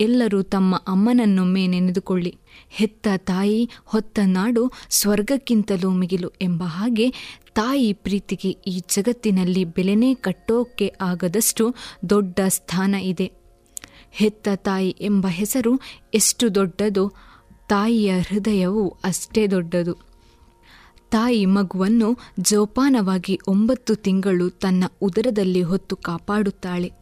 [0.00, 7.10] ಎಲ್ಲರೂ ತಮ್ಮ ಅಮ್ಮನನ್ನೊಮ್ಮೆ ನೆನೆದುಕೊಳ್ಳಿ ಹೆತ್ತ ತಾಯಿ, ಹೊತ್ತ ನಾಡು ಸ್ವರ್ಗಕ್ಕಿಂತಲೂ ಮಿಗಿಲು ಎಂಬ ಹಾಗೆ
[7.54, 11.74] ತಾಯಿ ಪ್ರೀತಿಗೆ ಈ ಜಗತ್ತಿನಲ್ಲಿ ಬೆಲೆನೇ ಕಟ್ಟೋಕೆ ಆಗದಷ್ಟು
[12.10, 13.32] ದೊಡ್ಡ ಸ್ಥಾನ ಇದೆ.
[14.10, 15.80] ಹೆತ್ತ ತಾಯಿ ಎಂಬ ಹೆಸರು
[16.14, 17.12] ಎಷ್ಟು ದೊಡ್ಡದೋ,
[17.68, 20.07] ತಾಯಿಯ ಹೃದಯವು ಅಷ್ಟೇ ದೊಡ್ಡದು.
[21.10, 26.92] ತಾಯಿ ಮಗುವನ್ನು ಜೋಪಾನವಾಗಿ ಒಂಬತ್ತು ತಿಂಗಳು ತನ್ನ ಉದರದಲ್ಲಿ ಹೊತ್ತು ಕಾಪಾಡುತ್ತಾಳೆ.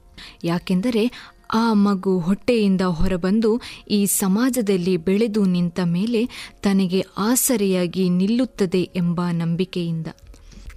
[0.44, 3.60] ಯಾಕೆಂದರೆ ಆ ಮಗು ಹೊಟ್ಟೆಯಿಂದ ಹೊರಬಂದು
[3.90, 10.06] ಈ ಸಮಾಜದಲ್ಲಿ ಬೆಳೆದು ನಿಂತ ಮೇಲೆ ತನಗೆ ಆಸರೆಯಾಗಿ ನಿಲ್ಲುತ್ತದೆ ಎಂಬ ನಂಬಿಕೆಯಿಂದ.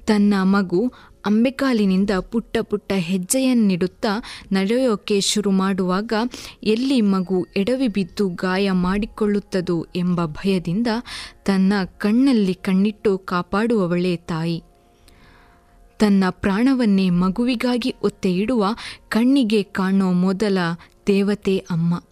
[0.07, 0.91] ತನ್ನ ಮಗು
[1.25, 6.13] ಅಂಬೆಕಾಲಿನಿಂದ ಪುಟ್ಟ ಪುಟ್ಟ ಹೆಜ್ಜೆಯನ್ನಿಡುತ್ತಾ ನಡೆಯೋಕೆ ಶುರು ಮಾಡುವಾಗ
[6.63, 10.87] ಎಲ್ಲಿ ಮಗು ಎಡವಿ ಬಿದ್ದು ಗಾಯ ಮಾಡಿಕೊಳ್ಳುತ್ತದೋ ಎಂಬ ಭಯದಿಂದ
[11.45, 14.63] ತನ್ನ ಕಣ್ಣಲ್ಲಿ ಕಣ್ಣಿಟ್ಟು ಕಾಪಾಡುವವಳೇ ತಾಯಿ.
[15.99, 18.45] ತನ್ನ ಪ್ರಾಣವನ್ನೇ ಮಗುವಿಗಾಗಿ ಒತ್ತೆ
[19.09, 20.57] ಕಣ್ಣಿಗೆ ಕಾಣೋ ಮೊದಲ
[21.07, 22.03] ದೇವತೆ ಅಮ್ಮ.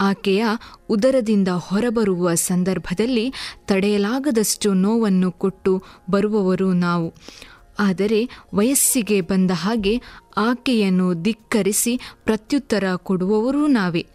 [0.00, 0.44] ಆಕೆಯ
[0.88, 3.32] ಉದರದಿಂದ ಹೊರಬರುವ ಸಂದರ್ಭದಲ್ಲಿ
[3.64, 7.14] ತಡೆಯಲಾಗದಷ್ಟು ನೋವನ್ನು ಕೊಟ್ಟು ಬರುವವರು ನಾವು.
[7.78, 10.00] ಆದರೆ ವಯಸ್ಸಿಗೆ ಬಂದ ಹಾಗೆ
[10.36, 14.06] ಆಕೆಯನ್ನು ಧಿಕ್ಕರಿಸಿ ಪ್ರತ್ಯುತ್ತರ ಕೊಡುವವರೂ ನಾವೇ.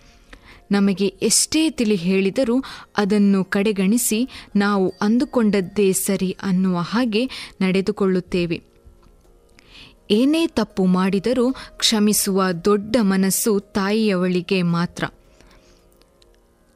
[0.71, 2.63] ನಮಗೆ ಎಷ್ಟೇ ತಿಳಿ ಹೇಳಿದರೂ
[2.97, 7.25] ಅದನ್ನು ಕಡೆಗಣಿಸಿ ನಾವು ಅಂದುಕೊಂಡದ್ದೇ ಸರಿ ಅನ್ನುವ ಹಾಗೆ
[7.61, 8.61] ನಡೆದುಕೊಳ್ಳುತ್ತೇವೆ.
[10.11, 15.03] ಏನೇ ತಪ್ಪು ಮಾಡಿದರೂ ಕ್ಷಮಿಸುವ ದೊಡ್ಡ ಮನಸ್ಸು ತಾಯಿಯವಳಿಗೆ ಮಾತ್ರ.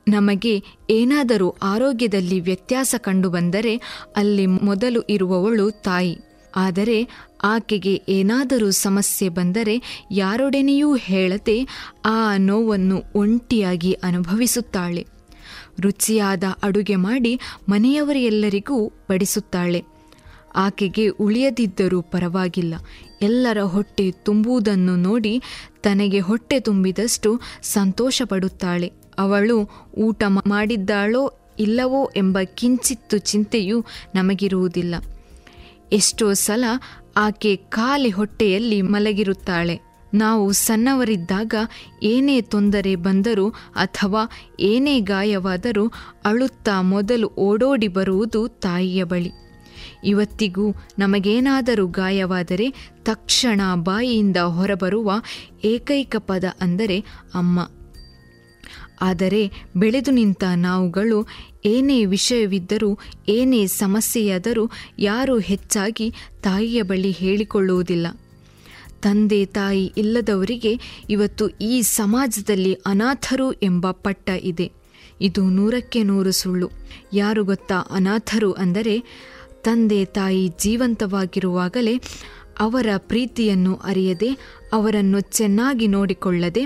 [0.08, 3.82] ನಮಗೆ ಏನಾದರೂ ಆರೋಗ್ಯದಲ್ಲಿ ವ್ಯತ್ಯಾಸ ಕಂಡುಬಂದರೆ
[4.16, 6.31] ಅಲ್ಲಿ ಮೊದಲು ಇರುವವಳು ತಾಯಿ.
[6.56, 7.08] ಆದರೆ
[7.44, 11.68] ಆಕೆಗೆ ಏನಾದರೂ ಸಮಸ್ಯೆ ಬಂದರೆ ಯಾರೊಡನೆಯೂ ಹೇಳದೆ
[12.06, 15.08] ಆ ನೋವನ್ನು ಒಂಟಿಯಾಗಿ ಅನುಭವಿಸುತ್ತಾಳೆ.
[15.82, 19.84] ರುಚಿಯಾದ ಅಡುಗೆ ಮಾಡಿ ಮನೆಯವರೆಲ್ಲರಿಗೂ ಬಡಿಸುತ್ತಾಳೆ.
[20.56, 22.74] ಆಕೆಗೆ ಉಳಿಯದಿದ್ದರೂ ಪರವಾಗಿಲ್ಲ.
[23.22, 25.42] ಎಲ್ಲರ ಹೊಟ್ಟೆ ತುಂಬುವುದನ್ನು ನೋಡಿ
[25.84, 28.92] ತನಗೆ ಹೊಟ್ಟೆ ತುಂಬಿದಷ್ಟು ಸಂತೋಷಪಡುತ್ತಾಳೆ.
[29.20, 34.96] ಅವಳು ಊಟ ಮಾಡಿದ್ದಾಳೋ ಇಲ್ಲವೋ ಎಂಬ ಕಿಂಚಿತ್ತು ಚಿಂತೆಯೂ ನಮಗಿರುವುದಿಲ್ಲ.
[35.92, 36.64] ಎಷ್ಟೋ ಸಲ
[37.18, 39.92] ಆಕೆ ಖಾಲಿ ಹೊಟ್ಟೆಯಲ್ಲಿ ಮಲಗಿರುತ್ತಾಳೆ.
[40.14, 41.54] ನಾವು ಸಣ್ಣವರಿದ್ದಾಗ
[42.04, 44.22] ಏನೇ ತೊಂದರೆ ಬಂದರೂ ಅಥವಾ
[44.60, 45.88] ಏನೇ ಗಾಯವಾದರೂ
[46.26, 49.32] ಅಳುತ್ತಾ ಮೊದಲು ಓಡೋಡಿ ಬರುವುದು ತಾಯಿಯ ಬಳಿ.
[50.04, 50.66] ಇವತ್ತಿಗೂ
[51.00, 52.68] ನಮಗೇನಾದರೂ ಗಾಯವಾದರೆ
[53.04, 55.12] ತಕ್ಷಣ ಬಾಯಿಯಿಂದ ಹೊರಬರುವ
[55.64, 57.00] ಏಕೈಕ ಪದ ಅಂದರೆ
[57.34, 57.60] ಅಮ್ಮ.
[59.02, 61.28] ಆದರೆ ಬೆಳೆದು ನಿಂತ ನಾವುಗಳು
[61.66, 63.00] ಏನೇ ವಿಷಯವಿದ್ದರೂ,
[63.30, 68.08] ಏನೇ ಸಮಸ್ಯೆಯಾದರೂ ಯಾರೂ ಹೆಚ್ಚಾಗಿ ತಾಯಿಯ ಬಳಿ ಹೇಳಿಕೊಳ್ಳುವುದಿಲ್ಲ.
[69.02, 70.80] ತಂದೆ ತಾಯಿ ಇಲ್ಲದವರಿಗೆ
[71.10, 74.72] ಇವತ್ತು ಈ ಸಮಾಜದಲ್ಲಿ ಅನಾಥರು ಎಂಬ ಪಟ್ಟ ಇದೆ.
[75.22, 76.72] ಇದು ನೂರಕ್ಕೆ ನೂರು ಸುಳ್ಳು.
[77.14, 79.04] ಯಾರು ಗೊತ್ತಾ ಅನಾಥರು ಅಂದರೆ
[79.64, 82.02] ತಂದೆ ತಾಯಿ ಜೀವಂತವಾಗಿರುವಾಗಲೇ
[82.62, 84.30] ಅವರ ಪ್ರೀತಿಯನ್ನು ಅರಿಯದೆ,
[84.74, 86.64] ಅವರನ್ನು ಚೆನ್ನಾಗಿ ನೋಡಿಕೊಳ್ಳದೆ,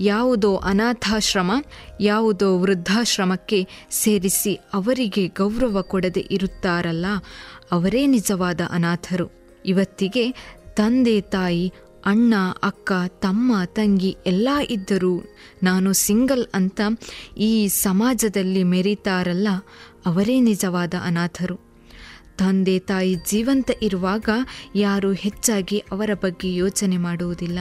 [0.00, 1.52] ಯಾವುದೋ ಅನಾಥಾಶ್ರಮ,
[2.00, 3.60] ಯಾವುದೋ ವೃದ್ಧಾಶ್ರಮಕ್ಕೆ
[3.90, 7.06] ಸೇರಿಸಿ ಅವರಿಗೆ ಗೌರವ ಕೊಡದೆ ಇರುತ್ತಾರಲ್ಲ,
[7.72, 9.26] ಅವರೇ ನಿಜವಾದ ಅನಾಥರು.
[9.66, 10.24] ಇವತ್ತಿಗೆ
[10.76, 11.66] ತಂದೆ, ತಾಯಿ,
[12.06, 12.92] ಅಣ್ಣ, ಅಕ್ಕ,
[13.22, 15.12] ತಮ್ಮ, ತಂಗಿ ಎಲ್ಲ ಇದ್ದರೂ
[15.62, 16.80] ನಾನು ಸಿಂಗಲ್ ಅಂತ
[17.36, 19.48] ಈ ಸಮಾಜದಲ್ಲಿ ಮೆರೀತಾರಲ್ಲ,
[20.06, 21.73] ಅವರೇ ನಿಜವಾದ ಅನಾಥರು.
[22.38, 24.28] ತಂದೆ ತಾಯಿ ಜೀವಂತ ಇರುವಾಗ
[24.74, 27.58] ಯಾರು ಹೆಚ್ಚಾಗಿ ಅವರ ಬಗ್ಗೆ ಯೋಚನೆ ಮಾಡುವುದಿಲ್ಲ.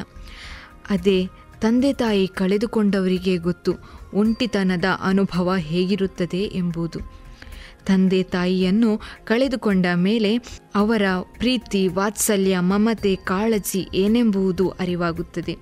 [0.90, 1.30] ಅದೇ
[1.62, 3.74] ತಂದೆ ತಾಯಿ ಕಳೆದುಕೊಂಡವರಿಗೆ ಗೊತ್ತು
[4.14, 7.00] ಒಂಟಿತನದ ಅನುಭವ ಹೇಗಿರುತ್ತದೆ ಎಂಬುದು.
[7.86, 10.38] ತಂದೆ ತಾಯಿಯನ್ನು ಕಳೆದುಕೊಂಡ ಮೇಲೆ
[10.76, 11.02] ಅವರ
[11.38, 15.58] ಪ್ರೀತಿ, ವಾತ್ಸಲ್ಯ, ಮಮತೆ, ಕಾಳಜಿ ಏನೆಂಬುದು ಅರಿವಾಗುತ್ತದೆ.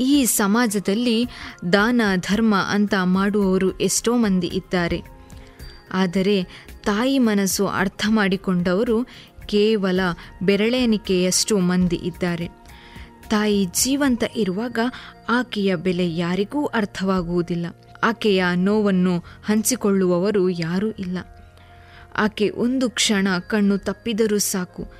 [0.00, 1.28] ಈ ಸಮಾಜದಲ್ಲಿ
[1.72, 5.02] ದಾನ, ಧರ್ಮ ಅಂತ ಮಾಡುವವರು ಎಷ್ಟೋ ಮಂದಿ ಇದ್ದಾರೆ.
[5.92, 9.06] ಆದರೆ ತಾಯಿ ಮನಸ್ಸು ಅರ್ಥ ಮಾಡಿಕೊಂಡವರು
[9.46, 10.00] ಕೇವಲ
[10.42, 12.48] ಬೆರಳೆಣಿಕೆಯಷ್ಟು ಮಂದಿ ಇದ್ದಾರೆ.
[13.28, 14.78] ತಾಯಿ ಜೀವಂತ ಇರುವಾಗ
[15.28, 17.66] ಆಕೆಯ ಬೆಲೆ ಯಾರಿಗೂ ಅರ್ಥವಾಗುವುದಿಲ್ಲ.
[18.02, 21.18] ಆಕೆಯ ನೋವನ್ನು ಹಂಚಿಕೊಳ್ಳುವವರು ಯಾರೂ ಇಲ್ಲ.
[22.16, 24.92] ಆಕೆ ಒಂದು ಕ್ಷಣ ಕಣ್ಣು ತಪ್ಪಿದರೂ ಸಾಕು.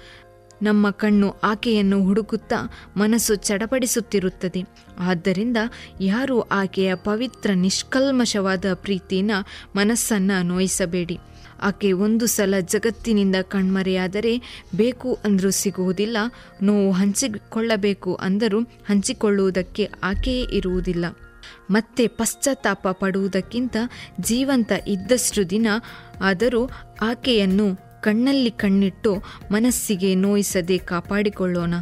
[0.63, 4.65] ನಮ್ಮ ಕಣ್ಣು ಆಕೆಯನ್ನು ಹುಡುಕುತ್ತಾ ಮನಸ್ಸು ಚಡಪಡಿಸುತ್ತಿರುತ್ತದೆ.
[4.99, 5.57] ಆದ್ದರಿಂದ
[6.01, 9.31] ಯಾರೂ ಆಕೆಯ ಪವಿತ್ರ ನಿಷ್ಕಲ್ಮಶವಾದ ಪ್ರೀತಿನ
[9.77, 11.19] ಮನಸ್ಸನ್ನು ನೋಯಿಸಬೇಡಿ.
[11.63, 14.33] ಆಕೆ ಒಂದು ಸಲ ಜಗತ್ತಿನಿಂದ ಕಣ್ಮರೆಯಾದರೆ
[14.77, 16.17] ಬೇಕು ಅಂದರೂ ಸಿಗುವುದಿಲ್ಲ,
[16.63, 21.05] ನೋವು ಹಂಚಿಕೊಳ್ಳಬೇಕು ಅಂದರೂ ಹಂಚಿಕೊಳ್ಳುವುದಕ್ಕೆ ಆಕೆಯೇ ಇರುವುದಿಲ್ಲ.
[21.71, 23.77] ಮತ್ತೆ ಪಶ್ಚಾತ್ತಾಪ ಪಡುವುದಕ್ಕಿಂತ
[24.21, 25.67] ಜೀವಂತ ಇದ್ದಷ್ಟು ದಿನ
[26.21, 26.71] ಆದರೂ
[27.03, 27.67] ಆಕೆಯನ್ನು
[28.03, 29.11] ಕಣ್ಣಲ್ಲಿ ಕಣ್ಣಿಟ್ಟು
[29.51, 31.75] ಮನಸ್ಸಿಗೆ ನೋಯಿಸದೆ ಕಾಪಾಡಿಕೊಳ್ಳೋಣ.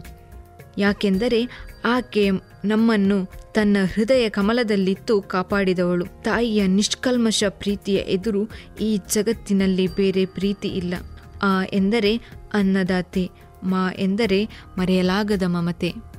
[0.79, 1.41] ಯಾಕೆಂದರೆ
[1.85, 2.31] ಆಕೆ
[2.65, 6.23] ನಮ್ಮನ್ನು ತನ್ನ ಹೃದಯ ಕಮಲದಲ್ಲಿತ್ತು ಕಾಪಾಡಿದವಳು.
[6.23, 8.49] ತಾಯಿಯ ನಿಷ್ಕಲ್ಮಶ ಪ್ರೀತಿಯ ಎದುರು
[8.81, 10.95] ಈ ಜಗತ್ತಿನಲ್ಲಿ ಬೇರೆ ಪ್ರೀತಿ ಇಲ್ಲ.
[11.43, 12.17] ಆ ಎಂದರೆ
[12.53, 13.31] ಅನ್ನದಾತೆ,
[13.63, 14.49] ಮಾ ಎಂದರೆ
[14.79, 16.11] ಮರೆಯಲಾಗದ ಮಮತೆ.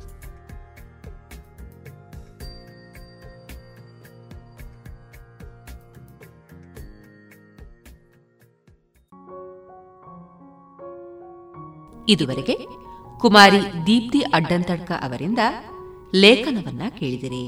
[12.10, 12.81] ಇದುವರೆಗೆ
[13.22, 15.39] ಕುಮಾರಿ ದೀಪ್ತಿ ಅಡ್ಡಂತಡ್ಕ ಅವರಿಂದ
[16.15, 17.45] ಲೇಖನವನ್ನ ಕೇಳಿದಿರಿ.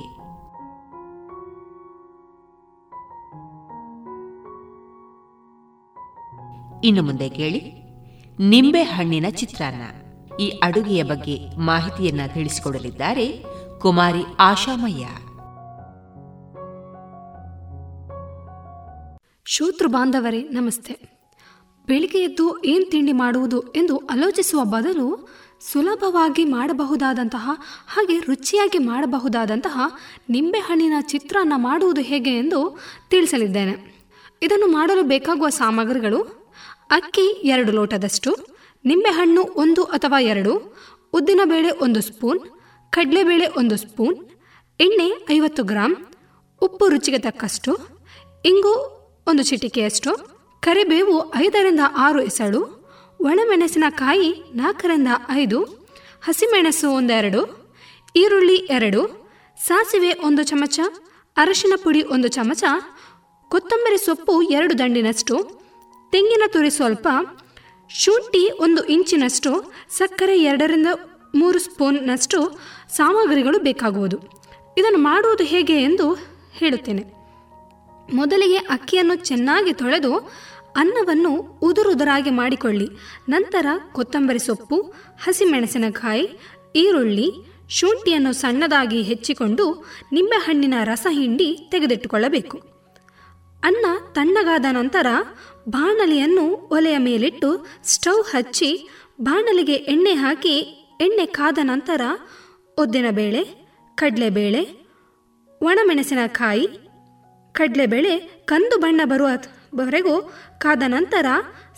[6.88, 7.62] ಇನ್ನು ಮುಂದೆ ಕೇಳಿ,
[8.40, 9.82] ನಿಂಬೆ ಹಣ್ಣಿನ ಚಿತ್ರಾನ್ನ.
[10.36, 13.44] ಈ ಅಡುಗೆಯ ಬಗ್ಗೆ ಮಾಹಿತಿಯನ್ನ ತಿಳಿಸಿಕೊಡಲಿದ್ದಾರೆ
[13.80, 15.08] ಕುಮಾರಿ ಆಶಾಮಯ್ಯ.
[19.46, 21.14] ಶೂತ್ರ ಬಾಂಧವರೇ, ನಮಸ್ತೆ.
[21.88, 25.28] ಬೆಳಿಗ್ಗೆ ಎದ್ದು ಏನ್ ತಿಂಡಿ ಮಾಡುವುದು ಎಂದು ಆಲೋಚಿಸುವ ಬದಲು
[25.72, 27.50] ಸುಲಭವಾಗಿ ಮಾಡಬಹುದಾದಂತಹ,
[27.88, 29.80] ಹಾಗೆ ರುಚಿಯಾಗಿ ಮಾಡಬಹುದಾದಂತಹ
[30.30, 32.80] ನಿಂಬೆಹಣ್ಣಿನ ಚಿತ್ರಾನ್ನ ಮಾಡುವುದು ಹೇಗೆ ಎಂದು
[33.10, 33.94] ತಿಳಿಸಲಿದ್ದೇನೆ.
[34.42, 36.22] ಇದನ್ನು ಮಾಡಲು ಬೇಕಾಗುವ ಸಾಮಗ್ರಿಗಳು,
[36.90, 38.36] ಅಕ್ಕಿ ಎರಡು ಲೋಟದಷ್ಟು,
[38.86, 40.54] ನಿಂಬೆಹಣ್ಣು ಒಂದು ಅಥವಾ ಎರಡು
[41.14, 42.40] ಉದ್ದಿನಬೇಳೆ ಒಂದು ಸ್ಪೂನ್
[42.90, 44.18] ಕಡಲೆಬೇಳೆ ಒಂದು ಸ್ಪೂನ್,
[44.80, 46.08] ಎಣ್ಣೆ ಐವತ್ತು ಗ್ರಾಂ,
[46.62, 47.74] ಉಪ್ಪು ರುಚಿಗೆ ತಕ್ಕಷ್ಟು,
[48.46, 48.74] ಇಂಗು
[49.28, 50.12] ಒಂದು ಚಿಟಿಕೆಯಷ್ಟು,
[50.62, 52.62] ಕರಿಬೇವು ಐದರಿಂದ ಆರು ಎಸಳು
[53.24, 55.64] ಒಣಮೆಣಸಿನಕಾಯಿ ನಾಲ್ಕರಿಂದ ಐದು,
[56.26, 57.42] ಹಸಿಮೆಣಸು ಒಂದೆರಡು,
[58.16, 59.32] ಈರುಳ್ಳಿ ಎರಡು,
[59.66, 60.80] ಸಾಸಿವೆ ಒಂದು ಚಮಚ,
[61.38, 62.64] ಅರಶಿನ ಪುಡಿ ಒಂದು ಚಮಚ,
[63.50, 65.36] ಕೊತ್ತಂಬರಿ ಸೊಪ್ಪು ಎರಡು ದಂಡಿನಷ್ಟು,
[66.12, 67.08] ತೆಂಗಿನ ತುರಿ ಸ್ವಲ್ಪ,
[67.90, 70.88] ಶುಂಠಿ ಒಂದು ಇಂಚಿನಷ್ಟು, ಸಕ್ಕರೆ ಎರಡರಿಂದ
[71.36, 72.60] ಮೂರು ಸ್ಪೂನ್ನಷ್ಟು
[72.90, 74.18] ಸಾಮಗ್ರಿಗಳು ಬೇಕಾಗುವುದು.
[74.78, 76.14] ಇದನ್ನು ಮಾಡುವುದು ಹೇಗೆ ಎಂದು
[76.54, 77.04] ಹೇಳುತ್ತೇನೆ.
[78.14, 80.32] ಮೊದಲಿಗೆ ಅಕ್ಕಿಯನ್ನು ಚೆನ್ನಾಗಿ ತೊಳೆದು
[80.76, 82.88] ಅನ್ನವನ್ನು ಉದುರುದುರಾಗಿ ಮಾಡಿಕೊಳ್ಳಿ.
[83.30, 84.94] ನಂತರ ಕೊತ್ತಂಬರಿ ಸೊಪ್ಪು,
[85.24, 86.30] ಹಸಿಮೆಣಸಿನಕಾಯಿ,
[86.76, 87.32] ಈರುಳ್ಳಿ,
[87.70, 92.58] ಶುಂಠಿಯನ್ನು ಸಣ್ಣದಾಗಿ ಹೆಚ್ಚಿಕೊಂಡು ನಿಂಬೆಹಣ್ಣಿನ ರಸ ಹಿಂಡಿ ತೆಗೆದಿಟ್ಟುಕೊಳ್ಳಬೇಕು.
[93.64, 95.08] ಅನ್ನ ತಣ್ಣಗಾದ ನಂತರ
[95.70, 98.88] ಬಾಣಲಿಯನ್ನು ಒಲೆಯ ಮೇಲಿಟ್ಟು ಸ್ಟವ್ ಹಚ್ಚಿ
[99.22, 100.56] ಬಾಣಲಿಗೆ ಎಣ್ಣೆ ಹಾಕಿ
[101.02, 102.02] ಎಣ್ಣೆ ಕಾದ ನಂತರ
[102.78, 103.44] ಉದ್ದಿನಬೇಳೆ
[103.96, 104.62] ಕಡಲೆಬೇಳೆ,
[105.62, 106.68] ಒಣಮೆಣಸಿನಕಾಯಿ,
[107.52, 109.02] ಕಡಲೆಬೇಳೆ, ಕಂದು ಬಣ್ಣ
[109.76, 110.16] ಬರುವವರೆಗೂ
[110.58, 111.26] ಕಾದ ನಂತರ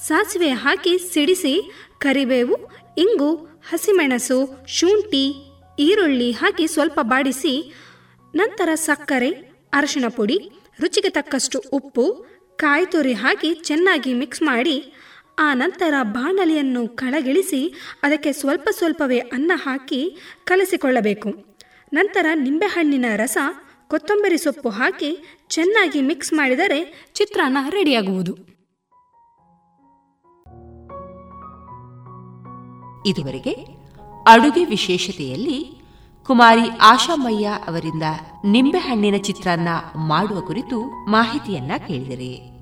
[0.08, 1.54] ಸಾಸಿವೆ ಹಾಕಿ ಸಿಡಿಸಿ
[2.00, 2.56] ಕರಿಬೇವು,
[2.98, 3.30] ಇಂಗು,
[3.70, 5.26] ಹಸಿಮೆಣಸು, ಶುಂಠಿ,
[5.80, 7.54] ಈರುಳ್ಳಿ ಹಾಕಿ ಸ್ವಲ್ಪ ಬಾಡಿಸಿ,
[8.36, 9.32] ನಂತರ ಸಕ್ಕರೆ
[9.74, 10.38] ಅರಶಿನ ಪುಡಿ,
[10.80, 12.06] ರುಚಿಗೆ ತಕ್ಕಷ್ಟು ಉಪ್ಪು
[12.58, 14.78] ಕಾಯಿ ತುರಿ ಹಾಕಿ ಚೆನ್ನಾಗಿ ಮಿಕ್ಸ್ ಮಾಡಿ,
[15.40, 17.62] ಆ ನಂತರ ಬಾಣಲಿಯನ್ನು ಕಳಗಿಳಿಸಿ
[18.04, 21.30] ಅದಕ್ಕೆ ಸ್ವಲ್ಪ ಸ್ವಲ್ಪವೇ ಅನ್ನ ಹಾಕಿ ಕಲಸಿಕೊಳ್ಳಬೇಕು.
[21.94, 23.38] ನಂತರ ನಿಂಬೆಹಣ್ಣಿನ ರಸ
[23.90, 28.34] ಕೊತ್ತಂಬರಿ ಸೊಪ್ಪು ಹಾಕಿ ಚೆನ್ನಾಗಿ ಮಿಕ್ಸ್ ಮಾಡಿದರೆ ಚಿತ್ರಾನ್ನ ರೆಡಿಯಾಗುವುದು.
[33.10, 33.52] ಇದುವರೆಗೆ
[34.28, 35.82] ಅಡುಗೆ ವಿಶೇಷತೆಯಲ್ಲಿ
[36.28, 38.04] ಕುಮಾರಿ ಆಶಾಮಯ್ಯ ಅವರಿಂದ
[38.46, 42.56] ನಿಂಬೆಹಣ್ಣಿನ ಚಿತ್ರಾನ್ನ ಮಾಡುವ ಕುರಿತು ಮಾಹಿತಿಯನ್ನ ಕೇಳಿದರೆ.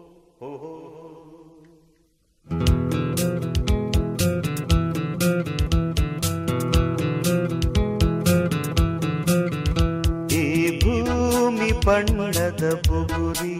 [11.87, 13.55] ಬಣ್ಣದ ಬುಗುರಿ,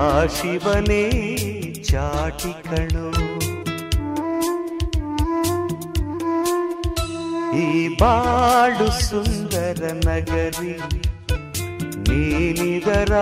[0.00, 0.06] ಆ
[0.36, 1.04] ಶಿವನೇ
[1.88, 3.06] ಚಾಟಿ ಕಣು.
[7.62, 7.66] ಈ
[8.00, 10.74] ಬಾಳು ಸುಂದರ ನಗರಿ
[12.08, 13.12] ನೀನಿದರ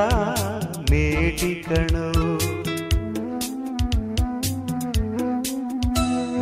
[0.90, 2.06] ಮೇಟಿ ಕಣು.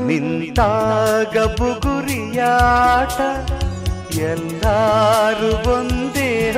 [0.09, 3.19] ನಿಂತಾಗ ಬುಗುರಿಯಾಟ,
[4.31, 6.00] ಎಲ್ಲಾರು ಒಂದೇ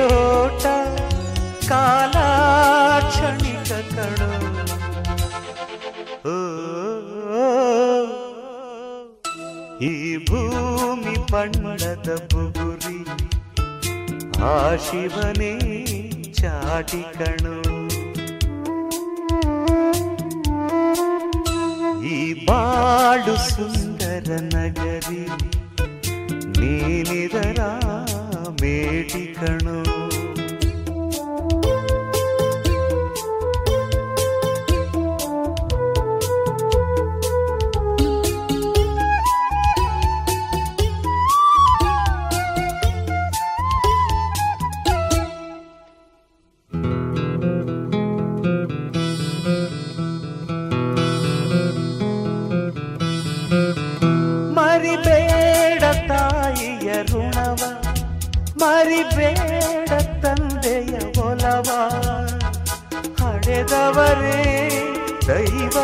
[0.07, 0.65] ಓಟ
[1.69, 2.15] ಕಾಲ
[3.07, 4.29] ಕ್ಷಣಿಕ ಕಣೋ
[6.27, 6.37] ಓ,
[9.81, 9.93] ಈ
[10.27, 12.99] ಭೂಮಿ ಬಣ್ಣದ ಬುಗುರಿ
[14.45, 15.53] ಆ ಶಿವನೇ
[16.39, 17.55] ಚಾಟಿ ಕಣೋ
[22.09, 22.17] ಈ
[22.47, 25.23] ಬಾಳು ಸುಂದರ ನಗರಿ
[26.57, 27.59] ನೀನಿದರ
[28.63, 29.77] ಬೇಡಿಕಣೋ
[59.03, 59.89] ಮರಿಬೇಡ
[60.23, 61.69] ತಂದೆಯ ಒಲವ
[63.19, 64.39] ಹಡೆದವರೇ
[65.27, 65.75] ದೈವ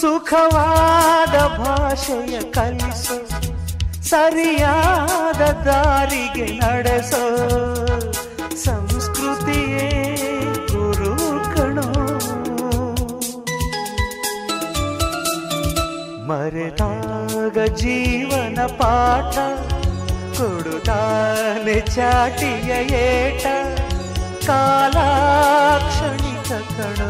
[0.00, 3.18] ಸುಖವಾದ ಭಾಷೆಯ ಕಲಿಸು
[4.08, 7.24] ಸರಿಯಾದ ದಾರಿಗೆ ನಡೆಸೋ
[8.64, 9.88] ಸಂಸ್ಕೃತಿಯೇ
[10.72, 11.14] ಗುರು
[11.56, 11.88] ಕಣೋ.
[17.42, 19.34] ಮರೆತಾಗ ಜೀವನ ಪಾಠ
[20.36, 22.70] ಕೊಡುತ್ತಾನೆ ಚಾಟಿಯ
[23.00, 23.44] ಏಟ
[24.46, 24.96] ಕಾಲ
[25.86, 27.00] ಕ್ಷಣಿಕ ಕಣ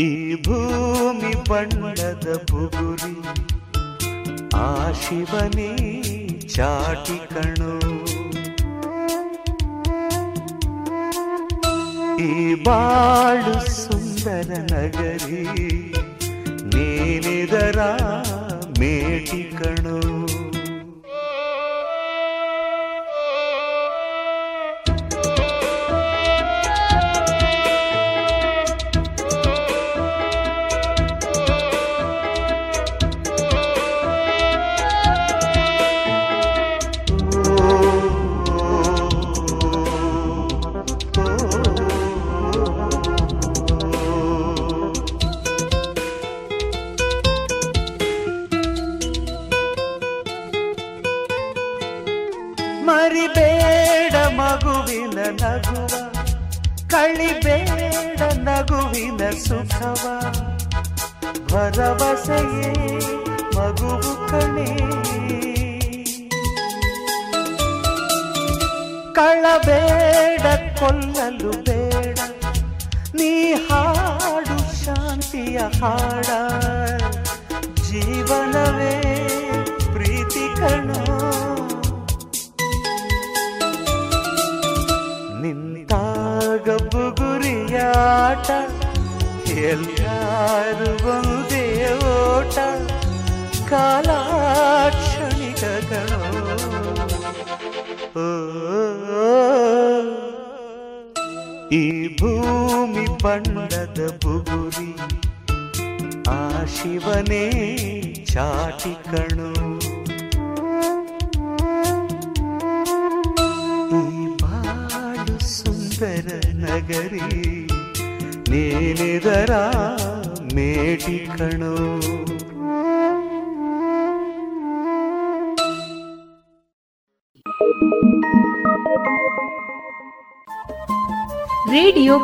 [0.00, 0.10] ಈ
[0.46, 3.14] ಭೂಮಿ ಬಣ್ಣದ ಬುಗುರಿ
[4.56, 4.68] ಆ
[5.02, 5.70] ಶಿವನೇ
[6.54, 7.72] ಚಾಟಿ ಕಣು.
[12.22, 12.32] ಈ
[12.64, 13.54] ಬಾಳು
[14.22, 15.42] ಸುಂದರ ನಗರಿ
[16.72, 17.78] ನೀನಿದರ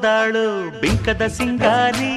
[0.00, 0.42] ಬಂದಾಳು
[0.80, 2.10] ಬಿಂಕದ ಸಿಂಗಾರಿ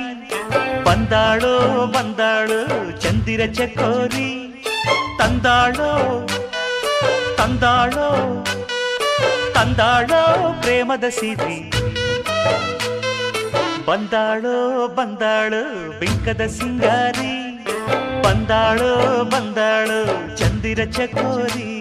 [0.85, 1.53] ಬಂದಾಳೋ
[1.93, 2.57] ಬಂದಾಳು
[2.99, 4.27] ಚಂದಿರ ಚಕೋರಿ
[5.19, 5.87] ತಂದಾಳೋ
[7.39, 8.05] ತಂದಾಳೋ
[9.55, 10.21] ತಂದಾಳೋ
[10.61, 11.59] ಪ್ರೇಮದ ಸಿರಿ
[13.87, 14.55] ಬಂದಾಳೋ
[14.95, 15.63] ಬಂದಾಳು
[15.99, 17.35] ಬಿಂಕದ ಸಿಂಗಾರಿ
[18.23, 18.91] ಬಂದಾಳೋ
[19.25, 19.99] ಬಂದಾಳು
[20.35, 21.71] ಚಂದಿರ ಚಕೋರಿ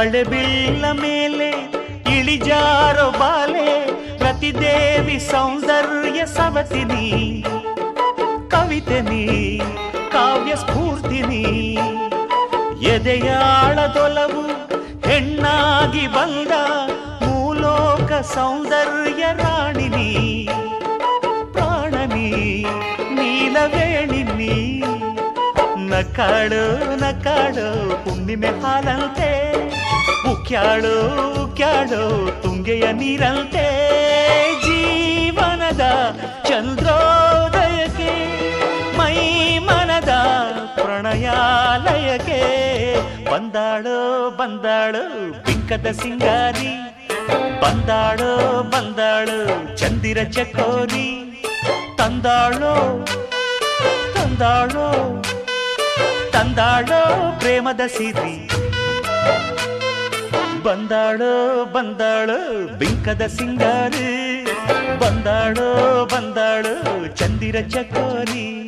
[0.00, 1.48] ಮಳೆ ಬೀಳ ಮೇಲೆ
[2.18, 3.66] ಇಳಿಜಾರೋ ಬಾಲೆ,
[4.18, 7.06] ಪ್ರತಿದೇವಿ ಸೌಂದರ್ಯ ಸವತಿನಿ
[8.50, 9.24] ಕವಿತೆ ನೀ,
[10.12, 11.42] ಕಾವ್ಯ ಸ್ಫೂರ್ತಿನಿ
[12.94, 14.44] ಎದೆಯಾಳದೊಲವು
[15.08, 16.52] ಹೆಣ್ಣಾಗಿ ಬಂದ
[17.26, 20.48] ಮೂಲೋಕ ಸೌಂದರ್ಯ ರಾಣಿನಿ
[21.52, 22.30] ಪ್ರಾಣನಿ
[23.10, 24.54] ನೀಲವೇಣಿನಿ
[26.00, 27.64] ನಕಾಡು ನಕಾಡು
[28.02, 29.30] ಹುಣ್ಣಿಮೆ ಹಾಲಂತೆ.
[30.30, 30.94] ಉಕ್ಯಾಳು
[31.42, 32.02] ಉಕ್ಯಾಳು,
[32.42, 33.64] ತುಂಗೆಯ ನೀರಂತೆ.
[34.64, 35.84] ಜೀವನದ
[36.48, 38.12] ಚಂದ್ರೋದಯಕ್ಕೆ,
[38.98, 39.16] ಮೈ
[39.58, 40.12] ಮನದ
[40.74, 42.40] ಪ್ರಣಯಾಲಯಕ್ಕೆ.
[43.30, 43.98] ಬಂದಾಳು
[44.36, 45.04] ಬಂದಾಳು
[45.44, 46.72] ಬಿಂಕದ ಸಿಂಗಾರಿ.
[47.60, 48.30] ಬಂದಾಳು
[48.62, 49.38] ಬಂದಾಳು,
[49.76, 51.08] ಚಂದಿರ ಚಕೋರಿ
[51.98, 52.74] ತಂದಾಳು,
[54.14, 54.88] ತಂದಾಳೋ
[56.40, 57.00] ತಂದಾಳೋ
[57.38, 58.48] ಪ್ರೇಮದ ಸಿರಿ
[60.62, 62.36] ಬಂದಾಳೋ ಬಂದಾಳೋ
[62.78, 64.08] ಬಿಂಕದ ಸಿಂಗಾರಿ?
[64.98, 66.74] ಬಂದಾಳೋ ಬಂದಾಳೋ
[67.08, 68.59] ಚಂದಿರ ಚಕೋರಿ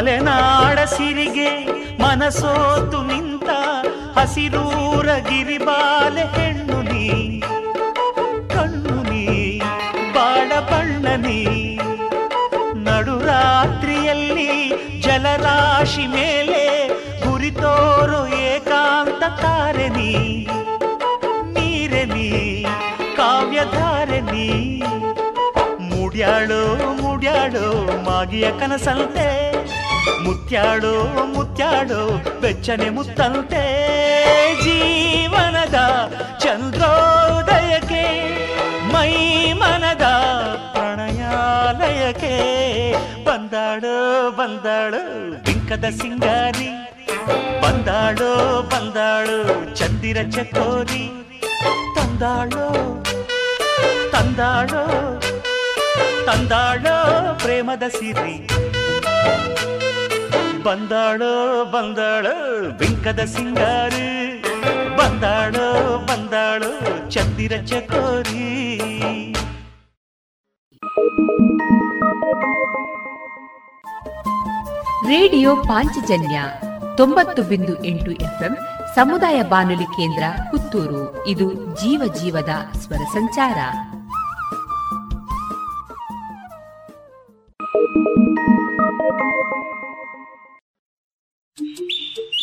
[0.00, 1.64] ಮಲೆನಾಡ ಸಿರಿಗೆ,
[2.02, 3.50] ಮನಸೋತು ನಿಂತ
[4.18, 7.40] ಹಸಿರೂರ ಗಿರಿಬಾಲೆ ಹೆಣ್ಣು ನೀ.
[8.48, 9.58] ಕಣ್ಣು ನೀ
[10.12, 11.76] ಬಾಡ ಬಣ್ಣ ನೀ.
[12.74, 16.88] ನಡುರಾತ್ರಿಯಲ್ಲಿ ಜಲರಾಶಿ ಮೇಲೆ
[17.28, 20.39] ಗುರಿತೋರು ಏಕಾಂತ ತಾರೆ ನೀ.
[27.42, 27.68] ಮುಡ್ಯಾಳೋ
[28.06, 29.26] ಮಾಗಿಯ ಕನಸಂತೆ
[30.24, 30.90] ಮುತ್ಯಾಡೋ
[31.34, 32.00] ಮುತ್ಯಾಡೋ
[32.42, 33.62] ಬೆಚ್ಚನೆ ಮುತ್ತಂತೆ
[34.64, 35.78] ಜೀವನದ
[36.42, 38.02] ಚಂದ್ರೋದಯಕ್ಕೆ
[38.92, 39.12] ಮೈ
[39.52, 40.06] ಮನದ
[40.74, 42.34] ಪ್ರಣಯಾಲಯಕ್ಕೆ
[43.24, 43.96] ಬಂದಾಳೋ
[44.38, 45.02] ಬಂದಾಳು
[45.46, 46.70] ಬಿಂಕದ ಸಿಂಗಾರಿ
[47.64, 48.32] ಬಂದಾಳೋ
[48.72, 49.38] ಬಂದಾಳು
[49.74, 51.04] ಚಂದಿರ ಚಕೋರಿ
[51.96, 52.68] ತಂದಾಳೋ
[54.14, 54.84] ತಂದಾಳೋ
[56.30, 58.48] ತಂದಾಳೋ ಪ್ರೇಮದ ಸಿರಿ.
[60.62, 64.44] ಬಂದಾಳೋ ಬಂದಾಳೋ ಬಿಂಕದ ಸಿಂಗಾರಿ.
[64.96, 68.76] ಬಂದಾಳೋ ಬಂದಾಳೋ ಚಂದಿರ ಚಕೋರಿ.
[75.08, 76.42] ರೇಡಿಯೋ ಪಾಂಚಜನ್ಯ
[76.96, 78.58] ತೊಂಬತ್ತು ಬಿಂದು ಎಂಟು ಎಫ್ಎಂ
[78.94, 81.26] ಸಮುದಾಯ ಬಾನುಲಿ ಕೇಂದ್ರ ಪುತ್ತೂರು.
[81.26, 83.58] ಇದು ಜೀವ ಜೀವದ ಸ್ವರ ಸಂಚಾರ.
[87.82, 87.96] Thank
[92.18, 92.39] you.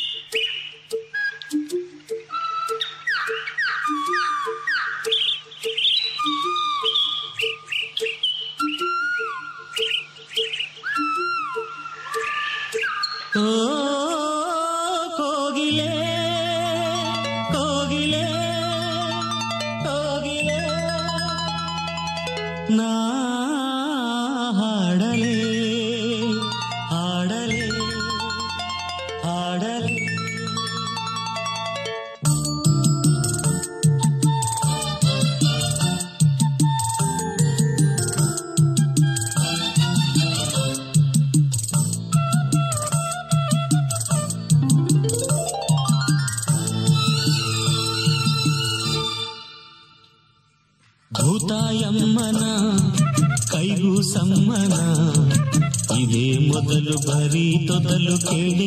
[58.28, 58.67] ಕಡೆ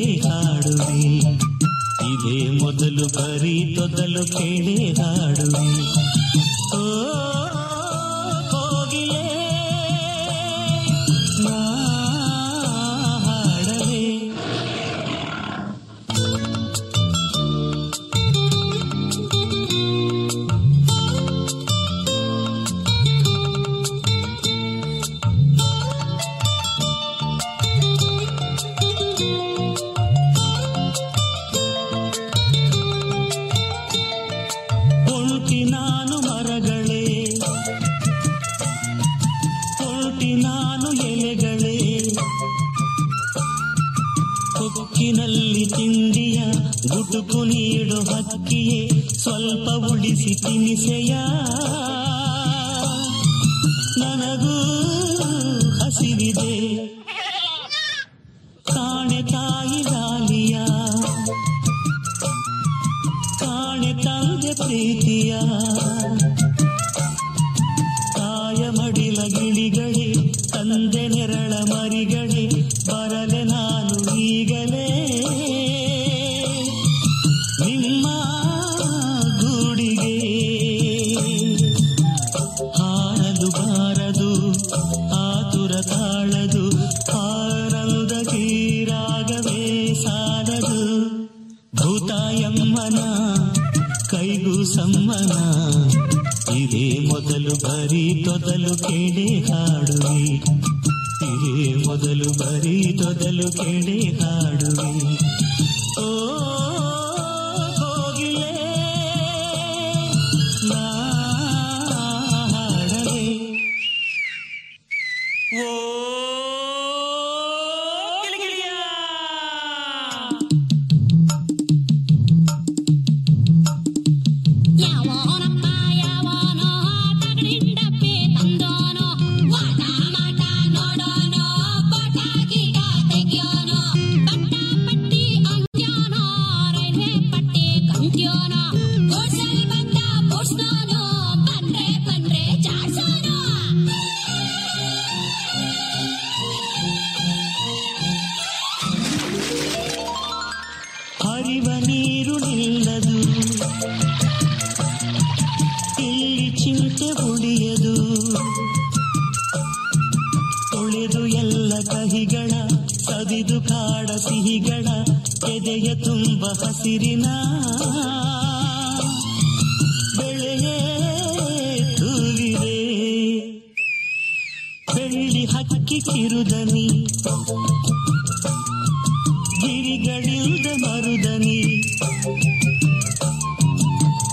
[180.51, 181.83] ಮರುದ ಮರುದನಿ.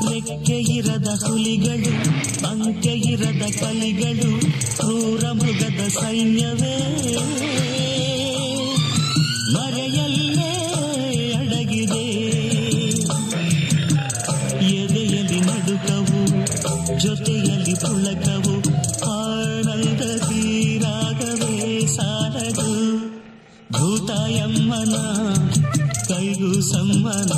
[0.09, 1.93] ರೆಕ್ಕೆ ಇರದ ಹುಲಿಗಳು,
[2.47, 4.39] ಅಂಕೆ ಇರದ ಕಲಿಗಳು,
[4.75, 6.77] ಕ್ರೂರ ಮೃಗದ ಸೈನ್ಯವೇ.
[9.53, 10.53] ಮರೆಯಲ್ಲೇ
[11.33, 12.09] ಅಡಗಿದೆ.
[14.75, 16.45] ಎದೆಯಲ್ಲಿ ನಡುಕವು,
[16.99, 18.55] ಜೊತೆಯಲ್ಲಿ ಪುಳಕವು,
[19.03, 22.97] ಆನಂದ ತೀರಾಗವೇ ಸಾರದು
[23.71, 25.26] ಭೂತಾಯಮ್ಮನ
[26.71, 27.33] ಸಂವನ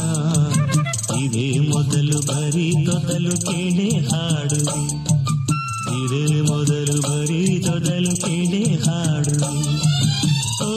[1.20, 4.82] ಇದೇ ಮೊದಲು ಬರೀ ತೊದಲು ಕೇಳೆ ಹಾಡುವೆ
[6.00, 9.52] ಇದೇ ಮೊದಲು ಬರೀ ತೊದಲು ಕೇಳೆ ಹಾಡುವೆ
[10.66, 10.72] ಓ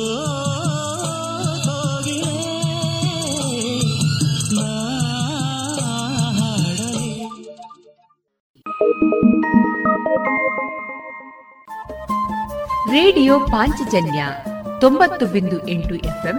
[12.92, 14.20] ರೇಡಿಯೋ ಪಾಂಚಜನ್ಯ
[14.80, 16.38] ತೊಂಬತ್ತು ಬಿಂದು ಎಂಟು ಎಫ್ಎಂ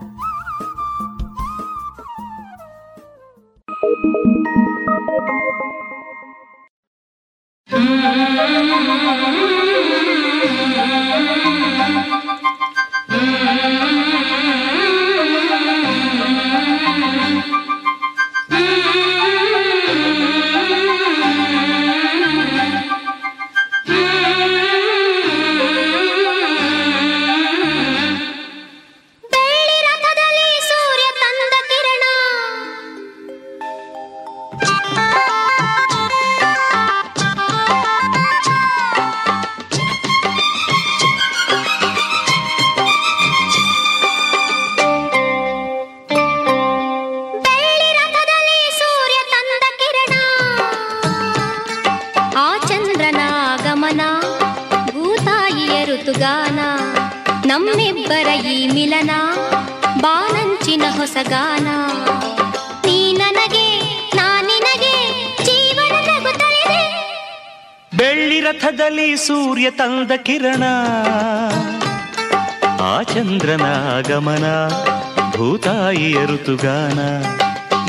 [76.51, 77.01] ಮಾತುಗಾನ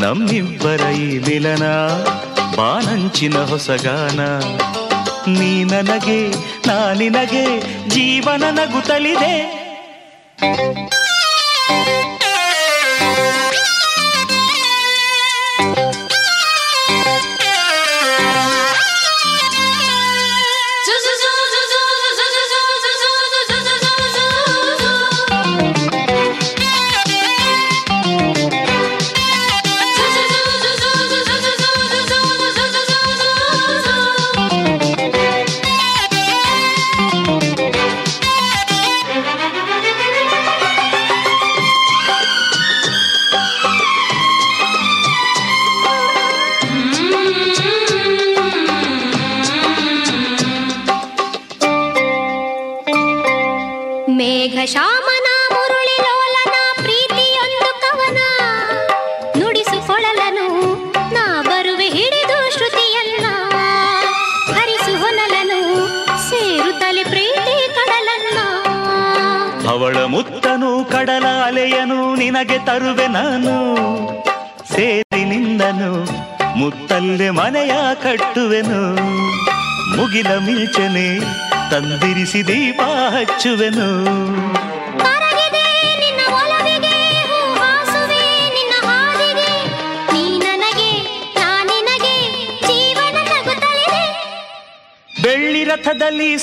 [0.01, 1.65] ನಮ್ಮಿಬ್ಬರ ಈ ಮಿಲನ
[2.57, 4.21] ಬಾನಂಚಿನ ಹೊಸಗಾನ
[5.37, 6.19] ನೀ ನನಗೆ
[6.69, 7.43] ನಾನಿನಗೆ
[7.95, 9.35] ಜೀವನ ನಗುತ್ತಲಿದೆ.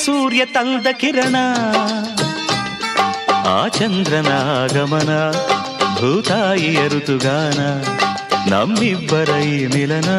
[0.04, 1.38] ಸೂರ್ಯ ತಂದ ಕಿರಣ
[3.50, 5.12] ಆ ಚಂದ್ರನ ಆಗಮನ
[5.98, 7.60] ಭೂತಾಯಿಯ ಋತುಗಾನ
[8.52, 10.12] ನಮ್ಮಿಬ್ಬರ ಈ ಮಿಲನ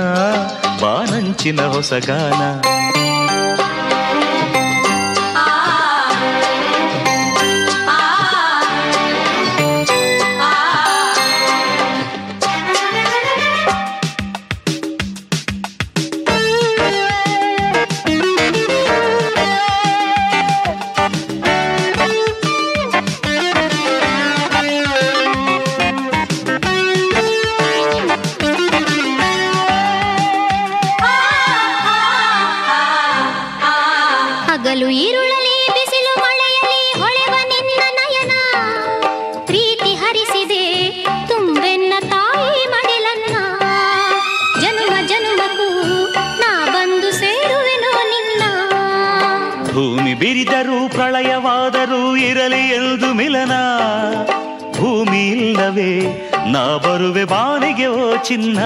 [0.82, 2.42] ಬಾನಂಚಿನ ಹೊಸಗಾನ
[58.30, 58.60] ಚಿನ್ನ.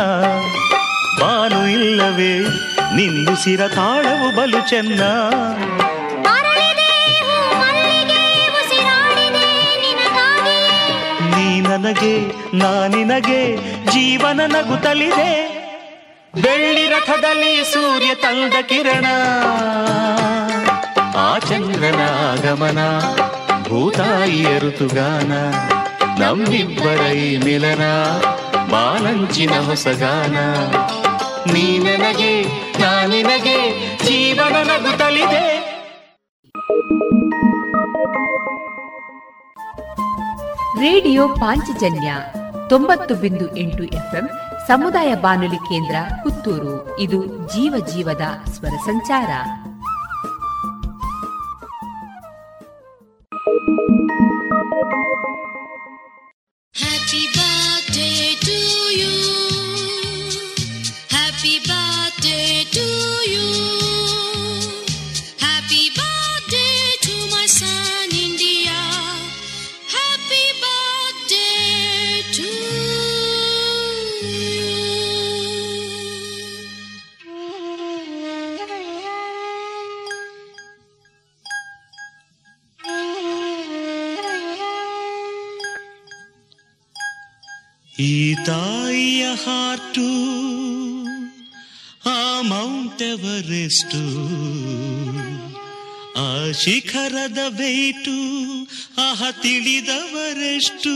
[1.21, 2.39] ಬಾನು ಇಲ್ಲವೇ
[2.97, 5.01] ನಿಂದುಸಿರ ತಾಳವು ಬಲು ಚೆನ್ನ.
[11.37, 12.19] ನೀ ನನಗೆ
[12.57, 13.57] ನಾನಿನಗೆ
[13.91, 15.55] ಜೀವನ ನಗುತ್ತಲಿದೆ
[16.43, 19.07] ಬೆಳ್ಳಿ ರಥದಲ್ಲಿ ಸೂರ್ಯ ತಂದ ಕಿರಣ.
[21.17, 22.01] ಆ ಚಂದ್ರನ
[22.31, 23.01] ಆಗಮನ
[23.69, 25.33] ಭೂತಾಯಿಯ ಋತುಗಾನ.
[26.23, 27.83] ನಮ್ಮಿಬ್ಬರೈ ಈ ಮಿಲನ
[28.71, 30.37] ಬಾಲಂಚಿನ ಹೊಸಗಾನ
[31.83, 32.43] ನನಗೆ,
[32.81, 35.75] ನಾ ನಿನಗೆ ಜೀವನ ನಗುತ್ತಲಿದೆ.
[40.81, 42.15] ರೇಡಿಯೋ ಪಾಂಚಜನ್ಯ
[42.69, 44.31] ತೊಂಬತ್ತು ಬಿಂದು ಎಂಟು ಎಫ್ಎಂ
[44.67, 46.97] ಸಮುದಾಯ ಬಾನುಲಿ ಕೇಂದ್ರ ಪುತ್ತೂರು.
[47.01, 49.31] ಇದು ಜೀವ ಜೀವದ ಸ್ವರ ಸಂಚಾರ.
[87.99, 90.07] ಈ ತಾಯಿಯ ಹಾರ್ಟು,
[92.11, 94.03] ಆ ಮೌಂಟ್ ಎವರೆಸ್ಟು,
[96.17, 98.17] ಆ ಶಿಖರದ ವೇಟು
[98.99, 100.95] ಆಹ ತಿಳಿದವರೆಷ್ಟು.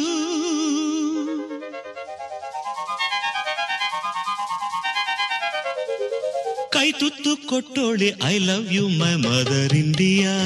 [6.71, 10.39] ಕೈ ತುತ್ತು ಕೊಟ್ಟೋಳಿ, I love you my mother India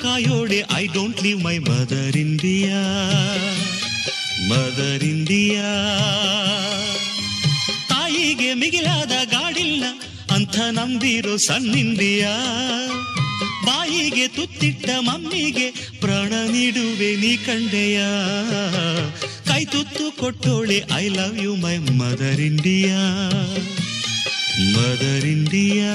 [0.04, 2.80] ಕಾಯೋಡೆ I don't leave my mother India
[4.52, 5.68] mother India
[7.92, 9.84] ತಾಯಿಗೆ ಮಿಗಿಲಾದ ಗಾಡಿಲ್ಲ,
[10.36, 12.34] ಅಂಥ ನಂಬಿರೋ ಸಣ್ಣ ಇಂಡಿಯಾ
[13.68, 15.68] ಬಾಯಿಗೆ ತುತ್ತಿಟ್ಟ ಮಮ್ಮಿಗೆ
[16.04, 18.00] ಪ್ರಾಣ ನೀಡುವೆ ನೀ ಕಂಡೆಯ.
[19.50, 23.02] ಕೈ ತುತ್ತು ಕೊಟ್ಟೋಳೆ I love you my mother India
[24.76, 25.94] mother India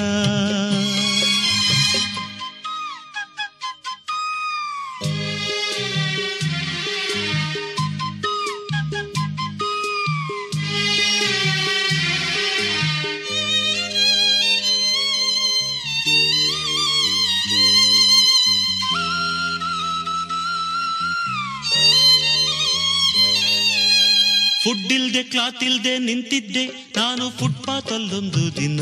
[25.07, 26.65] ಇಲ್ದೆ ಕ್ಲಾತ್ ಇಲ್ದೆ ನಿಂತಿದ್ದೆ.
[26.97, 28.79] ನಾನು ಫುಟ್ಪಾತ್ ಅಲ್ಲೊಂದು ದಿನ.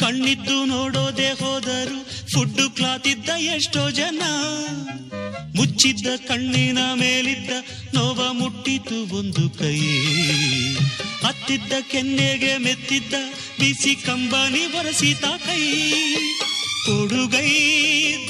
[0.00, 4.22] ಕಣ್ಣಿದ್ದು ನೋಡೋದೆ ಹೋದರು ಫುಡ್ ಕ್ಲಾತ್ ಇದ್ದ ಎಷ್ಟೋ ಜನ.
[5.56, 7.50] ಮುಚ್ಚಿದ್ದ ಕಣ್ಣಿನ ಮೇಲಿದ್ದ
[7.94, 9.78] ನೋವ ಮುಟ್ಟಿತು ಒಂದು ಕೈ.
[11.24, 13.14] ಹತ್ತಿದ್ದ ಕೆನ್ನೆಗೆ ಮೆತ್ತಿದ್ದ
[13.58, 15.72] ಬಿಸಿ ಕಂಬನಿ ಬರಸಿತ ಕೈ.
[16.86, 17.50] ಕೊಡುಗೈ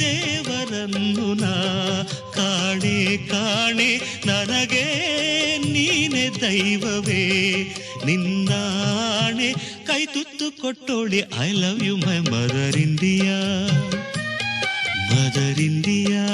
[0.00, 1.54] ದೇವರನ್ನು ನಾ
[2.36, 3.90] ಕಾಣೆ ಕಾಣೆ
[4.26, 4.86] ನನಗೆ
[5.72, 7.22] ನೀನೆ ದೈವವೇ.
[8.06, 9.52] ನಿನ್ನಾಣೆ
[9.86, 13.38] ಕೈ ತುತ್ತು ಕೊಟ್ಟೋಳಿ I love you my mother India
[15.10, 16.24] mother India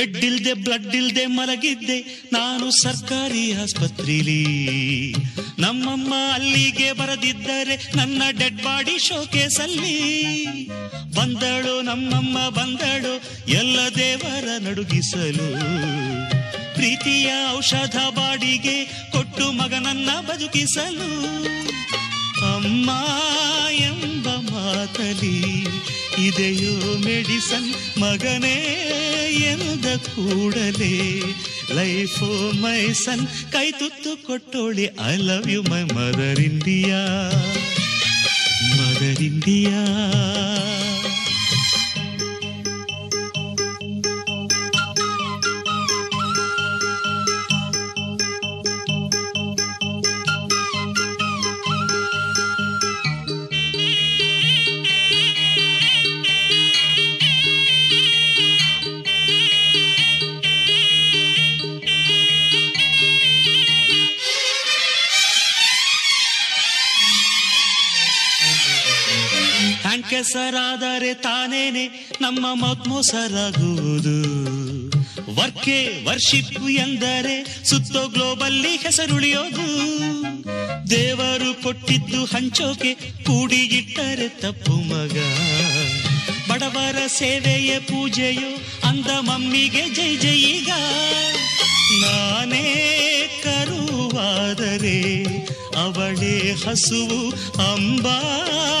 [0.00, 2.28] bed ಇಲ್ದೆ ಬ್ಲಡ್ ಇಲ್ದೆ ಮಲಗಿದ್ದೆ.
[2.32, 5.14] ನಾನು ಸರ್ಕಾರಿ ಆಸ್ಪತ್ರೆಲಿ.
[5.58, 10.68] ನಮ್ಮಮ್ಮ ಅಲ್ಲಿಗೆ ಬರದಿದ್ದರೆ ನನ್ನ ಡೆಡ್ ಬಾಡಿ ಶೋಕೇಸಲ್ಲಿ
[11.14, 15.48] ಬಂದಳು ನಮ್ಮಮ್ಮ, ಬಂದಳು ಎಲ್ಲ ದೇವರ ನಡುಗಿಸಲು.
[16.74, 21.10] ಪ್ರೀತಿಯ ಔಷಧ ಬಾಡಿಗೆ ಕೊಟ್ಟು ಮಗನನ್ನ ಬದುಕಿಸಲು.
[22.54, 22.90] ಅಮ್ಮ
[24.70, 25.36] ಮಾತಲಿ,
[26.26, 27.70] ಇದೆಯೋ ಮೆಡಿಸನ್
[28.00, 28.56] ಮಗನೇ
[29.52, 30.96] ಎಂದ ಕೂಡಲೇ.
[31.74, 32.20] ಲೈಫ್
[32.62, 37.00] ಮೈ ಸನ್ ಕೈ ತುತ್ತು ಕೊಟ್ಟೋಳಿ I love you my mother India
[38.78, 39.82] mother India
[70.10, 71.84] ಕೆಸರಾದರೆ ತಾನೇನೆ
[72.20, 74.16] ನಮ್ಮ ಮೌತ್ ಮೋಸರಾಗುವುದು
[75.34, 79.66] ವರ್ಕೆ ವರ್ಷಿಪ್ ಎಂದರೆ ಸುತ್ತೋ ಗ್ಲೋಬಲ್ಲಿ ಹೆಸರುಳಿಯೋದು.
[80.90, 85.16] ದೇವರು ಕೊಟ್ಟಿದ್ದು ಹಂಚೋಕೆ ಕೂಡಿಗಿಟ್ಟರೆ ತಪ್ಪು ಮಗ.
[86.50, 88.50] ಬಡವರ ಸೇವೆಯ ಪೂಜೆಯು,
[88.88, 90.70] ಅಂದ ಮಮ್ಮಿಗೆ ಜೈ ಜೈಗ
[92.02, 92.66] ನಾನೇ
[93.44, 94.98] ಕರುವಾದರೆ
[95.76, 97.20] ಅವಳೇ ಹಸುವು
[97.72, 98.06] ಅಂಬ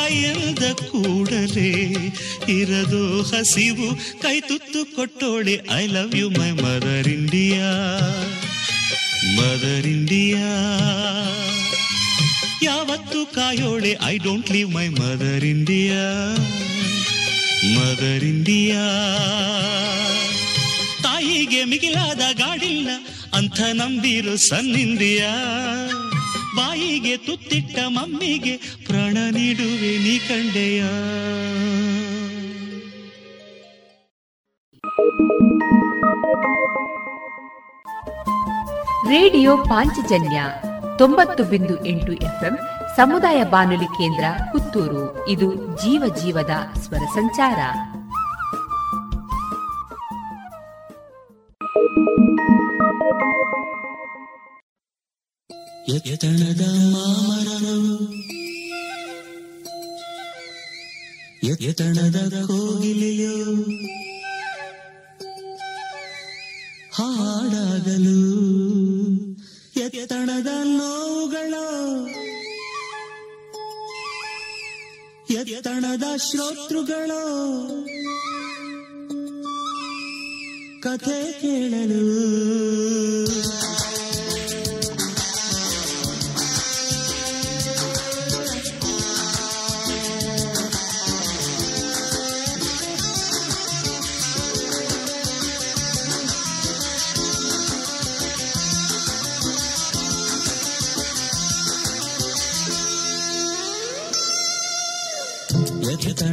[0.08, 1.70] ಎಂದ ಕೂಡಲೇ.
[2.48, 3.88] ಇರದು ಹಸಿವು,
[4.22, 7.68] ಕೈ ತುತ್ತು ಕೊಟ್ಟೋಳೆ I love you my mother India
[9.36, 10.48] mother India
[12.62, 16.02] ಯಾವತ್ತು ಕಾಯೋಳೆ I don't leave my mother India
[17.76, 18.82] mother India
[21.02, 22.88] ತಾಯಿಗೆ ಮಿಗಿಲಾದ ಗಾಡಿಲ್ಲ,
[23.34, 25.32] ಅಂಥ ನಂಬಿರು ಸನ್ನಿಂದಿಯಾ
[26.56, 28.56] ಬಾಯಿಗೆ ತುತ್ತಿಟ್ಟ ಮಮ್ಮಿಗೆ
[28.86, 30.82] ಪ್ರಾಣ ನೀಡುವೆ ನೀ ಕಂಡೆಯ.
[39.10, 40.42] ರೇಡಿಯೋ ಪಾಂಚಜನ್ಯ
[40.98, 42.58] ತೊಂಬತ್ತು ಬಿಂದು ಎಂಟು ಎಫ್ಎಂ
[42.96, 45.28] ಸಮುದಾಯ ಬಾನುಲಿ ಕೇಂದ್ರ ಪುತ್ತೂರು.
[45.28, 47.58] ಇದು ಜೀವ ಜೀವದ ಸ್ವರ ಸಂಚಾರ.
[55.94, 56.60] ಎತ್ತಣದ
[56.92, 58.12] ಮಾಮರರು
[61.42, 63.54] ಎತ್ತಣದ ಕೋಗಿಲೆಯೋ
[66.92, 68.20] ಹಾಡಾಗಲು.
[69.80, 71.54] ಎತ್ತಣದ ನೋವುಗಳ
[75.30, 77.22] ಎತ್ತಣದ ಶ್ರೋತೃಗಳು
[80.82, 82.30] ಕಥೆ ಕೇಳಲು.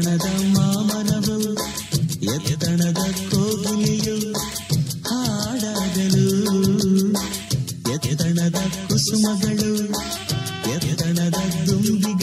[0.08, 0.28] ಎತ್ತಣದ
[0.58, 1.38] ಮಾಮನವು
[2.34, 3.00] ಎತ್ತಣದ
[3.32, 4.18] ಕೋಗಿಲಿಯು
[5.10, 6.28] ಹಾಡಾಗಲು.
[7.94, 9.72] ಎತ್ತಣದ ಕುಸುಮಗಳು
[10.72, 12.17] ಎತ್ತಣದ ದುಂಬಿಗಳು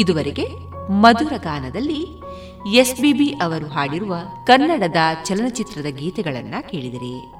[0.00, 0.46] ಇದುವರೆಗೆ
[0.90, 2.20] ಮಧುರ ಗಾನದಲ್ಲಿ
[2.76, 7.39] ಎಸ್ಬಿಬಿ ಅವರು ಹಾಡಿರುವ ಕನ್ನಡದ ಚಲನಚಿತ್ರದ ಗೀತೆಗಳನ್ನ ಕೇಳಿದಿರಿ.